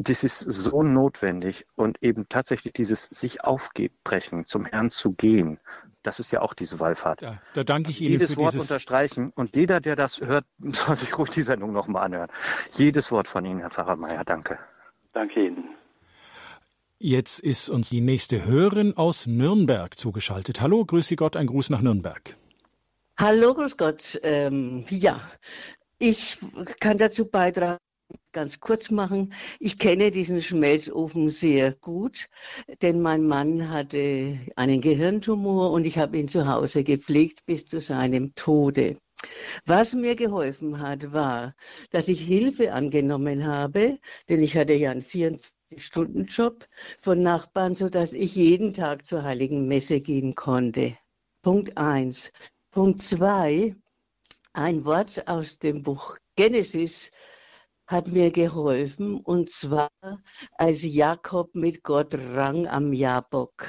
das 0.00 0.22
ist 0.22 0.38
so 0.38 0.84
notwendig 0.84 1.66
und 1.74 2.00
eben 2.02 2.28
tatsächlich 2.28 2.72
dieses 2.72 3.06
sich 3.06 3.42
aufbrechen, 3.42 4.46
zum 4.46 4.64
Herrn 4.64 4.90
zu 4.90 5.12
gehen, 5.12 5.58
das 6.04 6.20
ist 6.20 6.30
ja 6.30 6.40
auch 6.40 6.54
diese 6.54 6.78
Wallfahrt. 6.78 7.20
Ja, 7.22 7.42
da 7.54 7.64
danke 7.64 7.90
ich 7.90 8.00
Ihnen 8.00 8.12
Jedes 8.12 8.34
für 8.34 8.38
Wort 8.38 8.54
dieses 8.54 8.70
unterstreichen 8.70 9.32
und 9.34 9.56
jeder, 9.56 9.80
der 9.80 9.96
das 9.96 10.20
hört, 10.20 10.44
soll 10.58 10.94
sich 10.94 11.18
ruhig 11.18 11.30
die 11.30 11.42
Sendung 11.42 11.72
nochmal 11.72 12.04
anhören. 12.04 12.30
Jedes 12.72 13.10
Wort 13.10 13.26
von 13.26 13.44
Ihnen, 13.44 13.58
Herr 13.58 13.70
Pfarrer 13.70 13.96
Mayer, 13.96 14.24
danke. 14.24 14.58
Danke 15.12 15.46
Ihnen. 15.46 15.64
Jetzt 17.00 17.40
ist 17.40 17.68
uns 17.68 17.90
die 17.90 18.00
nächste 18.00 18.44
Hörerin 18.44 18.96
aus 18.96 19.26
Nürnberg 19.26 19.96
zugeschaltet. 19.98 20.60
Hallo, 20.60 20.84
grüße 20.84 21.16
Gott, 21.16 21.36
ein 21.36 21.46
Gruß 21.48 21.70
nach 21.70 21.82
Nürnberg. 21.82 22.36
Hallo, 23.18 23.52
grüß 23.52 23.76
Gott. 23.76 24.18
Ähm, 24.22 24.84
ja, 24.90 25.20
ich 25.98 26.38
kann 26.80 26.98
dazu 26.98 27.28
beitragen, 27.28 27.78
ganz 28.32 28.60
kurz 28.60 28.90
machen. 28.90 29.32
Ich 29.58 29.78
kenne 29.78 30.10
diesen 30.10 30.40
Schmelzofen 30.42 31.30
sehr 31.30 31.72
gut, 31.72 32.28
denn 32.82 33.00
mein 33.00 33.26
Mann 33.26 33.70
hatte 33.70 34.38
einen 34.56 34.80
Gehirntumor 34.80 35.72
und 35.72 35.84
ich 35.84 35.98
habe 35.98 36.18
ihn 36.18 36.28
zu 36.28 36.46
Hause 36.46 36.84
gepflegt 36.84 37.44
bis 37.46 37.66
zu 37.66 37.80
seinem 37.80 38.34
Tode. 38.34 38.98
Was 39.66 39.94
mir 39.94 40.14
geholfen 40.14 40.78
hat, 40.78 41.12
war, 41.12 41.54
dass 41.90 42.08
ich 42.08 42.20
Hilfe 42.20 42.72
angenommen 42.72 43.44
habe, 43.44 43.98
denn 44.28 44.40
ich 44.40 44.56
hatte 44.56 44.74
ja 44.74 44.92
einen 44.92 45.02
24-Stunden-Job 45.02 46.66
von 47.00 47.22
Nachbarn, 47.22 47.74
sodass 47.74 48.12
ich 48.12 48.36
jeden 48.36 48.72
Tag 48.72 49.04
zur 49.04 49.24
Heiligen 49.24 49.66
Messe 49.66 50.00
gehen 50.00 50.34
konnte. 50.36 50.96
Punkt 51.42 51.76
eins. 51.76 52.32
Punkt 52.70 53.02
zwei. 53.02 53.74
ein 54.52 54.84
Wort 54.84 55.26
aus 55.28 55.58
dem 55.58 55.82
Buch 55.82 56.16
Genesis 56.36 57.10
hat 57.88 58.06
mir 58.06 58.30
geholfen, 58.30 59.16
und 59.16 59.50
zwar 59.50 59.90
als 60.52 60.84
Jakob 60.84 61.54
mit 61.54 61.82
Gott 61.82 62.14
rang 62.14 62.68
am 62.68 62.92
Jabok. 62.92 63.66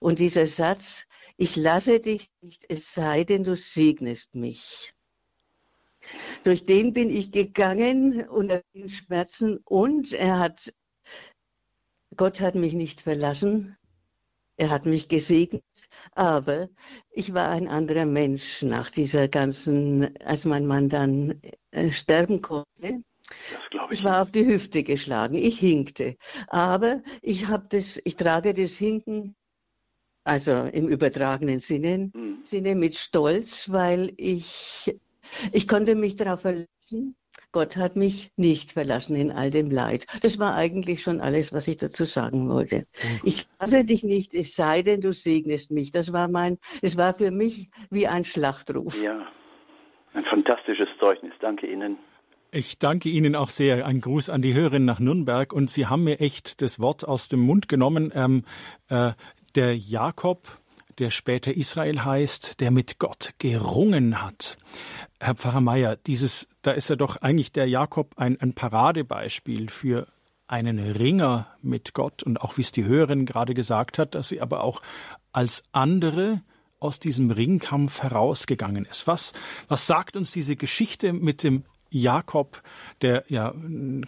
Und 0.00 0.18
dieser 0.18 0.46
Satz, 0.46 1.06
ich 1.36 1.54
lasse 1.56 2.00
dich 2.00 2.28
nicht, 2.40 2.66
es 2.68 2.92
sei 2.92 3.22
denn, 3.22 3.44
du 3.44 3.54
segnest 3.54 4.34
mich. 4.34 4.92
Durch 6.42 6.66
den 6.66 6.92
bin 6.92 7.08
ich 7.08 7.30
gegangen 7.30 8.28
unter 8.28 8.62
den 8.74 8.88
Schmerzen 8.88 9.58
und 9.58 10.12
er 10.12 10.40
hat, 10.40 10.74
Gott 12.16 12.40
hat 12.40 12.56
mich 12.56 12.72
nicht 12.72 13.00
verlassen, 13.00 13.76
er 14.56 14.70
hat 14.70 14.86
mich 14.86 15.08
gesegnet, 15.08 15.62
aber 16.10 16.68
ich 17.10 17.32
war 17.32 17.48
ein 17.48 17.68
anderer 17.68 18.06
Mensch 18.06 18.62
nach 18.62 18.90
dieser 18.90 19.28
ganzen, 19.28 20.16
als 20.18 20.44
mein 20.44 20.66
Mann 20.66 20.88
dann 20.88 21.40
äh, 21.70 21.92
sterben 21.92 22.42
konnte. 22.42 23.04
Ich. 23.30 23.98
ich. 23.98 24.04
war 24.04 24.22
auf 24.22 24.30
die 24.30 24.46
Hüfte 24.46 24.82
geschlagen, 24.82 25.36
ich 25.36 25.58
hinkte. 25.58 26.16
Aber 26.48 27.02
ich 27.20 27.48
habe 27.48 27.66
das, 27.68 28.00
ich 28.04 28.16
trage 28.16 28.52
das 28.52 28.76
Hinken, 28.76 29.34
also 30.24 30.52
im 30.72 30.88
übertragenen 30.88 31.60
Sinne, 31.60 32.10
mhm. 32.12 32.40
Sinne 32.44 32.74
mit 32.74 32.94
Stolz, 32.94 33.70
weil 33.72 34.12
ich, 34.16 34.94
ich 35.52 35.68
konnte 35.68 35.94
mich 35.94 36.16
darauf 36.16 36.42
verlassen, 36.42 37.16
Gott 37.50 37.76
hat 37.76 37.96
mich 37.96 38.30
nicht 38.36 38.72
verlassen 38.72 39.16
in 39.16 39.30
all 39.30 39.50
dem 39.50 39.70
Leid. 39.70 40.06
Das 40.22 40.38
war 40.38 40.54
eigentlich 40.54 41.02
schon 41.02 41.20
alles, 41.20 41.52
was 41.52 41.68
ich 41.68 41.76
dazu 41.76 42.04
sagen 42.04 42.48
wollte. 42.48 42.80
Mhm. 42.80 43.20
Ich 43.24 43.46
fasse 43.58 43.84
dich 43.84 44.04
nicht, 44.04 44.34
es 44.34 44.54
sei 44.54 44.82
denn, 44.82 45.00
du 45.00 45.12
segnest 45.12 45.70
mich. 45.70 45.90
Das 45.90 46.12
war 46.12 46.28
mein, 46.28 46.58
es 46.82 46.96
war 46.96 47.14
für 47.14 47.30
mich 47.30 47.70
wie 47.90 48.06
ein 48.06 48.24
Schlachtruf. 48.24 49.02
Ja, 49.02 49.26
ein 50.14 50.24
fantastisches 50.24 50.88
Zeugnis. 50.98 51.32
Danke 51.40 51.66
Ihnen. 51.66 51.98
Ich 52.54 52.78
danke 52.78 53.08
Ihnen 53.08 53.34
auch 53.34 53.48
sehr. 53.48 53.86
Ein 53.86 54.02
Gruß 54.02 54.28
an 54.28 54.42
die 54.42 54.52
Hörerin 54.52 54.84
nach 54.84 55.00
Nürnberg. 55.00 55.54
Und 55.54 55.70
Sie 55.70 55.86
haben 55.86 56.04
mir 56.04 56.20
echt 56.20 56.60
das 56.60 56.80
Wort 56.80 57.02
aus 57.08 57.28
dem 57.28 57.40
Mund 57.40 57.66
genommen. 57.66 58.12
Ähm, 58.14 58.44
äh, 58.88 59.12
der 59.54 59.74
Jakob, 59.74 60.58
der 60.98 61.08
später 61.08 61.56
Israel 61.56 62.04
heißt, 62.04 62.60
der 62.60 62.70
mit 62.70 62.98
Gott 62.98 63.32
gerungen 63.38 64.22
hat. 64.22 64.58
Herr 65.18 65.34
Pfarrer 65.34 65.62
Meier, 65.62 65.96
dieses, 65.96 66.46
da 66.60 66.72
ist 66.72 66.90
ja 66.90 66.96
doch 66.96 67.16
eigentlich 67.16 67.52
der 67.52 67.66
Jakob 67.70 68.12
ein, 68.18 68.38
ein 68.38 68.52
Paradebeispiel 68.52 69.70
für 69.70 70.06
einen 70.46 70.78
Ringer 70.78 71.46
mit 71.62 71.94
Gott 71.94 72.22
und 72.22 72.38
auch 72.38 72.58
wie 72.58 72.62
es 72.62 72.72
die 72.72 72.84
Hörerin 72.84 73.24
gerade 73.24 73.54
gesagt 73.54 73.98
hat, 73.98 74.14
dass 74.14 74.28
sie 74.28 74.42
aber 74.42 74.62
auch 74.62 74.82
als 75.32 75.64
andere 75.72 76.42
aus 76.80 77.00
diesem 77.00 77.30
Ringkampf 77.30 78.02
herausgegangen 78.02 78.84
ist. 78.84 79.06
Was, 79.06 79.32
was 79.68 79.86
sagt 79.86 80.16
uns 80.16 80.32
diese 80.32 80.56
Geschichte 80.56 81.14
mit 81.14 81.42
dem 81.42 81.64
Jakob, 81.92 82.62
der 83.02 83.24
ja 83.28 83.52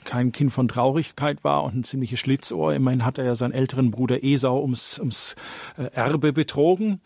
kein 0.05 0.33
Kind 0.33 0.53
von 0.53 0.69
Traurigkeit 0.69 1.45
war 1.45 1.65
und 1.65 1.77
ein 1.77 1.85
ziemliches 1.85 2.19
Schlitzohr. 2.19 2.75
Immerhin 2.75 3.05
hat 3.05 3.19
er 3.19 3.25
ja 3.25 3.35
seinen 3.35 3.53
älteren 3.53 3.91
Bruder 3.91 4.25
Esau 4.25 4.61
ums, 4.61 4.99
ums 4.99 5.37
äh, 5.79 5.95
Erbe 5.95 6.33
betrogen 6.33 7.01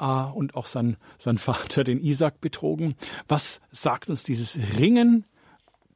äh, 0.00 0.04
und 0.34 0.56
auch 0.56 0.66
sein, 0.66 0.96
sein 1.18 1.38
Vater, 1.38 1.84
den 1.84 2.00
Isaac, 2.00 2.40
betrogen. 2.40 2.94
Was 3.28 3.60
sagt 3.70 4.08
uns 4.08 4.24
dieses 4.24 4.58
Ringen 4.78 5.24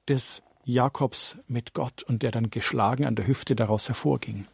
des 0.09 0.43
Jakobs 0.65 1.39
mit 1.49 1.73
Gott 1.73 2.03
und 2.03 2.23
der 2.23 2.31
dann 2.31 2.51
geschlagen 2.51 3.07
an 3.07 3.15
der 3.15 3.27
Hüfte 3.27 3.57
daraus 3.57 3.89
hervorging? 3.89 4.47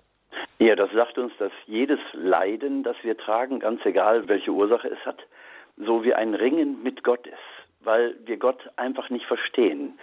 Ja, 0.61 0.77
das 0.77 0.91
sagt 0.93 1.19
uns, 1.19 1.33
dass 1.39 1.51
jedes 1.67 1.99
Leiden, 2.13 2.85
das 2.85 2.97
wir 3.03 3.17
tragen, 3.17 3.59
ganz 3.59 3.85
egal 3.85 4.29
welche 4.29 4.53
Ursache 4.53 4.89
es 4.89 5.05
hat, 5.05 5.19
so 5.77 6.05
wie 6.05 6.15
ein 6.15 6.35
Ringen 6.35 6.83
mit 6.85 7.03
Gott 7.03 7.27
ist 7.27 7.54
weil 7.85 8.17
wir 8.25 8.37
Gott 8.37 8.71
einfach 8.77 9.11
nicht 9.11 9.27
verstehen. 9.27 9.99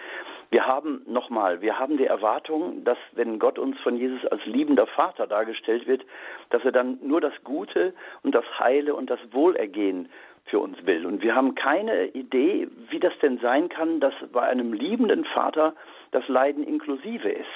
Wir 0.50 0.66
haben 0.66 1.02
nochmal, 1.06 1.62
wir 1.62 1.78
haben 1.78 1.96
die 1.96 2.06
Erwartung, 2.06 2.84
dass 2.84 2.98
wenn 3.12 3.38
Gott 3.38 3.58
uns 3.58 3.78
von 3.80 3.96
Jesus 3.96 4.24
als 4.26 4.44
liebender 4.44 4.86
Vater 4.86 5.26
dargestellt 5.26 5.86
wird, 5.86 6.04
dass 6.50 6.62
er 6.64 6.72
dann 6.72 6.98
nur 7.02 7.22
das 7.22 7.32
Gute 7.42 7.94
und 8.22 8.34
das 8.34 8.44
Heile 8.58 8.94
und 8.94 9.08
das 9.08 9.20
Wohlergehen 9.30 10.10
für 10.44 10.58
uns 10.58 10.84
will. 10.84 11.06
Und 11.06 11.22
wir 11.22 11.34
haben 11.34 11.54
keine 11.54 12.08
Idee, 12.08 12.68
wie 12.90 13.00
das 13.00 13.14
denn 13.22 13.38
sein 13.38 13.68
kann, 13.68 14.00
dass 14.00 14.12
bei 14.32 14.42
einem 14.42 14.72
liebenden 14.72 15.24
Vater 15.24 15.74
das 16.10 16.28
Leiden 16.28 16.64
inklusive 16.64 17.30
ist. 17.30 17.46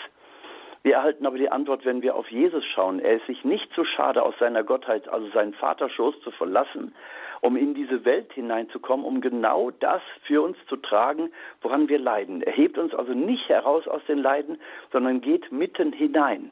Wir 0.83 0.95
erhalten 0.95 1.27
aber 1.27 1.37
die 1.37 1.51
Antwort, 1.51 1.85
wenn 1.85 2.01
wir 2.01 2.14
auf 2.14 2.31
Jesus 2.31 2.64
schauen. 2.64 3.01
Er 3.01 3.16
ist 3.16 3.27
sich 3.27 3.45
nicht 3.45 3.70
zu 3.74 3.85
schade, 3.85 4.22
aus 4.22 4.35
seiner 4.39 4.62
Gottheit, 4.62 5.09
also 5.09 5.29
seinen 5.31 5.53
Vaterschoß 5.53 6.20
zu 6.20 6.31
verlassen, 6.31 6.95
um 7.41 7.57
in 7.57 7.74
diese 7.74 8.05
Welt 8.05 8.32
hineinzukommen, 8.32 9.05
um 9.05 9.20
genau 9.20 9.70
das 9.70 10.03
für 10.26 10.43
uns 10.43 10.57
zu 10.68 10.76
tragen, 10.76 11.30
woran 11.62 11.89
wir 11.89 11.99
leiden. 11.99 12.43
Er 12.43 12.53
hebt 12.53 12.78
uns 12.78 12.95
also 12.95 13.12
nicht 13.12 13.49
heraus 13.49 13.87
aus 13.89 14.03
den 14.09 14.18
Leiden, 14.18 14.59
sondern 14.93 15.20
geht 15.20 15.53
mitten 15.53 15.93
hinein. 15.93 16.51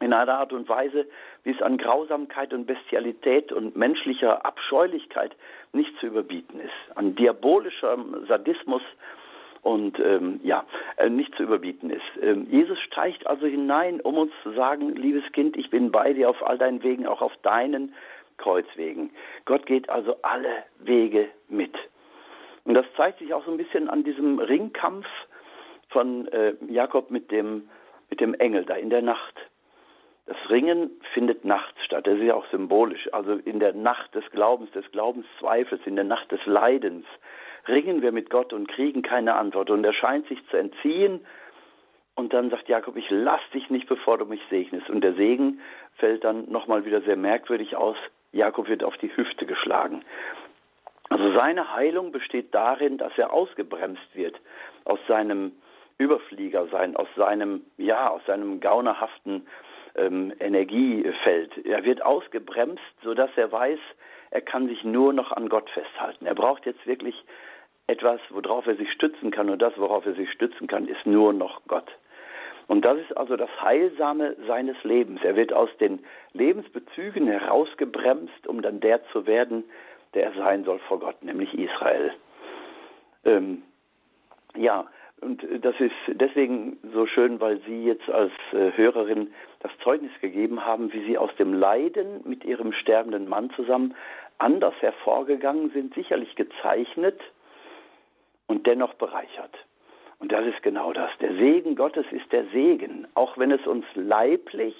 In 0.00 0.14
einer 0.14 0.38
Art 0.38 0.54
und 0.54 0.66
Weise, 0.68 1.06
wie 1.44 1.50
es 1.50 1.60
an 1.60 1.76
Grausamkeit 1.76 2.54
und 2.54 2.64
Bestialität 2.64 3.52
und 3.52 3.76
menschlicher 3.76 4.46
Abscheulichkeit 4.46 5.36
nicht 5.74 5.94
zu 6.00 6.06
überbieten 6.06 6.58
ist. 6.58 6.96
An 6.96 7.14
diabolischem 7.16 8.24
Sadismus 8.26 8.82
und 9.62 9.98
ähm, 9.98 10.40
ja, 10.42 10.64
äh, 10.96 11.10
nicht 11.10 11.34
zu 11.34 11.42
überbieten 11.42 11.90
ist. 11.90 12.02
Ähm, 12.22 12.46
Jesus 12.50 12.78
steigt 12.80 13.26
also 13.26 13.46
hinein, 13.46 14.00
um 14.00 14.16
uns 14.16 14.32
zu 14.42 14.52
sagen, 14.52 14.94
liebes 14.96 15.30
Kind, 15.32 15.56
ich 15.56 15.70
bin 15.70 15.90
bei 15.90 16.12
dir 16.12 16.30
auf 16.30 16.42
all 16.46 16.56
deinen 16.56 16.82
Wegen, 16.82 17.06
auch 17.06 17.20
auf 17.20 17.36
deinen 17.42 17.94
Kreuzwegen. 18.40 19.10
Gott 19.44 19.66
geht 19.66 19.88
also 19.88 20.16
alle 20.22 20.64
Wege 20.80 21.28
mit. 21.48 21.76
Und 22.64 22.74
das 22.74 22.86
zeigt 22.96 23.18
sich 23.18 23.32
auch 23.32 23.44
so 23.44 23.50
ein 23.50 23.56
bisschen 23.56 23.88
an 23.88 24.04
diesem 24.04 24.38
Ringkampf 24.38 25.06
von 25.88 26.28
äh, 26.28 26.54
Jakob 26.68 27.10
mit 27.10 27.30
dem, 27.30 27.68
mit 28.08 28.20
dem 28.20 28.34
Engel 28.34 28.64
da 28.64 28.74
in 28.74 28.90
der 28.90 29.02
Nacht. 29.02 29.34
Das 30.26 30.36
Ringen 30.48 30.90
findet 31.12 31.44
nachts 31.44 31.84
statt. 31.84 32.06
Das 32.06 32.16
ist 32.18 32.24
ja 32.24 32.34
auch 32.34 32.46
symbolisch. 32.50 33.12
Also 33.12 33.32
in 33.32 33.58
der 33.58 33.72
Nacht 33.72 34.14
des 34.14 34.24
Glaubens, 34.30 34.70
des 34.72 34.88
Glaubenszweifels, 34.92 35.80
in 35.86 35.96
der 35.96 36.04
Nacht 36.04 36.30
des 36.30 36.44
Leidens 36.46 37.04
ringen 37.66 38.02
wir 38.02 38.12
mit 38.12 38.30
Gott 38.30 38.52
und 38.52 38.68
kriegen 38.68 39.02
keine 39.02 39.34
Antwort. 39.34 39.70
Und 39.70 39.84
er 39.84 39.92
scheint 39.92 40.28
sich 40.28 40.38
zu 40.48 40.56
entziehen. 40.56 41.26
Und 42.14 42.32
dann 42.32 42.50
sagt 42.50 42.68
Jakob, 42.68 42.96
ich 42.96 43.10
lass 43.10 43.40
dich 43.54 43.70
nicht, 43.70 43.88
bevor 43.88 44.18
du 44.18 44.24
mich 44.24 44.40
segnest. 44.50 44.88
Und 44.88 45.00
der 45.00 45.14
Segen 45.14 45.60
fällt 45.94 46.22
dann 46.22 46.50
nochmal 46.50 46.84
wieder 46.84 47.00
sehr 47.00 47.16
merkwürdig 47.16 47.76
aus. 47.76 47.96
Jakob 48.32 48.68
wird 48.68 48.84
auf 48.84 48.96
die 48.98 49.14
Hüfte 49.16 49.46
geschlagen. 49.46 50.04
Also 51.08 51.36
seine 51.38 51.74
Heilung 51.74 52.12
besteht 52.12 52.54
darin, 52.54 52.96
dass 52.96 53.12
er 53.16 53.32
ausgebremst 53.32 54.14
wird 54.14 54.40
aus 54.84 55.00
seinem 55.08 55.52
Überfliegersein, 55.98 56.96
aus 56.96 57.08
seinem, 57.16 57.62
ja, 57.76 58.08
aus 58.08 58.24
seinem 58.26 58.60
gaunerhaften 58.60 59.46
ähm, 59.96 60.32
Energiefeld. 60.38 61.66
Er 61.66 61.84
wird 61.84 62.02
ausgebremst, 62.02 62.82
sodass 63.02 63.30
er 63.36 63.50
weiß, 63.50 63.80
er 64.30 64.40
kann 64.40 64.68
sich 64.68 64.84
nur 64.84 65.12
noch 65.12 65.32
an 65.32 65.48
Gott 65.48 65.68
festhalten. 65.70 66.26
Er 66.26 66.34
braucht 66.34 66.64
jetzt 66.64 66.86
wirklich 66.86 67.16
etwas, 67.88 68.20
worauf 68.30 68.66
er 68.66 68.76
sich 68.76 68.90
stützen 68.92 69.32
kann. 69.32 69.50
Und 69.50 69.60
das, 69.60 69.76
worauf 69.76 70.06
er 70.06 70.14
sich 70.14 70.30
stützen 70.30 70.68
kann, 70.68 70.86
ist 70.86 71.04
nur 71.04 71.32
noch 71.32 71.60
Gott. 71.66 71.90
Und 72.70 72.84
das 72.84 72.98
ist 72.98 73.16
also 73.16 73.36
das 73.36 73.50
Heilsame 73.60 74.36
seines 74.46 74.76
Lebens. 74.84 75.18
Er 75.24 75.34
wird 75.34 75.52
aus 75.52 75.70
den 75.80 76.04
Lebensbezügen 76.34 77.26
herausgebremst, 77.26 78.46
um 78.46 78.62
dann 78.62 78.78
der 78.78 79.04
zu 79.08 79.26
werden, 79.26 79.64
der 80.14 80.26
er 80.26 80.34
sein 80.34 80.62
soll 80.62 80.78
vor 80.86 81.00
Gott, 81.00 81.20
nämlich 81.24 81.52
Israel. 81.52 82.12
Ähm, 83.24 83.64
ja, 84.56 84.86
und 85.20 85.44
das 85.64 85.74
ist 85.80 85.96
deswegen 86.06 86.78
so 86.94 87.06
schön, 87.06 87.40
weil 87.40 87.60
Sie 87.66 87.86
jetzt 87.86 88.08
als 88.08 88.30
äh, 88.52 88.70
Hörerin 88.76 89.34
das 89.58 89.72
Zeugnis 89.82 90.12
gegeben 90.20 90.64
haben, 90.64 90.92
wie 90.92 91.04
Sie 91.06 91.18
aus 91.18 91.34
dem 91.40 91.52
Leiden 91.52 92.20
mit 92.22 92.44
Ihrem 92.44 92.72
sterbenden 92.72 93.28
Mann 93.28 93.50
zusammen 93.56 93.96
anders 94.38 94.74
hervorgegangen 94.78 95.70
sind, 95.70 95.92
sicherlich 95.94 96.36
gezeichnet 96.36 97.20
und 98.46 98.68
dennoch 98.68 98.94
bereichert. 98.94 99.58
Und 100.20 100.32
das 100.32 100.46
ist 100.46 100.62
genau 100.62 100.92
das. 100.92 101.10
Der 101.20 101.34
Segen 101.34 101.74
Gottes 101.74 102.04
ist 102.10 102.30
der 102.30 102.44
Segen, 102.52 103.08
auch 103.14 103.38
wenn 103.38 103.50
es 103.50 103.66
uns 103.66 103.86
leiblich 103.94 104.76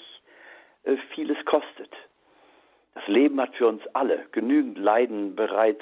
äh, 0.84 0.97
vieles 1.14 1.43
kostet. 1.47 1.91
Das 2.95 3.07
Leben 3.09 3.41
hat 3.41 3.55
für 3.55 3.66
uns 3.66 3.82
alle 3.95 4.26
genügend 4.32 4.76
Leiden 4.76 5.34
bereit, 5.34 5.80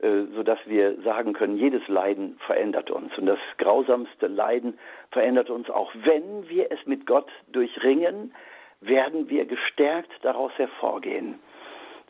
äh, 0.00 0.24
sodass 0.34 0.58
wir 0.66 1.00
sagen 1.02 1.32
können, 1.32 1.56
jedes 1.56 1.86
Leiden 1.86 2.38
verändert 2.44 2.90
uns. 2.90 3.16
Und 3.16 3.26
das 3.26 3.38
grausamste 3.58 4.26
Leiden 4.26 4.76
verändert 5.12 5.48
uns 5.48 5.70
auch. 5.70 5.92
Wenn 5.94 6.48
wir 6.48 6.72
es 6.72 6.84
mit 6.84 7.06
Gott 7.06 7.30
durchringen, 7.52 8.34
werden 8.80 9.30
wir 9.30 9.44
gestärkt 9.44 10.10
daraus 10.22 10.52
hervorgehen. 10.56 11.38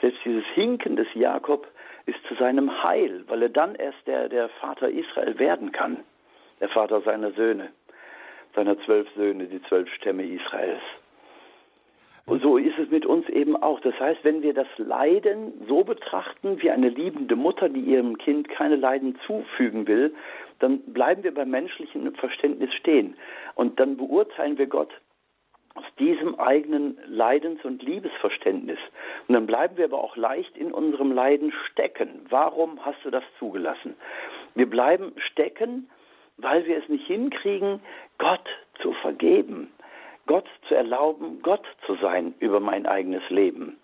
Selbst 0.01 0.21
dieses 0.25 0.45
Hinken 0.55 0.97
des 0.97 1.09
Jakob 1.13 1.67
ist 2.07 2.19
zu 2.29 2.35
seinem 2.37 2.83
Heil, 2.85 3.25
weil 3.29 3.43
er 3.43 3.49
dann 3.51 3.75
erst 3.75 4.07
der, 4.07 4.31
der 4.31 4.49
Vater 4.49 4.89
Israel 4.89 5.39
werden 5.39 5.71
kann 5.73 5.99
der 6.61 6.69
Vater 6.69 7.01
seiner 7.03 7.33
Söhne, 7.33 7.71
seiner 8.55 8.79
zwölf 8.85 9.09
Söhne, 9.17 9.47
die 9.47 9.63
zwölf 9.63 9.93
Stämme 9.95 10.25
Israels. 10.25 10.83
So 12.43 12.59
ist 12.59 12.79
es 12.79 12.91
mit 12.91 13.07
uns 13.07 13.27
eben 13.31 13.57
auch. 13.57 13.81
Das 13.81 13.99
heißt, 13.99 14.23
wenn 14.23 14.43
wir 14.43 14.53
das 14.53 14.67
Leiden 14.77 15.65
so 15.67 15.83
betrachten 15.83 16.61
wie 16.61 16.71
eine 16.71 16.91
liebende 16.91 17.37
Mutter, 17.37 17.71
die 17.71 17.81
ihrem 17.81 18.19
Kind 18.19 18.51
keine 18.51 18.77
Leiden 18.77 19.19
zufügen 19.27 19.87
will, 19.87 20.15
dann 20.59 20.81
bleiben 20.93 21.23
wir 21.23 21.33
beim 21.33 21.51
menschlichen 21.51 22.15
Verständnis 22.17 22.75
stehen. 22.75 23.17
Und 23.55 23.81
dann 23.81 23.97
beurteilen 23.97 24.59
wir 24.59 24.67
Gott 24.67 24.93
aus 25.75 25.85
diesem 25.99 26.39
eigenen 26.39 26.99
Leidens- 27.07 27.65
und 27.65 27.83
Liebesverständnis. 27.83 28.79
Und 29.27 29.35
dann 29.35 29.47
bleiben 29.47 29.77
wir 29.77 29.87
aber 29.87 30.03
auch 30.03 30.17
leicht 30.17 30.57
in 30.57 30.73
unserem 30.73 31.13
Leiden 31.13 31.53
stecken. 31.71 32.27
Warum 32.29 32.85
hast 32.85 32.99
du 33.05 33.11
das 33.11 33.25
zugelassen? 33.39 33.95
Wir 34.55 34.69
bleiben 34.69 35.13
stecken, 35.31 35.89
weil 36.39 36.65
wir 36.67 36.79
es 36.79 36.89
nicht 36.89 37.07
hinkriegen, 37.07 37.81
Gott 38.19 38.49
zu 38.81 38.93
vergeben, 38.95 39.73
Gott 40.27 40.47
zu 40.69 40.75
erlauben, 40.75 41.41
Gott 41.43 41.67
zu 41.87 41.97
sein 41.97 42.35
über 42.39 42.61
mein 42.61 42.87
eigenes 42.87 43.29
Leben. 43.31 43.79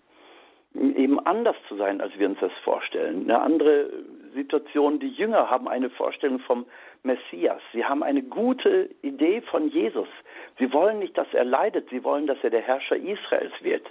Eben 0.73 1.19
anders 1.25 1.55
zu 1.69 1.75
sein, 1.75 2.01
als 2.01 2.17
wir 2.19 2.27
uns 2.27 2.39
das 2.39 2.51
vorstellen. 2.63 3.23
Eine 3.23 3.39
andere 3.39 3.89
Situation, 4.33 4.99
die 4.99 5.09
Jünger 5.09 5.49
haben 5.49 5.69
eine 5.69 5.89
Vorstellung 5.89 6.39
vom 6.39 6.65
Messias. 7.03 7.61
Sie 7.71 7.85
haben 7.85 8.03
eine 8.03 8.23
gute 8.23 8.89
Idee 9.01 9.41
von 9.41 9.69
Jesus. 9.69 10.07
Sie 10.59 10.71
wollen 10.73 10.99
nicht, 10.99 11.17
dass 11.17 11.33
er 11.33 11.45
leidet, 11.45 11.89
sie 11.89 12.03
wollen, 12.03 12.27
dass 12.27 12.43
er 12.43 12.49
der 12.49 12.61
Herrscher 12.61 12.97
Israels 12.97 13.53
wird. 13.61 13.85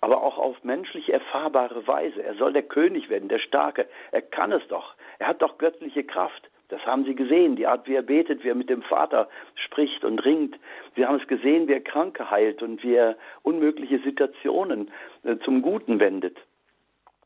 Aber 0.00 0.22
auch 0.22 0.38
auf 0.38 0.62
menschlich 0.64 1.12
erfahrbare 1.12 1.86
Weise. 1.86 2.22
Er 2.22 2.34
soll 2.34 2.52
der 2.52 2.64
König 2.64 3.08
werden, 3.08 3.28
der 3.28 3.38
Starke. 3.38 3.86
Er 4.10 4.22
kann 4.22 4.52
es 4.52 4.66
doch. 4.68 4.94
Er 5.18 5.28
hat 5.28 5.42
doch 5.42 5.58
göttliche 5.58 6.04
Kraft. 6.04 6.50
Das 6.68 6.84
haben 6.84 7.04
sie 7.04 7.14
gesehen, 7.14 7.56
die 7.56 7.66
Art, 7.66 7.86
wie 7.86 7.94
er 7.94 8.02
betet, 8.02 8.42
wie 8.42 8.48
er 8.48 8.54
mit 8.54 8.68
dem 8.68 8.82
Vater 8.82 9.28
spricht 9.54 10.04
und 10.04 10.24
ringt. 10.24 10.56
Sie 10.96 11.06
haben 11.06 11.20
es 11.20 11.28
gesehen, 11.28 11.68
wie 11.68 11.74
er 11.74 11.80
Kranke 11.80 12.30
heilt 12.30 12.62
und 12.62 12.82
wie 12.82 12.94
er 12.94 13.16
unmögliche 13.42 14.00
Situationen 14.00 14.90
äh, 15.24 15.36
zum 15.44 15.62
Guten 15.62 16.00
wendet. 16.00 16.36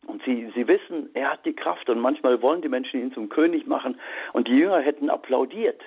Und 0.06 0.22
sie, 0.24 0.50
sie 0.54 0.66
wissen, 0.66 1.10
er 1.14 1.32
hat 1.32 1.46
die 1.46 1.54
Kraft 1.54 1.88
und 1.88 2.00
manchmal 2.00 2.42
wollen 2.42 2.62
die 2.62 2.68
Menschen 2.68 3.00
ihn 3.00 3.12
zum 3.12 3.28
König 3.28 3.66
machen 3.66 3.98
und 4.32 4.48
die 4.48 4.56
Jünger 4.56 4.80
hätten 4.80 5.08
applaudiert. 5.08 5.80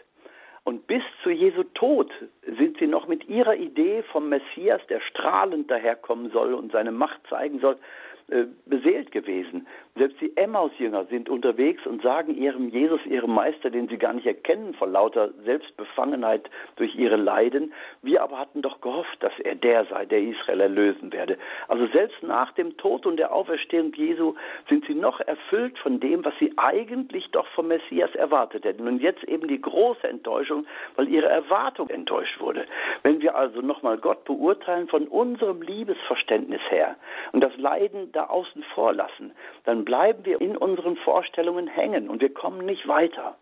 Und 0.64 0.88
bis 0.88 1.04
zu 1.22 1.30
Jesu 1.30 1.64
Tod 1.64 2.10
sind 2.58 2.78
sie 2.78 2.88
noch 2.88 3.08
mit 3.08 3.28
ihrer 3.28 3.56
Idee 3.56 4.01
vom 4.04 4.30
Messias, 4.30 4.82
der 4.88 5.01
strahlend 5.01 5.70
daherkommen 5.70 6.32
soll 6.32 6.54
und 6.54 6.72
seine 6.72 6.91
Macht 6.91 7.20
zeigen 7.30 7.60
soll, 7.60 7.78
äh, 8.30 8.45
beseelt 8.65 9.11
gewesen. 9.11 9.67
Selbst 9.95 10.19
die 10.21 10.36
Emmaus-Jünger 10.38 11.05
sind 11.05 11.30
unterwegs 11.30 11.86
und 11.86 12.01
sagen 12.01 12.36
ihrem 12.36 12.69
Jesus, 12.69 13.05
ihrem 13.05 13.32
Meister, 13.32 13.69
den 13.69 13.89
sie 13.89 13.97
gar 13.97 14.13
nicht 14.13 14.26
erkennen 14.26 14.74
vor 14.74 14.88
lauter 14.88 15.30
Selbstbefangenheit 15.43 16.49
durch 16.78 16.95
ihre 16.95 17.17
Leiden. 17.17 17.74
Wir 18.01 18.24
aber 18.24 18.39
hatten 18.39 18.61
doch 18.61 18.80
gehofft, 18.82 19.21
dass 19.21 19.34
er 19.39 19.55
der 19.55 19.86
sei, 19.86 20.05
der 20.05 20.21
Israel 20.21 20.61
erlösen 20.61 21.11
werde. 21.11 21.38
Also 21.67 21.86
selbst 21.88 22.24
nach 22.24 22.53
dem 22.53 22.78
Tod 22.78 23.05
und 23.05 23.17
der 23.17 23.34
Auferstehung 23.34 23.93
Jesu 23.93 24.36
sind 24.69 24.86
sie 24.86 24.95
noch 24.95 25.19
erfüllt 25.19 25.78
von 25.80 25.99
dem, 25.99 26.24
was 26.24 26.34
sie 26.39 26.53
eigentlich 26.55 27.30
doch 27.32 27.47
vom 27.47 27.67
Messias 27.67 28.15
erwartet 28.15 28.63
hätten. 28.63 28.88
Und 28.88 29.01
jetzt 29.01 29.24
eben 29.26 29.47
die 29.49 29.61
große 29.61 30.07
Enttäuschung, 30.07 30.65
weil 30.95 31.09
ihre 31.09 31.28
Erwartung 31.28 31.89
enttäuscht 31.89 32.39
wurde. 32.39 32.65
Wenn 33.03 33.21
wir 33.21 33.36
also 33.36 33.61
nochmal 33.61 33.97
Gott 33.97 34.24
beurteilen 34.24 34.88
von 34.88 35.07
unserem 35.07 35.61
Liebesverständnis 35.61 36.61
her 36.69 36.95
und 37.34 37.43
das 37.43 37.55
Leiden 37.57 38.12
da 38.14 38.28
außen 38.28 38.64
vor 38.74 38.93
lassen, 38.93 39.34
dann 39.66 39.84
bleiben 39.84 40.26
wir 40.26 40.39
in 40.39 40.55
unseren 40.55 40.95
Vorstellungen 40.97 41.68
hängen 41.68 42.09
und 42.09 42.22
wir 42.22 42.34
kommen 42.34 42.66
nicht 42.66 42.88
weiter. 42.88 43.36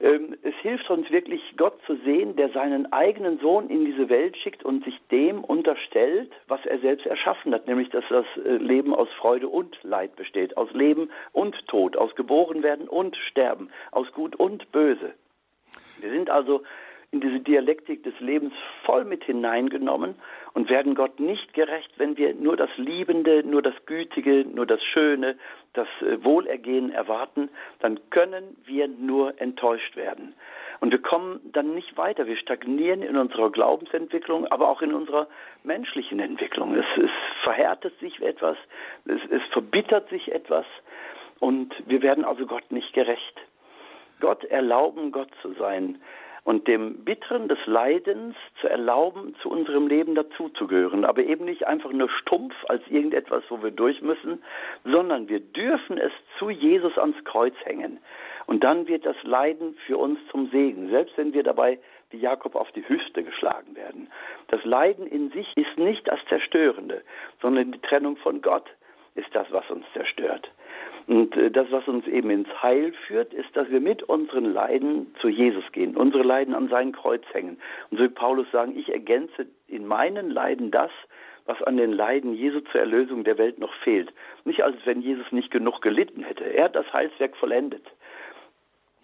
Ähm, 0.00 0.36
es 0.42 0.54
hilft 0.62 0.88
uns 0.90 1.10
wirklich, 1.10 1.40
Gott 1.56 1.76
zu 1.84 1.96
sehen, 2.04 2.36
der 2.36 2.50
seinen 2.50 2.92
eigenen 2.92 3.40
Sohn 3.40 3.68
in 3.68 3.84
diese 3.84 4.08
Welt 4.08 4.36
schickt 4.36 4.64
und 4.64 4.84
sich 4.84 4.96
dem 5.10 5.42
unterstellt, 5.42 6.30
was 6.46 6.64
er 6.66 6.78
selbst 6.78 7.06
erschaffen 7.06 7.52
hat, 7.52 7.66
nämlich 7.66 7.90
dass 7.90 8.04
das 8.08 8.24
äh, 8.44 8.56
Leben 8.58 8.94
aus 8.94 9.08
Freude 9.18 9.48
und 9.48 9.76
Leid 9.82 10.14
besteht, 10.14 10.56
aus 10.56 10.70
Leben 10.72 11.10
und 11.32 11.56
Tod, 11.66 11.96
aus 11.96 12.14
Geborenwerden 12.14 12.88
und 12.88 13.16
Sterben, 13.16 13.70
aus 13.90 14.10
Gut 14.12 14.36
und 14.36 14.70
Böse. 14.70 15.14
Wir 16.00 16.10
sind 16.10 16.30
also 16.30 16.62
in 17.10 17.20
diese 17.20 17.40
Dialektik 17.40 18.02
des 18.02 18.18
Lebens 18.20 18.52
voll 18.84 19.04
mit 19.04 19.24
hineingenommen 19.24 20.14
und 20.52 20.68
werden 20.68 20.94
Gott 20.94 21.18
nicht 21.18 21.54
gerecht, 21.54 21.90
wenn 21.96 22.18
wir 22.18 22.34
nur 22.34 22.56
das 22.56 22.68
Liebende, 22.76 23.42
nur 23.44 23.62
das 23.62 23.74
Gütige, 23.86 24.44
nur 24.44 24.66
das 24.66 24.82
Schöne, 24.82 25.38
das 25.72 25.88
äh, 26.02 26.22
Wohlergehen 26.22 26.92
erwarten, 26.92 27.48
dann 27.80 27.98
können 28.10 28.58
wir 28.66 28.88
nur 28.88 29.40
enttäuscht 29.40 29.96
werden. 29.96 30.34
Und 30.80 30.92
wir 30.92 31.00
kommen 31.00 31.40
dann 31.52 31.74
nicht 31.74 31.96
weiter. 31.96 32.26
Wir 32.26 32.36
stagnieren 32.36 33.02
in 33.02 33.16
unserer 33.16 33.50
Glaubensentwicklung, 33.50 34.46
aber 34.46 34.68
auch 34.68 34.82
in 34.82 34.92
unserer 34.92 35.28
menschlichen 35.64 36.20
Entwicklung. 36.20 36.74
Es, 36.74 36.84
es 37.02 37.10
verhärtet 37.42 37.98
sich 38.00 38.20
etwas, 38.20 38.58
es, 39.06 39.20
es 39.30 39.42
verbittert 39.50 40.10
sich 40.10 40.30
etwas 40.30 40.66
und 41.40 41.74
wir 41.86 42.02
werden 42.02 42.26
also 42.26 42.46
Gott 42.46 42.70
nicht 42.70 42.92
gerecht. 42.92 43.40
Gott 44.20 44.44
erlauben, 44.44 45.10
Gott 45.10 45.30
zu 45.40 45.54
sein 45.54 46.00
und 46.48 46.66
dem 46.66 47.04
Bitteren 47.04 47.46
des 47.46 47.58
Leidens 47.66 48.34
zu 48.58 48.68
erlauben, 48.68 49.36
zu 49.42 49.50
unserem 49.50 49.86
Leben 49.86 50.14
dazuzugehören. 50.14 51.04
Aber 51.04 51.22
eben 51.22 51.44
nicht 51.44 51.66
einfach 51.66 51.92
nur 51.92 52.08
stumpf 52.08 52.54
als 52.68 52.82
irgendetwas, 52.88 53.42
wo 53.50 53.62
wir 53.62 53.70
durch 53.70 54.00
müssen, 54.00 54.42
sondern 54.82 55.28
wir 55.28 55.40
dürfen 55.40 55.98
es 55.98 56.10
zu 56.38 56.48
Jesus 56.48 56.96
ans 56.96 57.22
Kreuz 57.24 57.52
hängen. 57.64 57.98
Und 58.46 58.64
dann 58.64 58.88
wird 58.88 59.04
das 59.04 59.22
Leiden 59.24 59.76
für 59.84 59.98
uns 59.98 60.18
zum 60.30 60.48
Segen, 60.48 60.88
selbst 60.88 61.18
wenn 61.18 61.34
wir 61.34 61.42
dabei 61.42 61.78
wie 62.08 62.16
Jakob 62.16 62.54
auf 62.54 62.72
die 62.72 62.88
Hüfte 62.88 63.22
geschlagen 63.22 63.76
werden. 63.76 64.08
Das 64.46 64.64
Leiden 64.64 65.06
in 65.06 65.30
sich 65.30 65.54
ist 65.54 65.76
nicht 65.76 66.08
das 66.08 66.20
Zerstörende, 66.30 67.02
sondern 67.42 67.72
die 67.72 67.80
Trennung 67.80 68.16
von 68.16 68.40
Gott 68.40 68.70
ist 69.16 69.34
das, 69.34 69.48
was 69.50 69.70
uns 69.70 69.84
zerstört. 69.92 70.50
Und 71.06 71.36
äh, 71.36 71.50
das, 71.50 71.66
was 71.70 71.88
uns 71.88 72.06
eben 72.06 72.30
ins 72.30 72.48
Heil 72.62 72.92
führt, 73.06 73.32
ist, 73.32 73.48
dass 73.56 73.70
wir 73.70 73.80
mit 73.80 74.02
unseren 74.02 74.52
Leiden 74.52 75.14
zu 75.20 75.28
Jesus 75.28 75.64
gehen, 75.72 75.96
unsere 75.96 76.22
Leiden 76.22 76.54
an 76.54 76.68
sein 76.68 76.92
Kreuz 76.92 77.22
hängen. 77.32 77.58
Und 77.90 77.98
so 77.98 78.04
wie 78.04 78.08
Paulus 78.08 78.46
sagen, 78.52 78.76
ich 78.76 78.92
ergänze 78.92 79.46
in 79.66 79.86
meinen 79.86 80.30
Leiden 80.30 80.70
das, 80.70 80.90
was 81.46 81.62
an 81.62 81.78
den 81.78 81.92
Leiden 81.92 82.34
Jesu 82.34 82.60
zur 82.60 82.80
Erlösung 82.80 83.24
der 83.24 83.38
Welt 83.38 83.58
noch 83.58 83.72
fehlt. 83.82 84.12
Nicht 84.44 84.62
als 84.62 84.76
wenn 84.84 85.00
Jesus 85.00 85.32
nicht 85.32 85.50
genug 85.50 85.80
gelitten 85.80 86.22
hätte. 86.22 86.44
Er 86.44 86.64
hat 86.64 86.76
das 86.76 86.92
Heilswerk 86.92 87.36
vollendet. 87.38 87.84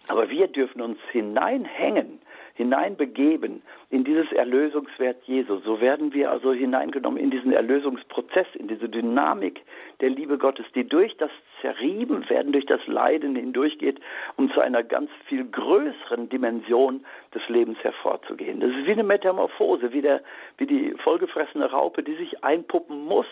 Aber 0.07 0.29
wir 0.29 0.47
dürfen 0.47 0.81
uns 0.81 0.99
hineinhängen 1.11 2.19
hineinbegeben 2.55 3.61
in 3.89 4.03
dieses 4.03 4.31
Erlösungswert 4.31 5.17
Jesu. 5.25 5.59
So 5.59 5.81
werden 5.81 6.13
wir 6.13 6.31
also 6.31 6.53
hineingenommen 6.53 7.21
in 7.21 7.29
diesen 7.29 7.51
Erlösungsprozess, 7.51 8.47
in 8.55 8.67
diese 8.67 8.89
Dynamik 8.89 9.61
der 9.99 10.09
Liebe 10.09 10.37
Gottes, 10.37 10.65
die 10.73 10.87
durch 10.87 11.15
das 11.17 11.29
Zerriebenwerden, 11.61 12.53
durch 12.53 12.65
das 12.65 12.85
Leiden 12.87 13.35
hindurchgeht, 13.35 13.99
um 14.37 14.51
zu 14.51 14.61
einer 14.61 14.83
ganz 14.83 15.09
viel 15.27 15.43
größeren 15.45 16.29
Dimension 16.29 17.05
des 17.33 17.47
Lebens 17.49 17.77
hervorzugehen. 17.83 18.61
Das 18.61 18.71
ist 18.71 18.87
wie 18.87 18.93
eine 18.93 19.03
Metamorphose, 19.03 19.91
wie, 19.91 20.01
der, 20.01 20.21
wie 20.57 20.65
die 20.65 20.91
vollgefressene 21.03 21.69
Raupe, 21.69 22.03
die 22.03 22.15
sich 22.15 22.43
einpuppen 22.43 23.05
muss, 23.05 23.27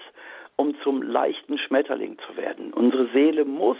um 0.58 0.76
zum 0.84 1.02
leichten 1.02 1.58
Schmetterling 1.58 2.18
zu 2.28 2.38
werden. 2.38 2.74
Unsere 2.74 3.08
Seele 3.08 3.46
muss 3.46 3.78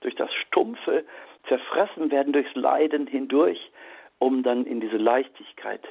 durch 0.00 0.14
das 0.14 0.32
Stumpfe 0.34 1.04
zerfressen 1.48 2.10
werden, 2.10 2.32
durchs 2.32 2.54
Leiden 2.54 3.06
hindurch, 3.06 3.70
um 4.18 4.42
dann 4.42 4.64
in 4.64 4.80
diese 4.80 4.96
Leichtigkeit 4.96 5.82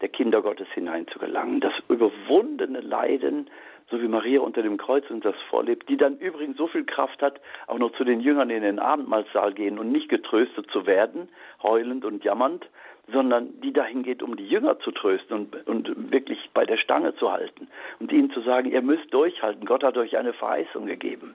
der 0.00 0.08
Kinder 0.08 0.42
Gottes 0.42 0.68
hineinzugelangen. 0.74 1.60
Das 1.60 1.72
überwundene 1.88 2.80
Leiden, 2.80 3.50
so 3.90 4.00
wie 4.00 4.08
Maria 4.08 4.40
unter 4.40 4.62
dem 4.62 4.76
Kreuz 4.76 5.08
uns 5.10 5.24
das 5.24 5.34
vorlebt, 5.48 5.88
die 5.88 5.96
dann 5.96 6.18
übrigens 6.18 6.56
so 6.56 6.66
viel 6.66 6.84
Kraft 6.84 7.22
hat, 7.22 7.40
auch 7.66 7.78
noch 7.78 7.92
zu 7.92 8.04
den 8.04 8.20
Jüngern 8.20 8.50
in 8.50 8.62
den 8.62 8.78
Abendmahlsaal 8.78 9.54
gehen 9.54 9.78
und 9.78 9.90
nicht 9.90 10.08
getröstet 10.08 10.70
zu 10.70 10.86
werden, 10.86 11.28
heulend 11.62 12.04
und 12.04 12.24
jammernd, 12.24 12.68
sondern 13.10 13.60
die 13.62 13.72
dahin 13.72 14.02
geht, 14.02 14.22
um 14.22 14.36
die 14.36 14.46
Jünger 14.46 14.78
zu 14.80 14.90
trösten 14.90 15.34
und, 15.34 15.66
und 15.66 16.12
wirklich 16.12 16.50
bei 16.52 16.66
der 16.66 16.76
Stange 16.76 17.14
zu 17.16 17.32
halten 17.32 17.68
und 18.00 18.12
ihnen 18.12 18.30
zu 18.30 18.40
sagen, 18.42 18.70
ihr 18.70 18.82
müsst 18.82 19.12
durchhalten, 19.12 19.64
Gott 19.64 19.82
hat 19.82 19.96
euch 19.96 20.16
eine 20.16 20.34
Verheißung 20.34 20.86
gegeben. 20.86 21.34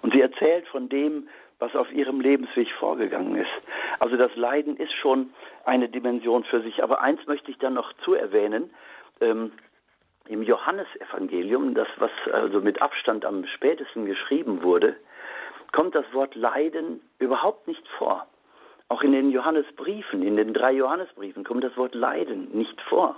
Und 0.00 0.14
sie 0.14 0.20
erzählt 0.20 0.66
von 0.68 0.88
dem, 0.88 1.28
was 1.62 1.76
auf 1.76 1.92
ihrem 1.92 2.20
Lebensweg 2.20 2.68
vorgegangen 2.72 3.36
ist. 3.36 3.50
Also 4.00 4.16
das 4.16 4.34
Leiden 4.34 4.76
ist 4.76 4.92
schon 4.94 5.32
eine 5.64 5.88
Dimension 5.88 6.42
für 6.42 6.60
sich. 6.60 6.82
Aber 6.82 7.00
eins 7.00 7.24
möchte 7.28 7.52
ich 7.52 7.58
dann 7.58 7.74
noch 7.74 7.92
zu 8.04 8.14
erwähnen. 8.14 8.70
Ähm, 9.20 9.52
Im 10.26 10.42
Johannesevangelium, 10.42 11.74
das 11.74 11.86
was 11.98 12.10
also 12.32 12.60
mit 12.60 12.82
Abstand 12.82 13.24
am 13.24 13.46
spätesten 13.46 14.06
geschrieben 14.06 14.64
wurde, 14.64 14.96
kommt 15.70 15.94
das 15.94 16.04
Wort 16.12 16.34
Leiden 16.34 17.00
überhaupt 17.20 17.68
nicht 17.68 17.86
vor. 17.96 18.26
Auch 18.88 19.02
in 19.02 19.12
den 19.12 19.30
Johannesbriefen, 19.30 20.22
in 20.22 20.36
den 20.36 20.54
drei 20.54 20.72
Johannesbriefen 20.72 21.44
kommt 21.44 21.62
das 21.62 21.76
Wort 21.76 21.94
Leiden 21.94 22.48
nicht 22.52 22.80
vor. 22.82 23.16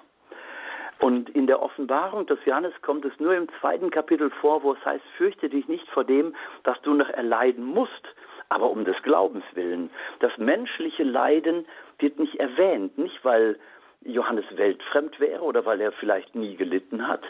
Und 1.01 1.31
in 1.31 1.47
der 1.47 1.63
Offenbarung 1.63 2.27
des 2.27 2.39
Johannes 2.45 2.75
kommt 2.83 3.07
es 3.07 3.19
nur 3.19 3.35
im 3.35 3.49
zweiten 3.61 3.91
Kapitel 3.91 4.31
vor, 4.43 4.63
wo 4.63 4.75
es 4.75 4.85
heißt, 4.85 5.05
fürchte 5.17 5.49
dich 5.49 5.67
nicht 5.67 5.89
vor 5.89 6.05
dem, 6.05 6.35
dass 6.63 6.81
du 6.83 6.93
noch 6.93 7.09
erleiden 7.09 7.65
musst, 7.65 8.07
aber 8.49 8.71
um 8.71 8.85
des 8.85 9.01
Glaubens 9.03 9.45
willen. 9.55 9.91
Das 10.21 10.37
menschliche 10.39 11.03
Leiden 11.03 11.67
wird 11.99 12.19
nicht 12.19 12.37
erwähnt, 12.37 12.97
nicht 12.99 13.25
weil 13.25 13.59
Johannes 14.05 14.45
weltfremd 14.55 15.19
wäre 15.21 15.43
oder 15.43 15.65
weil 15.65 15.81
er 15.81 15.93
vielleicht 15.93 16.35
nie 16.35 16.57
gelitten 16.57 17.07
hat, 17.09 17.23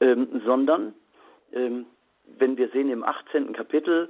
ähm, 0.00 0.42
sondern 0.44 0.94
ähm, 1.52 1.86
wenn 2.38 2.56
wir 2.56 2.68
sehen 2.68 2.90
im 2.90 3.04
18. 3.04 3.52
Kapitel, 3.52 4.08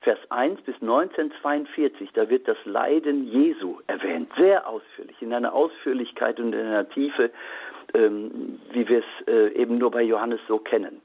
Vers 0.00 0.18
1 0.30 0.60
bis 0.62 0.80
19, 0.80 1.32
42, 1.40 2.12
da 2.12 2.28
wird 2.28 2.46
das 2.46 2.58
Leiden 2.64 3.26
Jesu 3.26 3.80
erwähnt, 3.86 4.30
sehr 4.36 4.68
ausführlich, 4.68 5.20
in 5.20 5.32
einer 5.32 5.52
Ausführlichkeit 5.52 6.38
und 6.38 6.52
in 6.52 6.60
einer 6.60 6.88
Tiefe, 6.88 7.30
ähm, 7.94 8.60
wie 8.72 8.88
wir 8.88 9.00
es 9.00 9.26
äh, 9.26 9.48
eben 9.54 9.78
nur 9.78 9.90
bei 9.90 10.02
Johannes 10.02 10.40
so 10.46 10.58
kennen. 10.58 11.00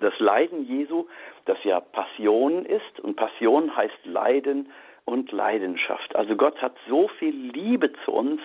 Das 0.00 0.18
Leiden 0.18 0.64
Jesu, 0.64 1.06
das 1.44 1.58
ja 1.64 1.80
Passion 1.80 2.64
ist, 2.64 3.00
und 3.00 3.16
Passion 3.16 3.74
heißt 3.76 4.04
Leiden 4.04 4.70
und 5.04 5.32
Leidenschaft. 5.32 6.14
Also 6.14 6.36
Gott 6.36 6.60
hat 6.62 6.76
so 6.88 7.08
viel 7.18 7.34
Liebe 7.34 7.92
zu 8.04 8.12
uns, 8.12 8.40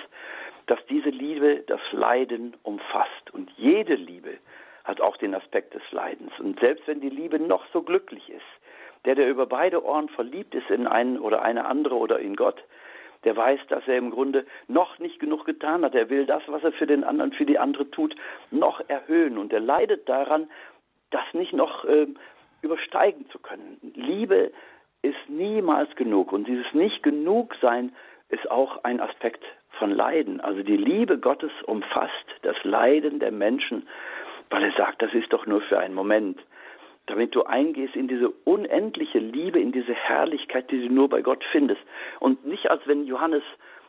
dass 0.68 0.80
diese 0.90 1.10
Liebe 1.10 1.64
das 1.68 1.82
Leiden 1.92 2.56
umfasst. 2.64 3.32
Und 3.34 3.52
jede 3.58 3.96
Liebe 3.96 4.38
hat 4.84 5.02
auch 5.02 5.18
den 5.18 5.36
Aspekt 5.36 5.74
des 5.74 5.84
Leidens. 5.92 6.32
Und 6.40 6.60
selbst 6.60 6.88
wenn 6.88 7.02
die 7.02 7.10
Liebe 7.10 7.40
noch 7.40 7.66
so 7.72 7.82
glücklich 7.82 8.30
ist, 8.30 8.42
der, 9.06 9.16
der 9.16 9.30
über 9.30 9.46
beide 9.46 9.84
Ohren 9.84 10.10
verliebt 10.10 10.56
ist 10.56 10.70
in 10.70 10.88
einen 10.88 11.20
oder 11.20 11.42
eine 11.42 11.66
andere 11.66 11.96
oder 11.96 12.20
in 12.20 12.36
Gott, 12.36 12.64
der 13.24 13.36
weiß, 13.36 13.60
dass 13.70 13.88
er 13.88 13.98
im 13.98 14.12
Grunde 14.12 14.46
noch 14.68 15.00
nicht 15.00 15.20
genug 15.20 15.46
getan 15.46 15.84
hat. 15.84 15.96
Er 15.96 16.10
will 16.10 16.26
das, 16.26 16.44
was 16.48 16.64
er 16.64 16.74
für 16.74 16.88
den 16.88 17.04
anderen, 17.04 17.32
für 17.32 17.46
die 17.46 17.58
andere 17.58 17.90
tut, 17.90 18.16
noch 18.52 18.82
erhöhen. 18.90 19.38
Und 19.38 19.54
er 19.54 19.62
leidet 19.62 20.08
daran, 20.10 20.50
das 21.14 21.26
nicht 21.34 21.54
noch 21.54 21.86
äh, 21.86 22.08
übersteigen 22.62 23.30
zu 23.30 23.40
können. 23.40 23.78
Liebe 23.96 24.52
ist 25.02 25.30
niemals 25.30 25.94
genug. 25.96 26.32
Und 26.32 26.48
dieses 26.48 26.72
nicht 26.74 27.04
genug 27.04 27.56
sein 27.62 27.94
ist 28.30 28.50
auch 28.50 28.84
ein 28.84 29.00
Aspekt 29.00 29.44
von 29.78 29.92
Leiden. 29.92 30.40
Also 30.40 30.64
die 30.64 30.78
Liebe 30.78 31.18
Gottes 31.18 31.52
umfasst 31.66 32.26
das 32.42 32.56
Leiden 32.64 33.20
der 33.20 33.32
Menschen 33.32 33.86
weil 34.54 34.64
er 34.64 34.72
sagt, 34.74 35.02
das 35.02 35.12
ist 35.16 35.34
doch 35.34 35.48
nur 35.48 35.62
für 35.62 35.80
einen 35.80 35.96
Moment. 35.96 36.40
Damit 37.08 37.34
du 37.34 37.44
eingehst 37.44 37.96
in 37.96 38.08
diese 38.08 38.30
unendliche 38.30 39.18
Liebe, 39.18 39.60
in 39.60 39.72
diese 39.72 39.94
Herrlichkeit, 39.94 40.70
die 40.70 40.88
du 40.88 40.94
nur 40.94 41.10
bei 41.10 41.24
Gott 41.24 41.44
findest. 41.52 41.82
Und 42.20 42.46
nicht 42.46 42.70
als 42.70 42.86
wenn 42.86 43.08
Johannes 43.08 43.42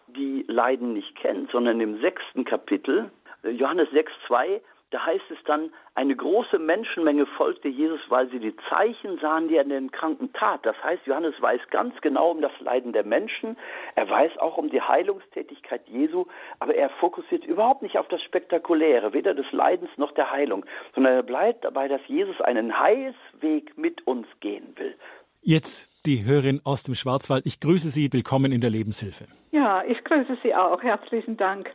die 0.08 0.44
Leiden 0.48 0.94
nicht 0.94 1.16
kennt, 1.16 1.50
sondern 1.50 1.80
im 1.82 2.00
sechsten 2.00 2.46
Kapitel, 2.46 3.10
äh, 3.42 3.50
Johannes 3.50 3.90
6, 3.92 4.10
2, 4.26 4.62
da 4.90 5.04
heißt 5.04 5.30
es 5.30 5.38
dann, 5.44 5.70
eine 5.94 6.14
große 6.14 6.58
Menschenmenge 6.58 7.26
folgte 7.26 7.68
Jesus, 7.68 8.00
weil 8.08 8.28
sie 8.30 8.38
die 8.38 8.54
Zeichen 8.68 9.18
sahen, 9.18 9.48
die 9.48 9.56
er 9.56 9.62
an 9.62 9.68
den 9.68 9.90
Kranken 9.90 10.32
tat. 10.32 10.64
Das 10.64 10.76
heißt, 10.84 11.06
Johannes 11.06 11.34
weiß 11.40 11.60
ganz 11.70 12.00
genau 12.00 12.30
um 12.30 12.40
das 12.40 12.52
Leiden 12.60 12.92
der 12.92 13.04
Menschen, 13.04 13.56
er 13.94 14.08
weiß 14.08 14.38
auch 14.38 14.56
um 14.56 14.70
die 14.70 14.80
Heilungstätigkeit 14.80 15.82
Jesu, 15.88 16.26
aber 16.60 16.74
er 16.74 16.90
fokussiert 16.90 17.44
überhaupt 17.44 17.82
nicht 17.82 17.98
auf 17.98 18.08
das 18.08 18.22
Spektakuläre, 18.22 19.12
weder 19.12 19.34
des 19.34 19.50
Leidens 19.52 19.90
noch 19.96 20.12
der 20.12 20.30
Heilung, 20.30 20.64
sondern 20.94 21.14
er 21.14 21.22
bleibt 21.22 21.64
dabei, 21.64 21.88
dass 21.88 22.00
Jesus 22.06 22.40
einen 22.40 22.78
Heilsweg 22.78 23.76
mit 23.76 24.06
uns 24.06 24.26
gehen 24.40 24.74
will. 24.76 24.94
Jetzt 25.42 25.90
die 26.06 26.24
Hörerin 26.24 26.60
aus 26.64 26.84
dem 26.84 26.94
Schwarzwald. 26.94 27.44
Ich 27.46 27.60
grüße 27.60 27.88
Sie. 27.88 28.12
Willkommen 28.12 28.52
in 28.52 28.60
der 28.60 28.70
Lebenshilfe. 28.70 29.26
Ja, 29.52 29.82
ich 29.84 30.02
grüße 30.04 30.38
Sie 30.42 30.54
auch. 30.54 30.82
Herzlichen 30.82 31.36
Dank. 31.36 31.70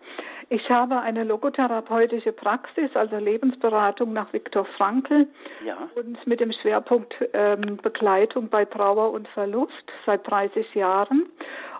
Ich 0.52 0.68
habe 0.70 1.00
eine 1.00 1.24
logotherapeutische 1.24 2.32
Praxis, 2.32 2.90
also 2.96 3.18
Lebensberatung 3.18 4.14
nach 4.14 4.34
Viktor 4.34 4.66
Frankl 4.78 5.28
ja. 5.64 5.78
und 5.96 6.26
mit 6.26 6.40
dem 6.40 6.52
Schwerpunkt 6.52 7.14
ähm, 7.34 7.78
Begleitung 7.84 8.50
bei 8.50 8.66
Trauer 8.66 9.12
und 9.12 9.28
Verlust 9.30 9.92
seit 10.08 10.28
30 10.28 10.74
Jahren. 10.74 11.28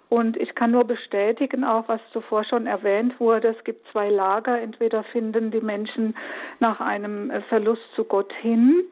Und 0.10 0.38
ich 0.38 0.54
kann 0.54 0.72
nur 0.72 0.86
bestätigen, 0.86 1.64
auch 1.64 1.88
was 1.88 2.02
zuvor 2.14 2.44
schon 2.44 2.68
erwähnt 2.68 3.20
wurde, 3.20 3.50
es 3.50 3.64
gibt 3.64 3.88
zwei 3.92 4.10
Lager. 4.10 4.60
Entweder 4.60 5.04
finden 5.04 5.50
die 5.50 5.62
Menschen 5.62 6.16
nach 6.60 6.80
einem 6.80 7.32
Verlust 7.50 7.84
zu 7.96 8.04
Gott 8.04 8.34
hin. 8.34 8.84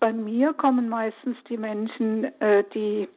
Bei 0.00 0.12
mir 0.12 0.52
kommen 0.52 0.88
meistens 0.88 1.36
die 1.48 1.56
Menschen, 1.56 2.24
äh, 2.40 2.64
die 2.74 3.08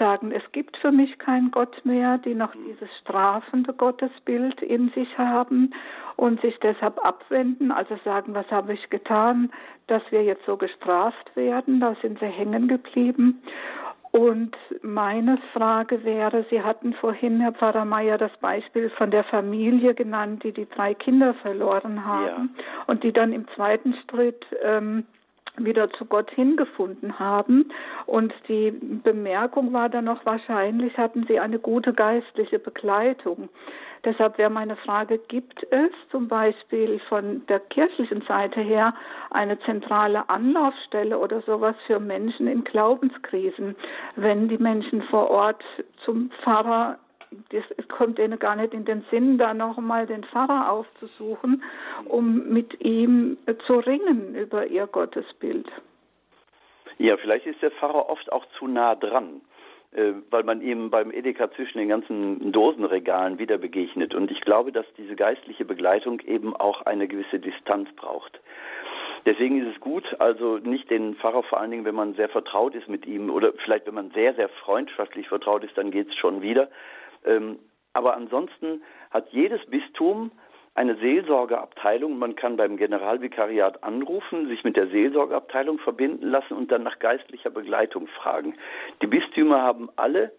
sagen, 0.00 0.32
es 0.32 0.42
gibt 0.50 0.76
für 0.78 0.90
mich 0.90 1.16
keinen 1.18 1.52
Gott 1.52 1.84
mehr, 1.84 2.18
die 2.18 2.34
noch 2.34 2.52
dieses 2.66 2.88
strafende 3.00 3.72
Gottesbild 3.72 4.60
in 4.62 4.88
sich 4.90 5.16
haben 5.16 5.72
und 6.16 6.40
sich 6.40 6.58
deshalb 6.58 6.98
abwenden, 7.04 7.70
also 7.70 7.96
sagen, 8.04 8.34
was 8.34 8.50
habe 8.50 8.72
ich 8.72 8.90
getan, 8.90 9.52
dass 9.86 10.02
wir 10.10 10.24
jetzt 10.24 10.44
so 10.46 10.56
gestraft 10.56 11.36
werden, 11.36 11.78
da 11.78 11.94
sind 12.02 12.18
sie 12.18 12.26
hängen 12.26 12.66
geblieben. 12.66 13.40
Und 14.12 14.56
meine 14.82 15.38
Frage 15.52 16.02
wäre, 16.02 16.44
Sie 16.50 16.60
hatten 16.62 16.94
vorhin, 16.94 17.40
Herr 17.40 17.52
Pfarrer 17.52 17.84
Meier, 17.84 18.18
das 18.18 18.36
Beispiel 18.40 18.90
von 18.90 19.12
der 19.12 19.22
Familie 19.22 19.94
genannt, 19.94 20.42
die 20.42 20.50
die 20.52 20.68
drei 20.68 20.94
Kinder 20.94 21.34
verloren 21.34 22.04
haben 22.04 22.50
ja. 22.56 22.64
und 22.88 23.04
die 23.04 23.12
dann 23.12 23.32
im 23.32 23.46
zweiten 23.54 23.94
Schritt 24.08 24.44
ähm, 24.64 25.04
wieder 25.64 25.90
zu 25.90 26.04
Gott 26.04 26.30
hingefunden 26.30 27.18
haben. 27.18 27.70
Und 28.06 28.32
die 28.48 28.70
Bemerkung 28.70 29.72
war 29.72 29.88
dann 29.88 30.06
noch, 30.06 30.24
wahrscheinlich 30.24 30.96
hatten 30.98 31.24
sie 31.28 31.38
eine 31.38 31.58
gute 31.58 31.92
geistliche 31.92 32.58
Begleitung. 32.58 33.48
Deshalb 34.04 34.38
wäre 34.38 34.50
meine 34.50 34.76
Frage, 34.76 35.18
gibt 35.28 35.62
es 35.70 35.90
zum 36.10 36.28
Beispiel 36.28 37.00
von 37.08 37.46
der 37.48 37.60
kirchlichen 37.60 38.22
Seite 38.22 38.60
her 38.60 38.94
eine 39.30 39.58
zentrale 39.60 40.28
Anlaufstelle 40.30 41.18
oder 41.18 41.42
sowas 41.42 41.76
für 41.86 42.00
Menschen 42.00 42.46
in 42.46 42.64
Glaubenskrisen, 42.64 43.76
wenn 44.16 44.48
die 44.48 44.58
Menschen 44.58 45.02
vor 45.02 45.28
Ort 45.30 45.62
zum 46.04 46.30
Pfarrer 46.42 46.98
das 47.50 47.88
kommt 47.88 48.18
denen 48.18 48.38
gar 48.38 48.56
nicht 48.56 48.74
in 48.74 48.84
den 48.84 49.04
Sinn, 49.10 49.38
da 49.38 49.54
nochmal 49.54 50.06
den 50.06 50.24
Pfarrer 50.24 50.70
aufzusuchen, 50.70 51.62
um 52.06 52.48
mit 52.48 52.80
ihm 52.80 53.38
zu 53.66 53.74
ringen 53.78 54.34
über 54.34 54.66
ihr 54.66 54.86
Gottesbild. 54.86 55.68
Ja, 56.98 57.16
vielleicht 57.16 57.46
ist 57.46 57.62
der 57.62 57.70
Pfarrer 57.70 58.08
oft 58.10 58.30
auch 58.32 58.44
zu 58.58 58.66
nah 58.66 58.94
dran, 58.94 59.40
äh, 59.92 60.12
weil 60.30 60.42
man 60.42 60.60
ihm 60.60 60.90
beim 60.90 61.10
Edeka 61.10 61.50
zwischen 61.52 61.78
den 61.78 61.88
ganzen 61.88 62.52
Dosenregalen 62.52 63.38
wieder 63.38 63.58
begegnet. 63.58 64.14
Und 64.14 64.30
ich 64.30 64.40
glaube, 64.42 64.72
dass 64.72 64.86
diese 64.98 65.16
geistliche 65.16 65.64
Begleitung 65.64 66.20
eben 66.20 66.54
auch 66.54 66.82
eine 66.82 67.08
gewisse 67.08 67.38
Distanz 67.38 67.88
braucht. 67.96 68.40
Deswegen 69.26 69.60
ist 69.60 69.74
es 69.74 69.80
gut, 69.80 70.04
also 70.18 70.58
nicht 70.58 70.90
den 70.90 71.14
Pfarrer 71.14 71.42
vor 71.42 71.60
allen 71.60 71.70
Dingen, 71.70 71.84
wenn 71.84 71.94
man 71.94 72.14
sehr 72.14 72.28
vertraut 72.28 72.74
ist 72.74 72.88
mit 72.88 73.06
ihm 73.06 73.30
oder 73.30 73.52
vielleicht 73.64 73.86
wenn 73.86 73.94
man 73.94 74.10
sehr, 74.10 74.34
sehr 74.34 74.48
freundschaftlich 74.48 75.28
vertraut 75.28 75.62
ist, 75.62 75.76
dann 75.76 75.90
geht 75.90 76.08
es 76.08 76.16
schon 76.16 76.40
wieder. 76.40 76.68
Ähm, 77.24 77.58
aber 77.92 78.14
ansonsten 78.14 78.82
hat 79.10 79.28
jedes 79.32 79.64
Bistum 79.66 80.30
eine 80.74 80.96
Seelsorgeabteilung. 80.96 82.18
Man 82.18 82.36
kann 82.36 82.56
beim 82.56 82.76
Generalvikariat 82.76 83.82
anrufen, 83.82 84.48
sich 84.48 84.64
mit 84.64 84.76
der 84.76 84.86
Seelsorgeabteilung 84.88 85.78
verbinden 85.78 86.26
lassen 86.26 86.54
und 86.54 86.70
dann 86.70 86.84
nach 86.84 86.98
geistlicher 87.00 87.50
Begleitung 87.50 88.06
fragen. 88.06 88.54
Die 89.02 89.06
Bistümer 89.06 89.62
haben 89.62 89.90
alle 89.96 90.32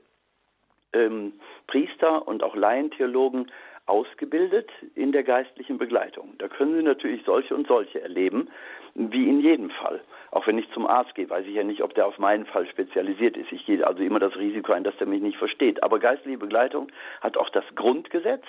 ähm, 0.93 1.33
Priester 1.67 2.27
und 2.27 2.43
auch 2.43 2.55
Laientheologen 2.55 3.51
ausgebildet 3.85 4.69
in 4.95 5.11
der 5.11 5.23
geistlichen 5.23 5.77
Begleitung. 5.77 6.35
Da 6.37 6.47
können 6.47 6.75
Sie 6.75 6.83
natürlich 6.83 7.23
solche 7.25 7.55
und 7.55 7.67
solche 7.67 8.01
erleben, 8.01 8.49
wie 8.95 9.29
in 9.29 9.41
jedem 9.41 9.69
Fall. 9.69 10.01
Auch 10.31 10.47
wenn 10.47 10.57
ich 10.57 10.69
zum 10.71 10.87
Arzt 10.87 11.15
gehe, 11.15 11.29
weiß 11.29 11.45
ich 11.45 11.55
ja 11.55 11.63
nicht, 11.63 11.81
ob 11.81 11.93
der 11.93 12.07
auf 12.07 12.17
meinen 12.17 12.45
Fall 12.45 12.67
spezialisiert 12.67 13.37
ist. 13.37 13.51
Ich 13.51 13.65
gehe 13.65 13.85
also 13.85 14.01
immer 14.01 14.19
das 14.19 14.35
Risiko 14.35 14.71
ein, 14.73 14.83
dass 14.83 14.95
er 14.99 15.07
mich 15.07 15.21
nicht 15.21 15.37
versteht. 15.37 15.83
Aber 15.83 15.99
geistliche 15.99 16.37
Begleitung 16.37 16.91
hat 17.21 17.37
auch 17.37 17.49
das 17.49 17.65
Grundgesetz, 17.75 18.45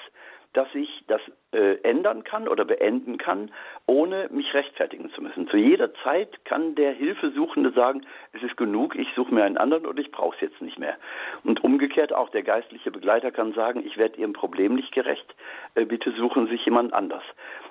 dass 0.53 0.68
ich 0.74 1.05
das 1.07 1.20
äh, 1.53 1.76
ändern 1.82 2.24
kann 2.24 2.46
oder 2.46 2.64
beenden 2.64 3.18
kann, 3.18 3.50
ohne 3.86 4.28
mich 4.30 4.53
rechtfertigen 4.53 5.11
zu 5.11 5.22
müssen. 5.22 5.48
Zu 5.48 5.57
jeder 5.57 5.94
Zeit 6.03 6.44
kann 6.44 6.74
der 6.74 6.92
Hilfesuchende 6.92 7.72
sagen, 7.72 8.03
es 8.32 8.42
ist 8.42 8.57
genug, 8.57 8.94
ich 8.96 9.09
suche 9.14 9.34
mir 9.34 9.44
einen 9.44 9.57
anderen 9.57 9.86
oder 9.86 10.00
ich 10.00 10.11
brauche 10.11 10.34
es 10.36 10.40
jetzt 10.42 10.61
nicht 10.61 10.78
mehr. 10.78 10.96
Und 11.44 11.64
umgekehrt 11.64 12.12
auch 12.12 12.28
der 12.30 12.42
geistliche 12.42 12.90
Begleiter 12.90 13.30
kann 13.30 13.53
sagen, 13.55 13.82
ich 13.84 13.96
werde 13.96 14.18
Ihrem 14.18 14.34
Problem 14.34 14.74
nicht 14.74 14.92
gerecht, 14.92 15.34
äh, 15.74 15.84
bitte 15.84 16.12
suchen 16.12 16.46
Sie 16.46 16.53
sich 16.53 16.64
jemand 16.66 16.92
anders. 16.92 17.24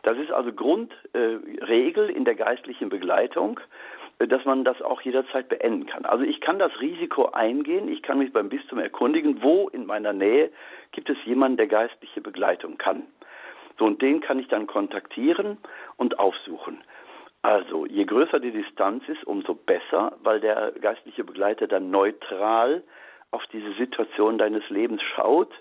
Das 0.04 0.18
ist 0.18 0.32
also 0.32 0.52
Grundregel 0.52 2.10
äh, 2.10 2.14
in 2.14 2.26
der 2.26 2.36
geistlichen 2.36 2.90
Begleitung 2.90 3.60
dass 4.28 4.46
man 4.46 4.64
das 4.64 4.82
auch 4.82 5.02
jederzeit 5.02 5.50
beenden 5.50 5.86
kann. 5.86 6.06
Also 6.06 6.24
ich 6.24 6.42
kann 6.42 6.60
das 6.60 6.72
Risiko 6.80 7.30
eingehen, 7.32 7.88
ich 7.88 8.02
kann 8.02 8.20
mich 8.20 8.34
beim 8.34 8.50
Bistum 8.50 8.80
erkundigen, 8.80 9.42
wo 9.42 9.70
in 9.70 9.86
meiner 9.86 10.14
Nähe 10.14 10.50
gibt 10.92 11.10
es 11.10 11.18
jemanden, 11.26 11.58
der 11.58 11.68
geistliche 11.68 12.22
Begleitung 12.22 12.78
kann. 12.78 13.04
So, 13.80 13.86
und 13.86 14.02
den 14.02 14.22
kann 14.22 14.40
ich 14.40 14.48
dann 14.48 14.68
kontaktieren 14.68 15.58
und 15.98 16.20
aufsuchen. 16.20 16.84
Also, 17.42 17.88
je 17.88 18.06
größer 18.06 18.40
die 18.40 18.52
Distanz 18.52 19.04
ist, 19.08 19.24
umso 19.24 19.56
besser, 19.56 20.16
weil 20.22 20.40
der 20.40 20.74
geistliche 20.80 21.24
Begleiter 21.24 21.68
dann 21.68 21.90
neutral 21.90 22.84
auf 23.32 23.44
diese 23.52 23.74
Situation 23.74 24.38
deines 24.38 24.70
Lebens 24.70 25.02
schaut 25.16 25.52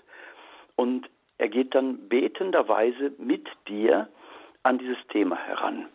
und 0.75 1.09
er 1.37 1.49
geht 1.49 1.73
dann 1.73 2.07
betenderweise 2.07 3.13
mit 3.17 3.47
dir 3.67 4.09
an 4.61 4.77
dieses 4.77 4.97
Thema 5.07 5.35
heran. 5.35 5.87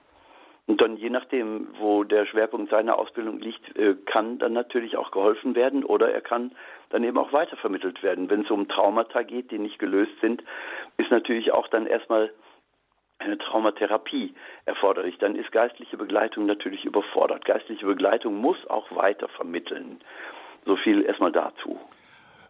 Und 0.67 0.81
dann 0.83 0.97
je 0.97 1.11
nachdem, 1.11 1.69
wo 1.79 2.03
der 2.03 2.27
Schwerpunkt 2.27 2.71
seiner 2.71 2.99
Ausbildung 2.99 3.39
liegt, 3.39 3.77
äh, 3.77 3.95
kann 4.07 4.39
dann 4.39 4.53
natürlich 4.53 4.97
auch 4.97 5.13
geholfen 5.13 5.55
werden 5.55 5.85
oder 5.85 6.11
er 6.11 6.21
kann 6.21 6.53
dann 6.91 7.05
eben 7.05 7.19
auch 7.19 7.33
weitervermittelt 7.33 8.03
werden. 8.03 8.29
Wenn 8.31 8.43
es 8.43 8.51
um 8.51 8.67
Traumata 8.67 9.23
geht, 9.23 9.53
die 9.53 9.59
nicht 9.59 9.79
gelöst 9.79 10.13
sind, 10.21 10.43
ist 10.97 11.11
natürlich 11.11 11.53
auch 11.53 11.69
dann 11.69 11.87
erstmal 11.87 12.33
eine 13.19 13.39
Traumatherapie 13.39 14.35
erforderlich, 14.67 15.17
dann 15.19 15.37
ist 15.37 15.51
geistliche 15.53 15.97
Begleitung 15.97 16.47
natürlich 16.47 16.85
überfordert. 16.85 17.45
Geistliche 17.45 17.87
Begleitung 17.87 18.37
muss 18.37 18.59
auch 18.69 18.95
weiter 18.95 19.29
vermitteln. 19.29 20.01
So 20.65 20.77
viel 20.77 21.03
erstmal 21.03 21.33
dazu. 21.33 21.81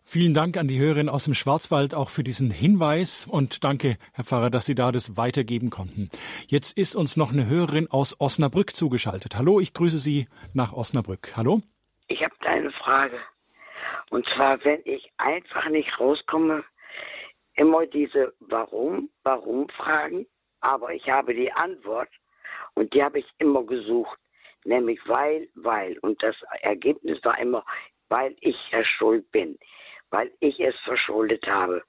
Vielen 0.09 0.35
Dank 0.35 0.57
an 0.57 0.69
die 0.69 0.79
Hörerin 0.79 1.09
aus 1.09 1.25
dem 1.25 1.35
Schwarzwald 1.35 1.93
auch 1.93 2.11
für 2.11 2.23
diesen 2.23 2.49
Hinweis 2.53 3.27
und 3.29 3.65
danke, 3.65 3.99
Herr 4.15 4.23
Pfarrer, 4.23 4.51
dass 4.51 4.65
Sie 4.65 4.77
da 4.77 4.93
das 4.93 5.17
weitergeben 5.17 5.69
konnten. 5.69 6.11
Jetzt 6.47 6.79
ist 6.79 6.95
uns 6.95 7.17
noch 7.17 7.33
eine 7.33 7.49
Hörerin 7.49 7.89
aus 7.91 8.15
Osnabrück 8.21 8.71
zugeschaltet. 8.71 9.35
Hallo, 9.35 9.59
ich 9.59 9.75
grüße 9.75 9.99
Sie 9.99 10.29
nach 10.55 10.73
Osnabrück. 10.73 11.37
Hallo? 11.37 11.61
Ich 12.07 12.23
habe 12.23 12.35
eine 12.43 12.71
Frage. 12.71 13.19
Und 14.11 14.25
zwar, 14.37 14.65
wenn 14.65 14.81
ich 14.85 15.11
einfach 15.17 15.69
nicht 15.71 15.91
rauskomme, 15.99 16.63
immer 17.55 17.85
diese 17.87 18.33
Warum, 18.39 19.11
Warum-Fragen, 19.25 20.25
aber 20.61 20.95
ich 20.95 21.09
habe 21.09 21.35
die 21.35 21.51
Antwort 21.51 22.11
und 22.75 22.95
die 22.95 23.03
habe 23.03 23.19
ich 23.19 23.27
immer 23.39 23.65
gesucht, 23.65 24.21
nämlich 24.65 25.01
weil, 25.07 25.49
weil. 25.57 25.99
Und 25.99 26.23
das 26.23 26.37
Ergebnis 26.61 27.19
war 27.25 27.37
immer, 27.41 27.65
weil 28.09 28.37
ich 28.41 28.57
ja 28.71 28.85
schuld 28.85 29.29
bin 29.33 29.59
weil 30.11 30.31
ich 30.41 30.59
es 30.61 30.75
verschuldet 30.85 31.47
habe. 31.47 31.83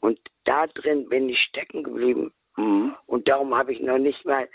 Und 0.00 0.18
da 0.44 0.66
drin 0.66 1.08
bin 1.08 1.28
ich 1.28 1.38
stecken 1.40 1.82
geblieben. 1.82 2.32
Mhm. 2.56 2.94
Und 3.06 3.28
darum 3.28 3.54
habe 3.54 3.72
ich 3.72 3.80
noch 3.80 3.98
nicht 3.98 4.24
mal, 4.24 4.48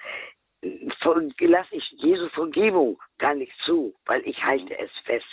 lasse 0.61 1.76
ich 1.76 1.91
Jesu 1.97 2.30
Vergebung 2.30 2.99
gar 3.20 3.36
nicht 3.36 3.53
zu, 3.66 3.93
weil 4.05 4.22
ich 4.26 4.43
halte 4.43 4.78
es 4.78 4.91
fest. 5.05 5.26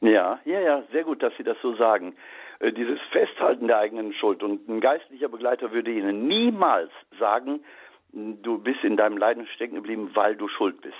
Ja, 0.00 0.38
ja, 0.44 0.60
ja, 0.60 0.82
sehr 0.92 1.04
gut, 1.04 1.22
dass 1.22 1.34
Sie 1.36 1.44
das 1.44 1.56
so 1.62 1.74
sagen. 1.76 2.14
Äh, 2.60 2.72
dieses 2.72 3.00
Festhalten 3.10 3.68
der 3.68 3.78
eigenen 3.78 4.12
Schuld. 4.14 4.42
Und 4.42 4.68
ein 4.68 4.80
geistlicher 4.80 5.28
Begleiter 5.28 5.72
würde 5.72 5.90
Ihnen 5.90 6.26
niemals 6.26 6.90
sagen, 7.18 7.64
du 8.12 8.58
bist 8.58 8.84
in 8.84 8.96
deinem 8.96 9.16
Leiden 9.16 9.46
stecken 9.54 9.76
geblieben, 9.76 10.10
weil 10.14 10.36
du 10.36 10.48
schuld 10.48 10.80
bist. 10.80 10.94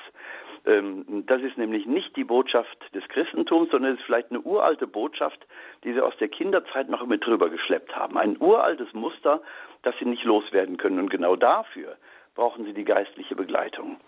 Ähm, 0.67 1.25
das 1.27 1.43
ist 1.43 1.59
nämlich 1.59 1.87
nicht 1.87 2.17
die 2.17 2.25
Botschaft 2.25 2.79
des 2.95 3.07
Christentums, 3.09 3.71
sondern 3.71 3.95
es 3.95 4.01
ist 4.01 4.07
vielleicht 4.07 4.31
eine 4.31 4.41
uralte 4.41 4.87
Botschaft, 4.87 5.47
die 5.85 5.93
sie 5.93 6.01
aus 6.01 6.17
der 6.19 6.29
Kinderzeit 6.29 6.89
noch 6.89 7.05
mit 7.07 7.25
drüber 7.27 7.51
geschleppt 7.51 7.95
haben. 7.95 8.17
Ein 8.17 8.37
uraltes 8.41 8.93
Muster, 8.93 9.43
das 9.83 9.95
sie 9.99 10.07
nicht 10.07 10.25
loswerden 10.25 10.77
können. 10.77 10.99
Und 10.99 11.11
genau 11.11 11.37
dafür 11.37 11.97
brauchen 12.35 12.65
sie 12.65 12.73
die 12.73 12.85
geistliche 12.85 13.37
Begleitung. 13.37 13.99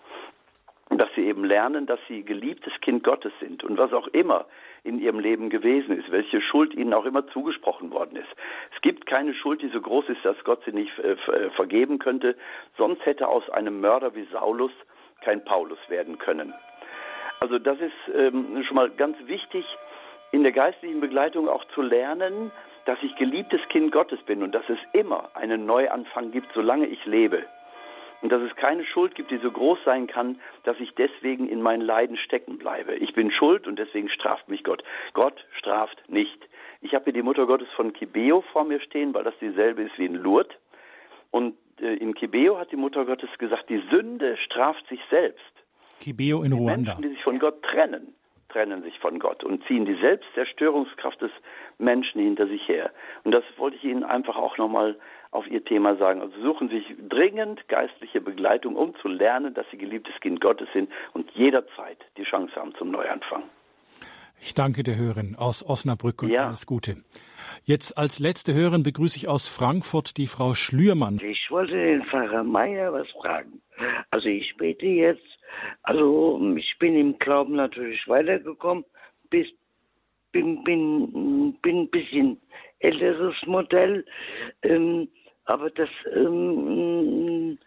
Dass 0.89 1.09
sie 1.15 1.25
eben 1.25 1.43
lernen, 1.43 1.85
dass 1.85 1.99
sie 2.07 2.23
geliebtes 2.23 2.73
Kind 2.81 3.03
Gottes 3.03 3.33
sind 3.39 3.63
und 3.63 3.77
was 3.77 3.91
auch 3.91 4.07
immer 4.07 4.45
in 4.83 4.99
ihrem 4.99 5.19
Leben 5.19 5.49
gewesen 5.49 5.99
ist, 5.99 6.09
welche 6.11 6.41
Schuld 6.41 6.73
ihnen 6.73 6.93
auch 6.93 7.03
immer 7.03 7.27
zugesprochen 7.27 7.91
worden 7.91 8.15
ist. 8.15 8.29
Es 8.73 8.81
gibt 8.81 9.05
keine 9.05 9.33
Schuld, 9.33 9.61
die 9.61 9.67
so 9.67 9.81
groß 9.81 10.07
ist, 10.07 10.23
dass 10.23 10.41
Gott 10.45 10.63
sie 10.65 10.71
nicht 10.71 10.97
äh, 10.99 11.11
äh 11.11 11.49
vergeben 11.51 11.99
könnte. 11.99 12.37
Sonst 12.77 13.05
hätte 13.05 13.27
aus 13.27 13.49
einem 13.49 13.81
Mörder 13.81 14.15
wie 14.15 14.25
Saulus 14.31 14.71
kein 15.27 15.43
Paulus 15.43 15.79
werden 15.89 16.17
können. 16.17 16.53
Also 17.41 17.59
das 17.59 17.77
ist 17.81 18.15
ähm, 18.15 18.63
schon 18.63 18.75
mal 18.75 18.89
ganz 18.89 19.17
wichtig, 19.25 19.65
in 20.31 20.43
der 20.43 20.53
geistlichen 20.53 21.01
Begleitung 21.01 21.49
auch 21.49 21.65
zu 21.75 21.81
lernen, 21.81 22.49
dass 22.85 22.97
ich 23.01 23.13
geliebtes 23.17 23.59
Kind 23.67 23.91
Gottes 23.91 24.21
bin 24.21 24.41
und 24.41 24.55
dass 24.55 24.63
es 24.69 24.79
immer 24.93 25.29
einen 25.35 25.65
Neuanfang 25.65 26.31
gibt, 26.31 26.47
solange 26.53 26.87
ich 26.87 27.05
lebe. 27.05 27.43
Und 28.21 28.31
dass 28.31 28.41
es 28.41 28.55
keine 28.55 28.85
Schuld 28.85 29.15
gibt, 29.15 29.29
die 29.29 29.37
so 29.37 29.51
groß 29.51 29.77
sein 29.83 30.07
kann, 30.07 30.39
dass 30.63 30.79
ich 30.79 30.95
deswegen 30.95 31.49
in 31.49 31.61
meinen 31.61 31.81
Leiden 31.81 32.15
stecken 32.15 32.57
bleibe. 32.57 32.95
Ich 32.95 33.13
bin 33.13 33.29
schuld 33.29 33.67
und 33.67 33.77
deswegen 33.77 34.07
straft 34.07 34.47
mich 34.47 34.63
Gott. 34.63 34.81
Gott 35.13 35.45
straft 35.57 36.01
nicht. 36.07 36.39
Ich 36.79 36.95
habe 36.95 37.03
hier 37.03 37.13
die 37.13 37.21
Mutter 37.21 37.45
Gottes 37.45 37.67
von 37.75 37.91
Kibeo 37.91 38.41
vor 38.53 38.63
mir 38.63 38.79
stehen, 38.79 39.13
weil 39.13 39.25
das 39.25 39.37
dieselbe 39.39 39.83
ist 39.83 39.97
wie 39.99 40.05
in 40.05 40.15
Lourdes. 40.15 40.55
Und 41.31 41.57
in 41.79 42.13
Kibeo 42.13 42.57
hat 42.57 42.71
die 42.71 42.75
Mutter 42.75 43.05
Gottes 43.05 43.29
gesagt, 43.37 43.69
die 43.69 43.81
Sünde 43.91 44.37
straft 44.37 44.87
sich 44.87 44.99
selbst. 45.09 45.41
Kibeo 45.99 46.43
in 46.43 46.53
Ruanda. 46.53 46.93
Menschen, 46.93 47.01
die 47.01 47.09
sich 47.09 47.23
von 47.23 47.39
Gott 47.39 47.61
trennen, 47.63 48.13
trennen 48.49 48.83
sich 48.83 48.97
von 48.99 49.19
Gott 49.19 49.43
und 49.43 49.65
ziehen 49.65 49.85
die 49.85 49.95
Selbstzerstörungskraft 49.95 51.21
des 51.21 51.31
Menschen 51.77 52.21
hinter 52.21 52.47
sich 52.47 52.67
her. 52.67 52.91
Und 53.23 53.31
das 53.31 53.43
wollte 53.57 53.77
ich 53.77 53.83
Ihnen 53.83 54.03
einfach 54.03 54.35
auch 54.35 54.57
nochmal 54.57 54.97
auf 55.31 55.47
Ihr 55.47 55.63
Thema 55.63 55.95
sagen. 55.97 56.21
Also 56.21 56.39
suchen 56.41 56.69
Sie 56.69 56.79
sich 56.79 56.95
dringend 57.09 57.67
geistliche 57.67 58.21
Begleitung, 58.21 58.75
um 58.75 58.95
zu 58.95 59.07
lernen, 59.07 59.53
dass 59.53 59.65
Sie 59.71 59.77
geliebtes 59.77 60.15
Kind 60.21 60.41
Gottes 60.41 60.67
sind 60.73 60.89
und 61.13 61.29
jederzeit 61.31 61.97
die 62.17 62.23
Chance 62.23 62.55
haben 62.55 62.73
zum 62.75 62.91
Neuanfang. 62.91 63.43
Ich 64.39 64.53
danke 64.53 64.83
der 64.83 64.95
Hörerin 64.95 65.35
aus 65.35 65.67
Osnabrück 65.67 66.23
und 66.23 66.29
ja. 66.29 66.47
alles 66.47 66.65
Gute. 66.65 66.97
Jetzt 67.63 67.97
als 67.97 68.19
letzte 68.19 68.53
Hörerin 68.53 68.83
begrüße 68.83 69.17
ich 69.17 69.27
aus 69.27 69.47
Frankfurt 69.47 70.17
die 70.17 70.27
Frau 70.27 70.53
Schlürmann. 70.53 71.19
Ich 71.19 71.49
wollte 71.49 71.73
den 71.73 72.03
Pfarrer 72.05 72.43
Meier 72.43 72.93
was 72.93 73.07
fragen. 73.21 73.61
Also 74.11 74.27
ich 74.27 74.55
bete 74.57 74.85
jetzt, 74.85 75.25
also 75.83 76.39
ich 76.55 76.77
bin 76.79 76.95
im 76.95 77.17
Glauben 77.19 77.55
natürlich 77.55 78.07
weitergekommen, 78.07 78.85
bis 79.29 79.47
bin 80.31 80.63
bin 80.63 81.57
bin 81.61 81.81
ein 81.81 81.89
bisschen 81.89 82.39
älteres 82.79 83.35
Modell, 83.45 84.05
ähm, 84.63 85.07
aber 85.45 85.69
das 85.69 85.89
ähm, 86.15 87.57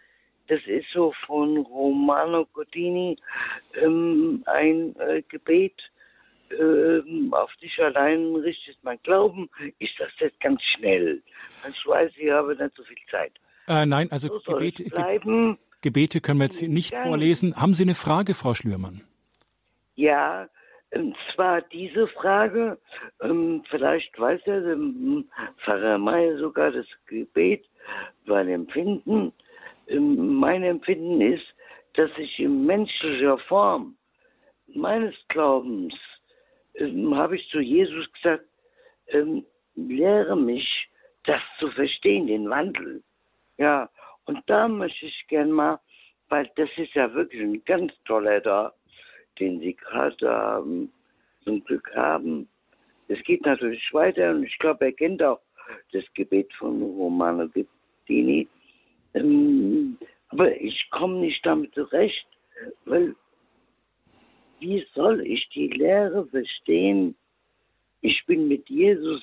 das 0.47 0.59
ist 0.65 0.87
so 0.93 1.13
von 1.25 1.57
Romano 1.57 2.45
Codini 2.45 3.17
ähm, 3.81 4.43
ein 4.47 4.95
äh, 4.99 5.21
Gebet 5.29 5.81
ähm, 6.59 7.33
auf 7.33 7.51
dich 7.61 7.77
allein 7.79 8.35
richtet 8.35 8.77
mein 8.83 8.99
Glauben, 9.03 9.49
ist 9.79 9.93
das 9.99 10.09
jetzt 10.19 10.39
ganz 10.39 10.61
schnell. 10.75 11.21
Ich 11.69 11.87
weiß, 11.87 12.11
ich 12.17 12.31
habe 12.31 12.55
nicht 12.55 12.75
so 12.75 12.83
viel 12.83 12.97
Zeit. 13.09 13.33
Äh, 13.67 13.85
nein, 13.85 14.11
also 14.11 14.39
so 14.39 14.53
Gebete, 14.53 14.83
Ge 14.83 15.55
Gebete 15.81 16.21
können 16.21 16.39
wir 16.39 16.45
jetzt 16.45 16.61
nicht 16.61 16.93
ja. 16.93 17.03
vorlesen. 17.03 17.55
Haben 17.55 17.73
Sie 17.73 17.83
eine 17.83 17.95
Frage, 17.95 18.33
Frau 18.33 18.53
Schlürmann? 18.53 19.01
Ja, 19.95 20.47
und 20.91 21.15
zwar 21.33 21.61
diese 21.61 22.07
Frage, 22.07 22.77
ähm, 23.21 23.63
vielleicht 23.69 24.19
weiß 24.19 24.41
er, 24.45 24.65
ähm, 24.65 25.29
Pfarrer 25.63 25.97
May 25.97 26.37
sogar 26.37 26.71
das 26.71 26.85
Gebet, 27.07 27.65
weil 28.25 28.49
Empfinden, 28.49 29.31
ähm, 29.87 30.35
mein 30.35 30.63
Empfinden 30.63 31.21
ist, 31.21 31.45
dass 31.93 32.09
ich 32.17 32.39
in 32.39 32.65
menschlicher 32.65 33.37
Form 33.47 33.95
meines 34.73 35.15
Glaubens 35.29 35.93
ähm, 36.81 37.15
habe 37.15 37.35
ich 37.35 37.47
zu 37.49 37.59
Jesus 37.59 38.11
gesagt, 38.13 38.45
ähm, 39.07 39.45
lehre 39.75 40.35
mich, 40.35 40.89
das 41.25 41.41
zu 41.59 41.69
verstehen, 41.71 42.27
den 42.27 42.49
Wandel. 42.49 43.03
Ja, 43.57 43.89
und 44.25 44.39
da 44.47 44.67
möchte 44.67 45.05
ich 45.05 45.27
gern 45.27 45.51
mal, 45.51 45.79
weil 46.29 46.49
das 46.55 46.69
ist 46.77 46.93
ja 46.93 47.13
wirklich 47.13 47.41
ein 47.41 47.63
ganz 47.65 47.93
toller 48.05 48.39
da, 48.39 48.73
den 49.39 49.59
Sie 49.59 49.75
gerade 49.75 50.29
haben, 50.29 50.91
zum 51.43 51.63
Glück 51.63 51.89
haben. 51.95 52.47
Es 53.07 53.21
geht 53.23 53.45
natürlich 53.45 53.93
weiter 53.93 54.31
und 54.31 54.43
ich 54.43 54.57
glaube, 54.59 54.85
er 54.85 54.93
kennt 54.93 55.21
auch 55.21 55.41
das 55.91 56.03
Gebet 56.13 56.51
von 56.53 56.81
Romano 56.81 57.47
Gittini. 57.49 58.47
Ähm, 59.13 59.97
aber 60.29 60.55
ich 60.59 60.89
komme 60.91 61.17
nicht 61.17 61.45
damit 61.45 61.73
zurecht, 61.73 62.25
weil 62.85 63.15
wie 64.61 64.85
soll 64.93 65.21
ich 65.21 65.49
die 65.49 65.67
Lehre 65.67 66.25
verstehen? 66.27 67.15
Ich 68.01 68.23
bin 68.25 68.47
mit 68.47 68.69
Jesus 68.69 69.21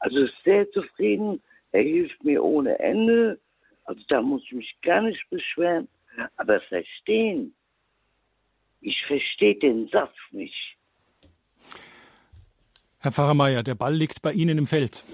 also 0.00 0.26
sehr 0.44 0.70
zufrieden. 0.72 1.40
Er 1.72 1.82
hilft 1.82 2.22
mir 2.22 2.42
ohne 2.44 2.78
Ende. 2.78 3.38
Also 3.84 4.02
da 4.08 4.20
muss 4.20 4.42
ich 4.44 4.52
mich 4.52 4.76
gar 4.82 5.02
nicht 5.02 5.22
beschweren. 5.30 5.88
Aber 6.36 6.60
verstehen, 6.62 7.54
ich 8.80 8.96
verstehe 9.06 9.54
den 9.54 9.88
Satz 9.88 10.14
nicht. 10.32 10.76
Herr 12.98 13.12
Pfarrer 13.12 13.62
der 13.62 13.74
Ball 13.74 13.94
liegt 13.94 14.20
bei 14.20 14.32
Ihnen 14.32 14.58
im 14.58 14.66
Feld. 14.66 15.04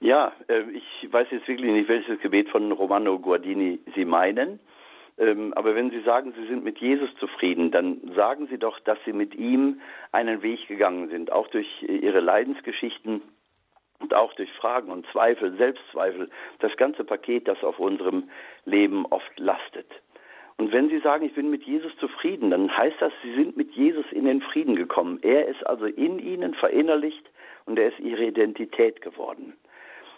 Ja, 0.00 0.32
äh, 0.48 0.62
ich 0.70 1.12
weiß 1.12 1.28
jetzt 1.30 1.46
wirklich 1.46 1.70
nicht, 1.70 1.88
welches 1.88 2.20
Gebet 2.20 2.48
von 2.48 2.70
Romano 2.72 3.18
Guardini 3.18 3.78
Sie 3.94 4.04
meinen. 4.04 4.58
Ähm, 5.18 5.54
aber 5.54 5.74
wenn 5.74 5.90
Sie 5.90 6.00
sagen, 6.00 6.34
Sie 6.36 6.46
sind 6.46 6.64
mit 6.64 6.78
Jesus 6.78 7.08
zufrieden, 7.18 7.70
dann 7.70 8.12
sagen 8.14 8.48
Sie 8.48 8.58
doch, 8.58 8.78
dass 8.80 8.98
Sie 9.04 9.12
mit 9.12 9.34
ihm 9.34 9.80
einen 10.12 10.42
Weg 10.42 10.68
gegangen 10.68 11.08
sind, 11.08 11.32
auch 11.32 11.48
durch 11.48 11.66
Ihre 11.82 12.20
Leidensgeschichten 12.20 13.22
und 14.00 14.14
auch 14.14 14.34
durch 14.34 14.52
Fragen 14.52 14.90
und 14.90 15.06
Zweifel, 15.12 15.56
Selbstzweifel, 15.56 16.28
das 16.58 16.76
ganze 16.76 17.04
Paket, 17.04 17.48
das 17.48 17.62
auf 17.64 17.78
unserem 17.78 18.28
Leben 18.64 19.06
oft 19.06 19.38
lastet. 19.38 19.90
Und 20.58 20.72
wenn 20.72 20.88
Sie 20.88 21.00
sagen, 21.00 21.24
ich 21.24 21.34
bin 21.34 21.50
mit 21.50 21.64
Jesus 21.64 21.94
zufrieden, 21.98 22.50
dann 22.50 22.74
heißt 22.74 22.96
das, 23.00 23.12
Sie 23.22 23.34
sind 23.34 23.56
mit 23.56 23.72
Jesus 23.72 24.06
in 24.10 24.24
den 24.24 24.40
Frieden 24.40 24.76
gekommen. 24.76 25.18
Er 25.22 25.46
ist 25.48 25.66
also 25.66 25.86
in 25.86 26.18
Ihnen 26.18 26.54
verinnerlicht 26.54 27.24
und 27.66 27.78
er 27.78 27.88
ist 27.88 28.00
Ihre 28.00 28.24
Identität 28.24 29.02
geworden. 29.02 29.54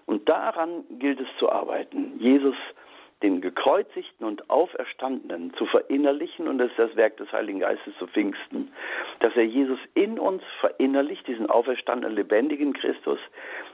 Und 0.07 0.29
daran 0.29 0.85
gilt 0.99 1.21
es 1.21 1.29
zu 1.39 1.51
arbeiten. 1.51 2.15
Jesus 2.19 2.55
den 3.23 3.41
gekreuzigten 3.41 4.25
und 4.27 4.49
auferstandenen 4.49 5.53
zu 5.55 5.67
verinnerlichen, 5.67 6.47
und 6.47 6.59
das 6.59 6.71
ist 6.71 6.79
das 6.79 6.97
Werk 6.97 7.17
des 7.17 7.33
Heiligen 7.33 7.61
Geistes 7.61 7.93
zu 7.99 8.07
Pfingsten, 8.07 8.73
dass 9.21 9.35
er 9.35 9.45
Jesus 9.45 9.79
in 9.95 10.19
uns 10.19 10.43
verinnerlicht, 10.61 11.27
diesen 11.27 11.51
auferstandenen, 11.51 12.17
lebendigen 12.17 12.75
Christus, 12.75 13.19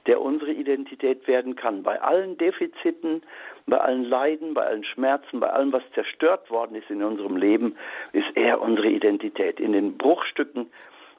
der 0.06 0.20
unsere 0.20 0.52
Identität 0.52 1.26
werden 1.28 1.56
kann. 1.56 1.82
Bei 1.82 2.00
allen 2.00 2.38
Defiziten, 2.38 3.22
bei 3.66 3.78
allen 3.78 4.04
Leiden, 4.04 4.54
bei 4.54 4.62
allen 4.62 4.84
Schmerzen, 4.84 5.40
bei 5.40 5.50
allem, 5.50 5.72
was 5.72 5.82
zerstört 5.92 6.50
worden 6.50 6.76
ist 6.76 6.90
in 6.90 7.02
unserem 7.02 7.36
Leben, 7.36 7.76
ist 8.12 8.34
er 8.36 8.62
unsere 8.62 8.88
Identität. 8.88 9.60
In 9.60 9.72
den 9.72 9.98
Bruchstücken 9.98 10.70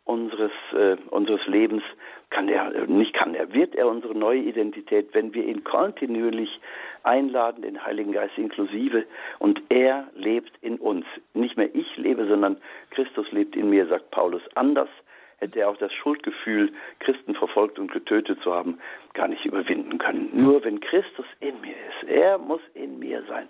unseres, 0.06 0.51
äh, 0.74 0.95
unseres 1.10 1.45
Lebens 1.47 1.84
kann 2.30 2.47
er, 2.47 2.88
nicht 2.88 3.14
kann 3.14 3.36
er, 3.36 3.53
wird 3.53 3.76
er 3.76 3.88
unsere 3.88 4.16
neue 4.16 4.39
Identität, 4.39 5.10
wenn 5.14 5.34
wir 5.34 5.45
ihn 5.45 5.64
kontinuierlich 5.64 6.60
einladen, 7.03 7.62
den 7.62 7.84
Heiligen 7.84 8.12
Geist 8.12 8.38
inklusive, 8.38 9.06
und 9.39 9.62
er 9.70 10.08
lebt 10.16 10.51
in 10.62 10.78
uns. 10.78 11.06
Nicht 11.34 11.58
mehr 11.58 11.74
ich 11.74 11.97
lebe, 11.97 12.28
sondern 12.28 12.58
Christus 12.91 13.32
lebt 13.32 13.56
in 13.56 13.70
mir, 13.70 13.88
sagt 13.88 14.12
Paulus. 14.12 14.41
Anders 14.56 14.89
hätte 15.38 15.60
er 15.60 15.70
auch 15.70 15.78
das 15.78 15.93
Schuldgefühl, 15.93 16.72
Christen 16.99 17.36
verfolgt 17.36 17.78
und 17.78 17.91
getötet 17.91 18.41
zu 18.41 18.53
haben, 18.53 18.80
gar 19.14 19.28
nicht 19.28 19.45
überwinden 19.45 19.97
können. 19.97 20.30
Nur 20.34 20.64
wenn 20.64 20.80
Christus 20.80 21.26
in 21.39 21.60
mir 21.62 21.76
ist, 21.76 22.10
er 22.10 22.38
muss 22.38 22.62
in 22.74 22.99
mir 22.99 23.24
sein. 23.28 23.47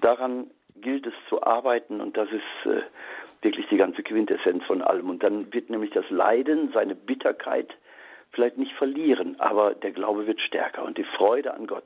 Daran 0.00 0.48
gilt 0.80 1.06
es 1.06 1.14
zu 1.28 1.42
arbeiten 1.42 2.00
und 2.00 2.16
das 2.16 2.28
ist 2.30 2.70
äh, 2.70 2.82
wirklich 3.42 3.66
die 3.68 3.76
ganze 3.76 4.02
Quintessenz 4.02 4.64
von 4.64 4.82
allem. 4.82 5.10
Und 5.10 5.22
dann 5.22 5.52
wird 5.52 5.70
nämlich 5.70 5.90
das 5.92 6.08
Leiden, 6.10 6.70
seine 6.72 6.94
Bitterkeit 6.94 7.70
vielleicht 8.32 8.58
nicht 8.58 8.72
verlieren, 8.74 9.38
aber 9.40 9.74
der 9.74 9.92
Glaube 9.92 10.26
wird 10.26 10.40
stärker 10.40 10.84
und 10.84 10.98
die 10.98 11.06
Freude 11.16 11.54
an 11.54 11.66
Gott 11.66 11.84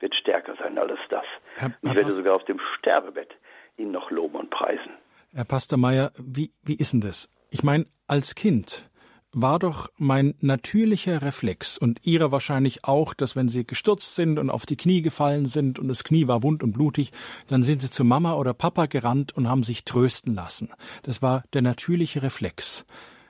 wird 0.00 0.14
stärker 0.14 0.54
sein 0.56 0.78
als 0.78 0.98
das. 1.10 1.24
Herr, 1.56 1.70
ich 1.82 1.94
werde 1.94 2.10
sogar 2.10 2.34
auf 2.34 2.44
dem 2.44 2.60
Sterbebett 2.78 3.34
ihn 3.76 3.90
noch 3.90 4.10
loben 4.10 4.36
und 4.36 4.50
preisen. 4.50 4.92
Herr 5.32 5.44
Pastor 5.44 5.78
Meyer, 5.78 6.10
wie, 6.16 6.50
wie 6.62 6.74
ist 6.74 6.92
denn 6.92 7.00
das? 7.00 7.28
Ich 7.50 7.62
meine, 7.62 7.84
als 8.06 8.34
Kind 8.34 8.89
war 9.32 9.58
doch 9.58 9.88
mein 9.96 10.34
natürlicher 10.40 11.22
Reflex 11.22 11.78
und 11.78 12.04
ihrer 12.04 12.32
wahrscheinlich 12.32 12.84
auch, 12.84 13.14
dass 13.14 13.36
wenn 13.36 13.48
sie 13.48 13.64
gestürzt 13.64 14.14
sind 14.14 14.38
und 14.38 14.50
auf 14.50 14.66
die 14.66 14.76
Knie 14.76 15.02
gefallen 15.02 15.46
sind 15.46 15.78
und 15.78 15.88
das 15.88 16.04
Knie 16.04 16.26
war 16.26 16.42
wund 16.42 16.62
und 16.62 16.72
blutig, 16.72 17.12
dann 17.46 17.62
sind 17.62 17.82
sie 17.82 17.90
zu 17.90 18.04
Mama 18.04 18.34
oder 18.34 18.54
Papa 18.54 18.86
gerannt 18.86 19.36
und 19.36 19.48
haben 19.48 19.62
sich 19.62 19.84
trösten 19.84 20.34
lassen. 20.34 20.70
Das 21.02 21.22
war 21.22 21.44
der 21.52 21.62
natürliche 21.62 22.22
Reflex. 22.22 22.84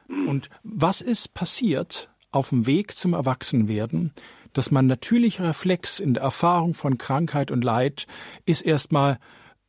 Und 0.09 0.49
was 0.63 1.03
ist 1.03 1.35
passiert 1.35 2.11
auf 2.33 2.49
dem 2.49 2.67
Weg 2.67 2.97
zum 2.97 3.13
Erwachsenwerden, 3.13 4.13
dass 4.53 4.71
mein 4.71 4.87
natürlicher 4.87 5.45
Reflex 5.45 6.01
in 6.01 6.15
der 6.15 6.23
Erfahrung 6.23 6.75
von 6.75 6.99
Krankheit 6.99 7.51
und 7.51 7.63
Leid 7.63 8.07
ist 8.47 8.63
erstmal, 8.63 9.19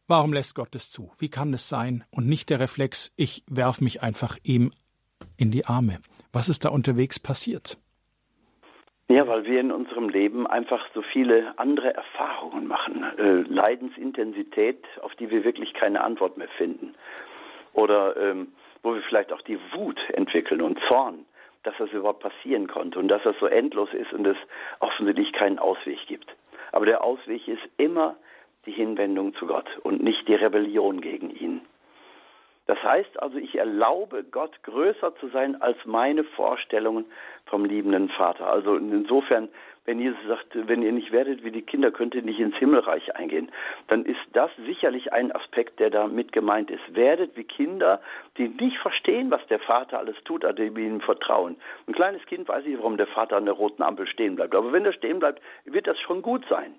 warum 0.08 0.34
lässt 0.34 0.56
Gott 0.56 0.74
es 0.76 0.90
zu? 0.90 1.12
Wie 1.20 1.30
kann 1.30 1.54
es 1.54 1.70
sein? 1.70 2.04
Und 2.10 2.28
nicht 2.28 2.50
der 2.50 2.60
Reflex, 2.60 3.12
ich 3.16 3.44
werf 3.48 3.82
mich 3.82 4.02
einfach 4.02 4.38
ihm 4.44 4.72
in 5.38 5.52
die 5.52 5.66
Arme. 5.66 6.00
Was 6.34 6.50
ist 6.50 6.66
da 6.66 6.70
unterwegs 6.70 7.20
passiert? 7.20 7.78
Ja, 9.10 9.28
weil 9.28 9.44
wir 9.44 9.60
in 9.60 9.74
unserem 9.74 10.08
Leben 10.08 10.48
einfach 10.48 10.88
so 10.94 11.02
viele 11.02 11.58
andere 11.60 11.94
Erfahrungen 11.94 12.66
machen. 12.66 13.04
Äh, 13.18 13.42
Leidensintensität, 13.42 14.86
auf 15.02 15.14
die 15.16 15.30
wir 15.30 15.44
wirklich 15.44 15.74
keine 15.74 16.02
Antwort 16.02 16.38
mehr 16.38 16.48
finden. 16.58 16.96
Oder 17.74 18.16
ähm, 18.16 18.54
wo 18.84 18.94
wir 18.94 19.02
vielleicht 19.02 19.34
auch 19.34 19.42
die 19.42 19.60
Wut 19.74 20.00
entwickeln 20.14 20.62
und 20.62 20.80
Zorn, 20.90 21.26
dass 21.64 21.74
das 21.78 21.92
überhaupt 21.92 22.22
passieren 22.22 22.68
konnte 22.68 23.00
und 23.00 23.10
dass 23.10 23.22
das 23.24 23.36
so 23.40 23.48
endlos 23.48 23.90
ist 23.94 24.14
und 24.14 24.26
es 24.26 24.38
offensichtlich 24.80 25.34
keinen 25.34 25.60
Ausweg 25.60 26.00
gibt. 26.08 26.34
Aber 26.72 26.86
der 26.86 27.04
Ausweg 27.04 27.48
ist 27.50 27.62
immer 27.76 28.16
die 28.66 28.72
Hinwendung 28.72 29.34
zu 29.36 29.46
Gott 29.46 29.68
und 29.84 30.02
nicht 30.02 30.28
die 30.28 30.36
Rebellion 30.36 31.02
gegen 31.02 31.32
ihn. 31.32 31.62
Das 32.68 32.82
heißt 32.84 33.22
also, 33.22 33.38
ich 33.38 33.58
erlaube 33.58 34.24
Gott 34.24 34.62
größer 34.64 35.16
zu 35.16 35.28
sein 35.30 35.62
als 35.62 35.78
meine 35.86 36.24
Vorstellungen 36.24 37.06
vom 37.46 37.66
liebenden 37.66 38.10
Vater. 38.10 38.48
Also 38.48 38.76
insofern, 38.76 39.50
wenn 39.86 40.00
Jesus 40.00 40.20
sagt, 40.28 40.48
wenn 40.54 40.84
ihr 40.84 40.92
nicht 40.92 41.12
werdet 41.12 41.44
wie 41.44 41.52
die 41.52 41.64
Kinder, 41.64 41.92
könnt 41.92 42.14
ihr 42.14 42.22
nicht 42.22 42.40
ins 42.40 42.56
Himmelreich 42.58 43.16
eingehen, 43.16 43.52
dann 43.88 44.06
ist 44.06 44.22
das 44.34 44.52
sicherlich 44.66 45.12
ein 45.12 45.32
Aspekt, 45.32 45.80
der 45.80 45.90
da 45.90 46.08
mit 46.08 46.32
gemeint 46.32 46.70
ist. 46.70 46.96
Werdet 46.96 47.36
wie 47.36 47.44
Kinder, 47.44 48.00
die 48.38 48.48
nicht 48.48 48.78
verstehen, 48.78 49.32
was 49.32 49.46
der 49.48 49.60
Vater 49.60 49.98
alles 49.98 50.16
tut, 50.24 50.46
aber 50.46 50.54
die 50.54 50.68
ihm 50.68 51.02
vertrauen. 51.02 51.58
Ein 51.88 51.96
kleines 51.96 52.24
Kind 52.28 52.48
weiß 52.48 52.64
nicht, 52.64 52.78
warum 52.78 52.98
der 52.98 53.08
Vater 53.08 53.38
an 53.38 53.46
der 53.46 53.56
roten 53.56 53.82
Ampel 53.82 54.06
stehen 54.08 54.36
bleibt. 54.36 54.54
Aber 54.54 54.72
wenn 54.72 54.86
er 54.86 54.94
stehen 54.94 55.20
bleibt, 55.20 55.42
wird 55.66 55.88
das 55.88 56.00
schon 56.00 56.22
gut 56.22 56.46
sein. 56.48 56.76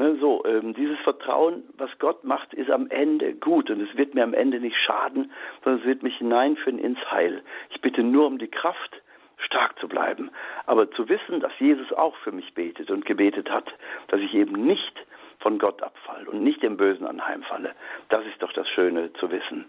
Ne, 0.00 0.16
so, 0.20 0.44
ähm, 0.44 0.74
dieses 0.74 0.98
Vertrauen, 1.00 1.64
was 1.76 1.90
Gott 1.98 2.22
macht, 2.22 2.54
ist 2.54 2.70
am 2.70 2.88
Ende 2.88 3.34
gut 3.34 3.68
und 3.68 3.80
es 3.80 3.96
wird 3.96 4.14
mir 4.14 4.22
am 4.22 4.32
Ende 4.32 4.60
nicht 4.60 4.76
schaden, 4.76 5.32
sondern 5.64 5.80
es 5.80 5.86
wird 5.88 6.04
mich 6.04 6.16
hineinführen 6.18 6.78
ins 6.78 7.00
Heil. 7.10 7.42
Ich 7.70 7.80
bitte 7.80 8.04
nur 8.04 8.28
um 8.28 8.38
die 8.38 8.46
Kraft, 8.46 9.02
stark 9.38 9.76
zu 9.80 9.88
bleiben, 9.88 10.30
aber 10.66 10.88
zu 10.92 11.08
wissen, 11.08 11.40
dass 11.40 11.52
Jesus 11.58 11.92
auch 11.92 12.16
für 12.18 12.30
mich 12.30 12.54
betet 12.54 12.92
und 12.92 13.06
gebetet 13.06 13.50
hat, 13.50 13.72
dass 14.06 14.20
ich 14.20 14.34
eben 14.34 14.64
nicht 14.64 15.04
von 15.40 15.58
Gott 15.58 15.82
abfalle 15.82 16.30
und 16.30 16.44
nicht 16.44 16.62
dem 16.62 16.76
Bösen 16.76 17.06
anheimfalle. 17.06 17.74
Das 18.08 18.24
ist 18.26 18.40
doch 18.40 18.52
das 18.52 18.68
Schöne 18.68 19.12
zu 19.14 19.32
wissen. 19.32 19.64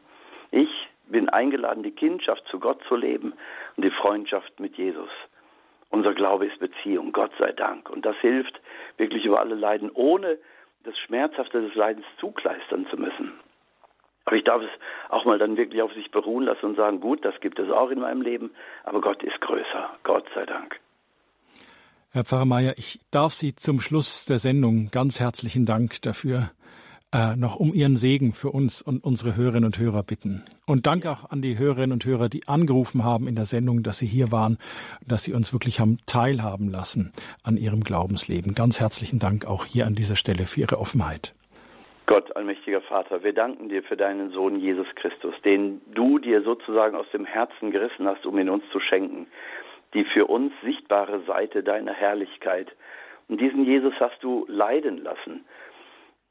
Ich 0.52 0.70
bin 1.08 1.30
eingeladen, 1.30 1.82
die 1.82 1.92
Kindschaft 1.92 2.44
zu 2.50 2.60
Gott 2.60 2.84
zu 2.88 2.96
leben 2.96 3.34
und 3.78 3.84
die 3.84 3.92
Freundschaft 3.92 4.60
mit 4.60 4.78
Jesus. 4.78 5.10
Unser 5.90 6.14
Glaube 6.14 6.46
ist 6.46 6.60
Beziehung, 6.60 7.12
Gott 7.12 7.32
sei 7.40 7.52
Dank. 7.52 7.90
Und 7.90 8.06
das 8.06 8.16
hilft 8.18 8.60
wirklich 8.98 9.26
über 9.26 9.40
alle 9.40 9.56
Leiden, 9.56 9.90
ohne 9.94 10.38
das 10.84 10.98
Schmerzhafte 11.00 11.62
des 11.62 11.76
Leidens 11.76 12.06
zukleistern 12.20 12.88
zu 12.90 12.98
müssen. 12.98 13.34
Aber 14.26 14.36
ich 14.36 14.44
darf 14.44 14.62
es 14.62 14.70
auch 15.10 15.26
mal 15.26 15.40
dann 15.40 15.58
wirklich 15.58 15.82
auf 15.82 15.92
sich 15.94 16.12
beruhen 16.12 16.46
lassen 16.46 16.66
und 16.68 16.76
sagen, 16.76 17.00
gut, 17.00 17.26
das 17.26 17.40
gibt 17.42 17.58
es 17.58 17.70
auch 17.72 17.90
in 17.90 18.00
meinem 18.00 18.22
Leben, 18.22 18.52
aber 18.84 19.02
Gott 19.02 19.24
ist 19.24 19.42
größer, 19.42 19.90
Gott 20.04 20.26
sei 20.36 20.46
Dank. 20.46 20.80
Herr 22.12 22.24
Pfarrer 22.24 22.46
Mayer, 22.46 22.74
ich 22.78 23.00
darf 23.12 23.34
Sie 23.34 23.56
zum 23.56 23.80
Schluss 23.80 24.26
der 24.26 24.40
Sendung 24.40 24.90
ganz 24.92 25.20
herzlichen 25.20 25.66
Dank 25.66 26.02
dafür 26.02 26.52
äh, 27.12 27.36
noch 27.36 27.56
um 27.56 27.74
Ihren 27.74 27.96
Segen 27.96 28.34
für 28.34 28.50
uns 28.50 28.82
und 28.82 29.04
unsere 29.04 29.36
Hörerinnen 29.36 29.66
und 29.66 29.80
Hörer 29.80 30.04
bitten. 30.04 30.44
Und 30.66 30.86
Dank 30.86 31.06
auch 31.06 31.30
an 31.32 31.42
die 31.42 31.58
Hörerinnen 31.58 31.94
und 31.94 32.06
Hörer, 32.06 32.30
die 32.30 32.48
angerufen 32.48 33.04
haben 33.04 33.28
in 33.28 33.36
der 33.36 33.46
Sendung, 33.46 33.84
dass 33.84 34.00
Sie 34.00 34.06
hier 34.06 34.32
waren, 34.32 34.58
dass 35.08 35.24
Sie 35.24 35.34
uns 35.34 35.52
wirklich 35.54 35.80
haben 35.80 35.98
teilhaben 36.06 36.70
lassen 36.70 37.12
an 37.44 37.58
Ihrem 37.58 37.84
Glaubensleben. 37.84 38.54
Ganz 38.54 38.80
herzlichen 38.80 39.20
Dank 39.20 39.46
auch 39.46 39.66
hier 39.66 39.88
an 39.88 39.96
dieser 39.96 40.16
Stelle 40.16 40.46
für 40.46 40.62
Ihre 40.62 40.80
Offenheit. 40.80 41.34
Gott, 42.10 42.36
allmächtiger 42.36 42.82
Vater, 42.82 43.24
wir 43.24 43.34
danken 43.34 43.70
dir 43.70 43.84
für 43.84 43.96
deinen 43.96 44.32
Sohn 44.32 44.60
Jesus 44.60 44.88
Christus, 44.96 45.36
den 45.46 45.80
du 45.94 46.18
dir 46.18 46.42
sozusagen 46.42 46.96
aus 46.96 47.06
dem 47.14 47.24
Herzen 47.24 47.70
gerissen 47.70 48.08
hast, 48.08 48.26
um 48.26 48.40
ihn 48.40 48.50
uns 48.50 48.64
zu 48.72 48.80
schenken. 48.80 49.28
Die 49.94 50.04
für 50.06 50.26
uns 50.26 50.52
sichtbare 50.64 51.22
Seite 51.28 51.62
deiner 51.62 51.94
Herrlichkeit. 51.94 52.68
Und 53.28 53.40
diesen 53.40 53.64
Jesus 53.64 53.94
hast 54.00 54.24
du 54.24 54.46
leiden 54.48 55.04
lassen. 55.04 55.46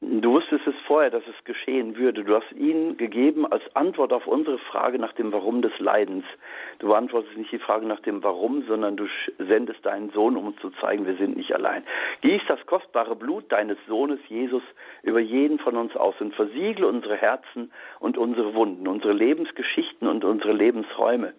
Du 0.01 0.31
wusstest 0.31 0.65
es 0.65 0.75
vorher, 0.87 1.09
dass 1.09 1.27
es 1.27 1.43
geschehen 1.43 1.97
würde. 1.97 2.23
Du 2.23 2.33
hast 2.33 2.49
ihn 2.53 2.95
gegeben 2.95 3.45
als 3.45 3.63
Antwort 3.75 4.13
auf 4.13 4.27
unsere 4.27 4.57
Frage 4.57 4.97
nach 4.97 5.11
dem 5.11 5.33
Warum 5.33 5.61
des 5.61 5.77
Leidens. 5.77 6.23
Du 6.79 6.87
beantwortest 6.87 7.35
nicht 7.35 7.51
die 7.51 7.59
Frage 7.59 7.85
nach 7.85 7.99
dem 7.99 8.23
Warum, 8.23 8.63
sondern 8.65 8.95
du 8.95 9.07
sendest 9.37 9.85
deinen 9.85 10.09
Sohn, 10.11 10.37
um 10.37 10.47
uns 10.47 10.61
zu 10.61 10.69
zeigen, 10.79 11.05
wir 11.05 11.17
sind 11.17 11.35
nicht 11.35 11.53
allein. 11.53 11.83
Gieß 12.21 12.41
das 12.47 12.65
kostbare 12.65 13.17
Blut 13.17 13.51
deines 13.51 13.77
Sohnes 13.89 14.21
Jesus 14.29 14.63
über 15.03 15.19
jeden 15.19 15.59
von 15.59 15.75
uns 15.75 15.93
aus 15.97 16.15
und 16.21 16.33
versiegle 16.33 16.87
unsere 16.87 17.17
Herzen 17.17 17.69
und 17.99 18.17
unsere 18.17 18.53
Wunden, 18.53 18.87
unsere 18.87 19.11
Lebensgeschichten 19.11 20.07
und 20.07 20.23
unsere 20.23 20.53
Lebensräume. 20.53 21.33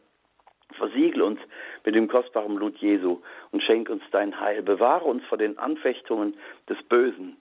Versiegle 0.73 1.25
uns 1.25 1.41
mit 1.87 1.95
dem 1.95 2.09
kostbaren 2.09 2.57
Blut 2.57 2.77
Jesu 2.77 3.23
und 3.53 3.63
schenk 3.63 3.89
uns 3.89 4.03
dein 4.11 4.39
Heil. 4.39 4.63
Bewahre 4.63 5.07
uns 5.07 5.25
vor 5.25 5.39
den 5.39 5.59
Anfechtungen 5.59 6.35
des 6.69 6.83
Bösen 6.83 7.39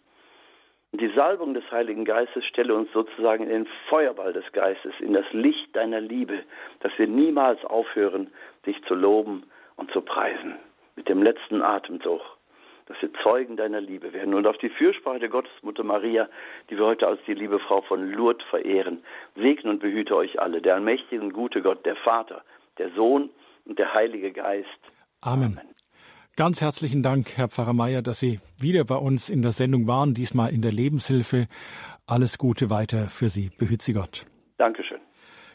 die 0.92 1.12
Salbung 1.16 1.54
des 1.54 1.70
Heiligen 1.72 2.04
Geistes 2.04 2.44
stelle 2.46 2.74
uns 2.74 2.92
sozusagen 2.92 3.44
in 3.44 3.50
den 3.50 3.68
Feuerball 3.90 4.34
des 4.34 4.52
Geistes, 4.54 4.94
in 5.00 5.14
das 5.14 5.26
Licht 5.32 5.76
deiner 5.76 6.02
Liebe, 6.02 6.44
dass 6.80 6.92
wir 6.98 7.08
niemals 7.08 7.64
aufhören, 7.66 8.32
dich 8.66 8.82
zu 8.86 8.96
loben 8.96 9.44
und 9.76 9.92
zu 9.92 10.02
preisen. 10.02 10.56
Mit 10.96 11.08
dem 11.08 11.22
letzten 11.22 11.62
Atemzug, 11.62 12.22
dass 12.88 13.00
wir 13.02 13.14
Zeugen 13.24 13.56
deiner 13.56 13.82
Liebe 13.82 14.14
werden. 14.14 14.34
Und 14.34 14.48
auf 14.48 14.58
die 14.58 14.70
Fürsprache 14.70 15.20
der 15.20 15.30
Gottesmutter 15.30 15.84
Maria, 15.84 16.28
die 16.70 16.78
wir 16.78 16.86
heute 16.86 17.08
als 17.08 17.20
die 17.28 17.36
liebe 17.36 17.60
Frau 17.60 17.82
von 17.82 18.12
Lourdes 18.12 18.46
verehren, 18.50 19.04
segne 19.36 19.70
und 19.70 19.80
behüte 19.80 20.16
euch 20.16 20.42
alle, 20.42 20.60
der 20.60 20.74
allmächtige 20.74 21.22
und 21.22 21.34
gute 21.34 21.62
Gott, 21.62 21.86
der 21.86 21.98
Vater, 21.98 22.44
der 22.80 22.90
Sohn 22.92 23.30
und 23.66 23.78
der 23.78 23.94
Heilige 23.94 24.32
Geist. 24.32 24.68
Amen. 25.22 25.58
Amen. 25.58 25.79
Ganz 26.40 26.62
herzlichen 26.62 27.04
Dank, 27.04 27.36
Herr 27.36 27.50
Pfarrer 27.50 27.74
Meier, 27.74 28.02
dass 28.02 28.22
Sie 28.22 28.40
wieder 28.62 28.86
bei 28.86 28.96
uns 28.96 29.30
in 29.30 29.42
der 29.42 29.52
Sendung 29.52 29.88
waren, 29.88 30.14
diesmal 30.14 30.54
in 30.54 30.62
der 30.62 30.72
Lebenshilfe. 30.72 31.48
Alles 32.08 32.38
Gute 32.38 32.70
weiter 32.70 33.10
für 33.10 33.28
Sie. 33.28 33.50
Behüt 33.58 33.82
Sie 33.82 33.92
Gott. 33.92 34.26
Dankeschön. 34.58 34.89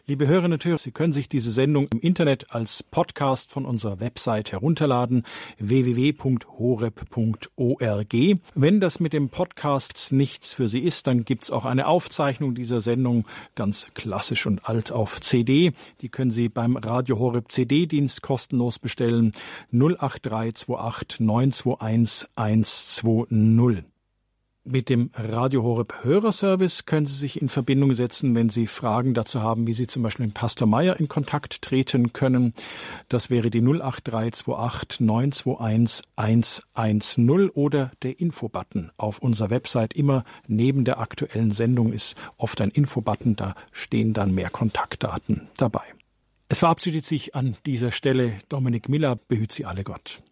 Liebe 0.06 0.26
Hörerinnen 0.26 0.52
und 0.52 0.64
Hörer, 0.66 0.76
Sie 0.76 0.90
können 0.90 1.14
sich 1.14 1.30
diese 1.30 1.50
Sendung 1.50 1.88
im 1.90 1.98
Internet 1.98 2.50
als 2.50 2.82
Podcast 2.82 3.50
von 3.50 3.64
unserer 3.64 4.00
Website 4.00 4.52
herunterladen 4.52 5.24
www.horeb.org. 5.58 6.44
Wenn 8.54 8.80
das 8.80 9.00
mit 9.00 9.14
dem 9.14 9.30
Podcast 9.30 10.12
nichts 10.12 10.52
für 10.52 10.68
Sie 10.68 10.80
ist, 10.80 11.06
dann 11.06 11.24
gibt's 11.24 11.50
auch 11.50 11.64
eine 11.64 11.86
Aufzeichnung 11.86 12.54
dieser 12.54 12.82
Sendung 12.82 13.24
ganz 13.54 13.86
klassisch 13.94 14.44
und 14.44 14.68
alt 14.68 14.92
auf 14.92 15.22
CD. 15.22 15.72
Die 16.02 16.10
können 16.10 16.30
Sie 16.30 16.50
beim 16.50 16.76
Radio 16.76 17.18
Horeb 17.18 17.50
CD-Dienst 17.50 18.20
kostenlos 18.20 18.78
bestellen 18.78 19.32
08328 19.72 21.20
921 21.20 22.28
120. 22.34 23.93
Mit 24.66 24.88
dem 24.88 25.10
Radio 25.14 25.62
Horeb 25.62 25.92
Hörerservice 26.04 26.86
können 26.86 27.04
Sie 27.04 27.18
sich 27.18 27.42
in 27.42 27.50
Verbindung 27.50 27.92
setzen, 27.92 28.34
wenn 28.34 28.48
Sie 28.48 28.66
Fragen 28.66 29.12
dazu 29.12 29.42
haben, 29.42 29.66
wie 29.66 29.74
Sie 29.74 29.86
zum 29.86 30.02
Beispiel 30.02 30.24
mit 30.24 30.34
Pastor 30.34 30.66
Meier 30.66 30.98
in 30.98 31.06
Kontakt 31.06 31.60
treten 31.60 32.14
können. 32.14 32.54
Das 33.10 33.28
wäre 33.28 33.50
die 33.50 33.60
08328 33.60 35.00
921 35.00 36.64
110 36.74 37.50
oder 37.50 37.92
der 38.02 38.18
Infobutton 38.18 38.90
auf 38.96 39.18
unserer 39.18 39.50
Website. 39.50 39.92
Immer 39.92 40.24
neben 40.48 40.86
der 40.86 40.98
aktuellen 40.98 41.50
Sendung 41.50 41.92
ist 41.92 42.16
oft 42.38 42.58
ein 42.62 42.70
Infobutton, 42.70 43.36
da 43.36 43.54
stehen 43.70 44.14
dann 44.14 44.34
mehr 44.34 44.48
Kontaktdaten 44.48 45.46
dabei. 45.58 45.84
Es 46.48 46.60
verabschiedet 46.60 47.04
sich 47.04 47.34
an 47.34 47.54
dieser 47.66 47.92
Stelle 47.92 48.38
Dominik 48.48 48.88
Miller, 48.88 49.16
behüt 49.16 49.52
Sie 49.52 49.66
alle 49.66 49.84
Gott. 49.84 50.22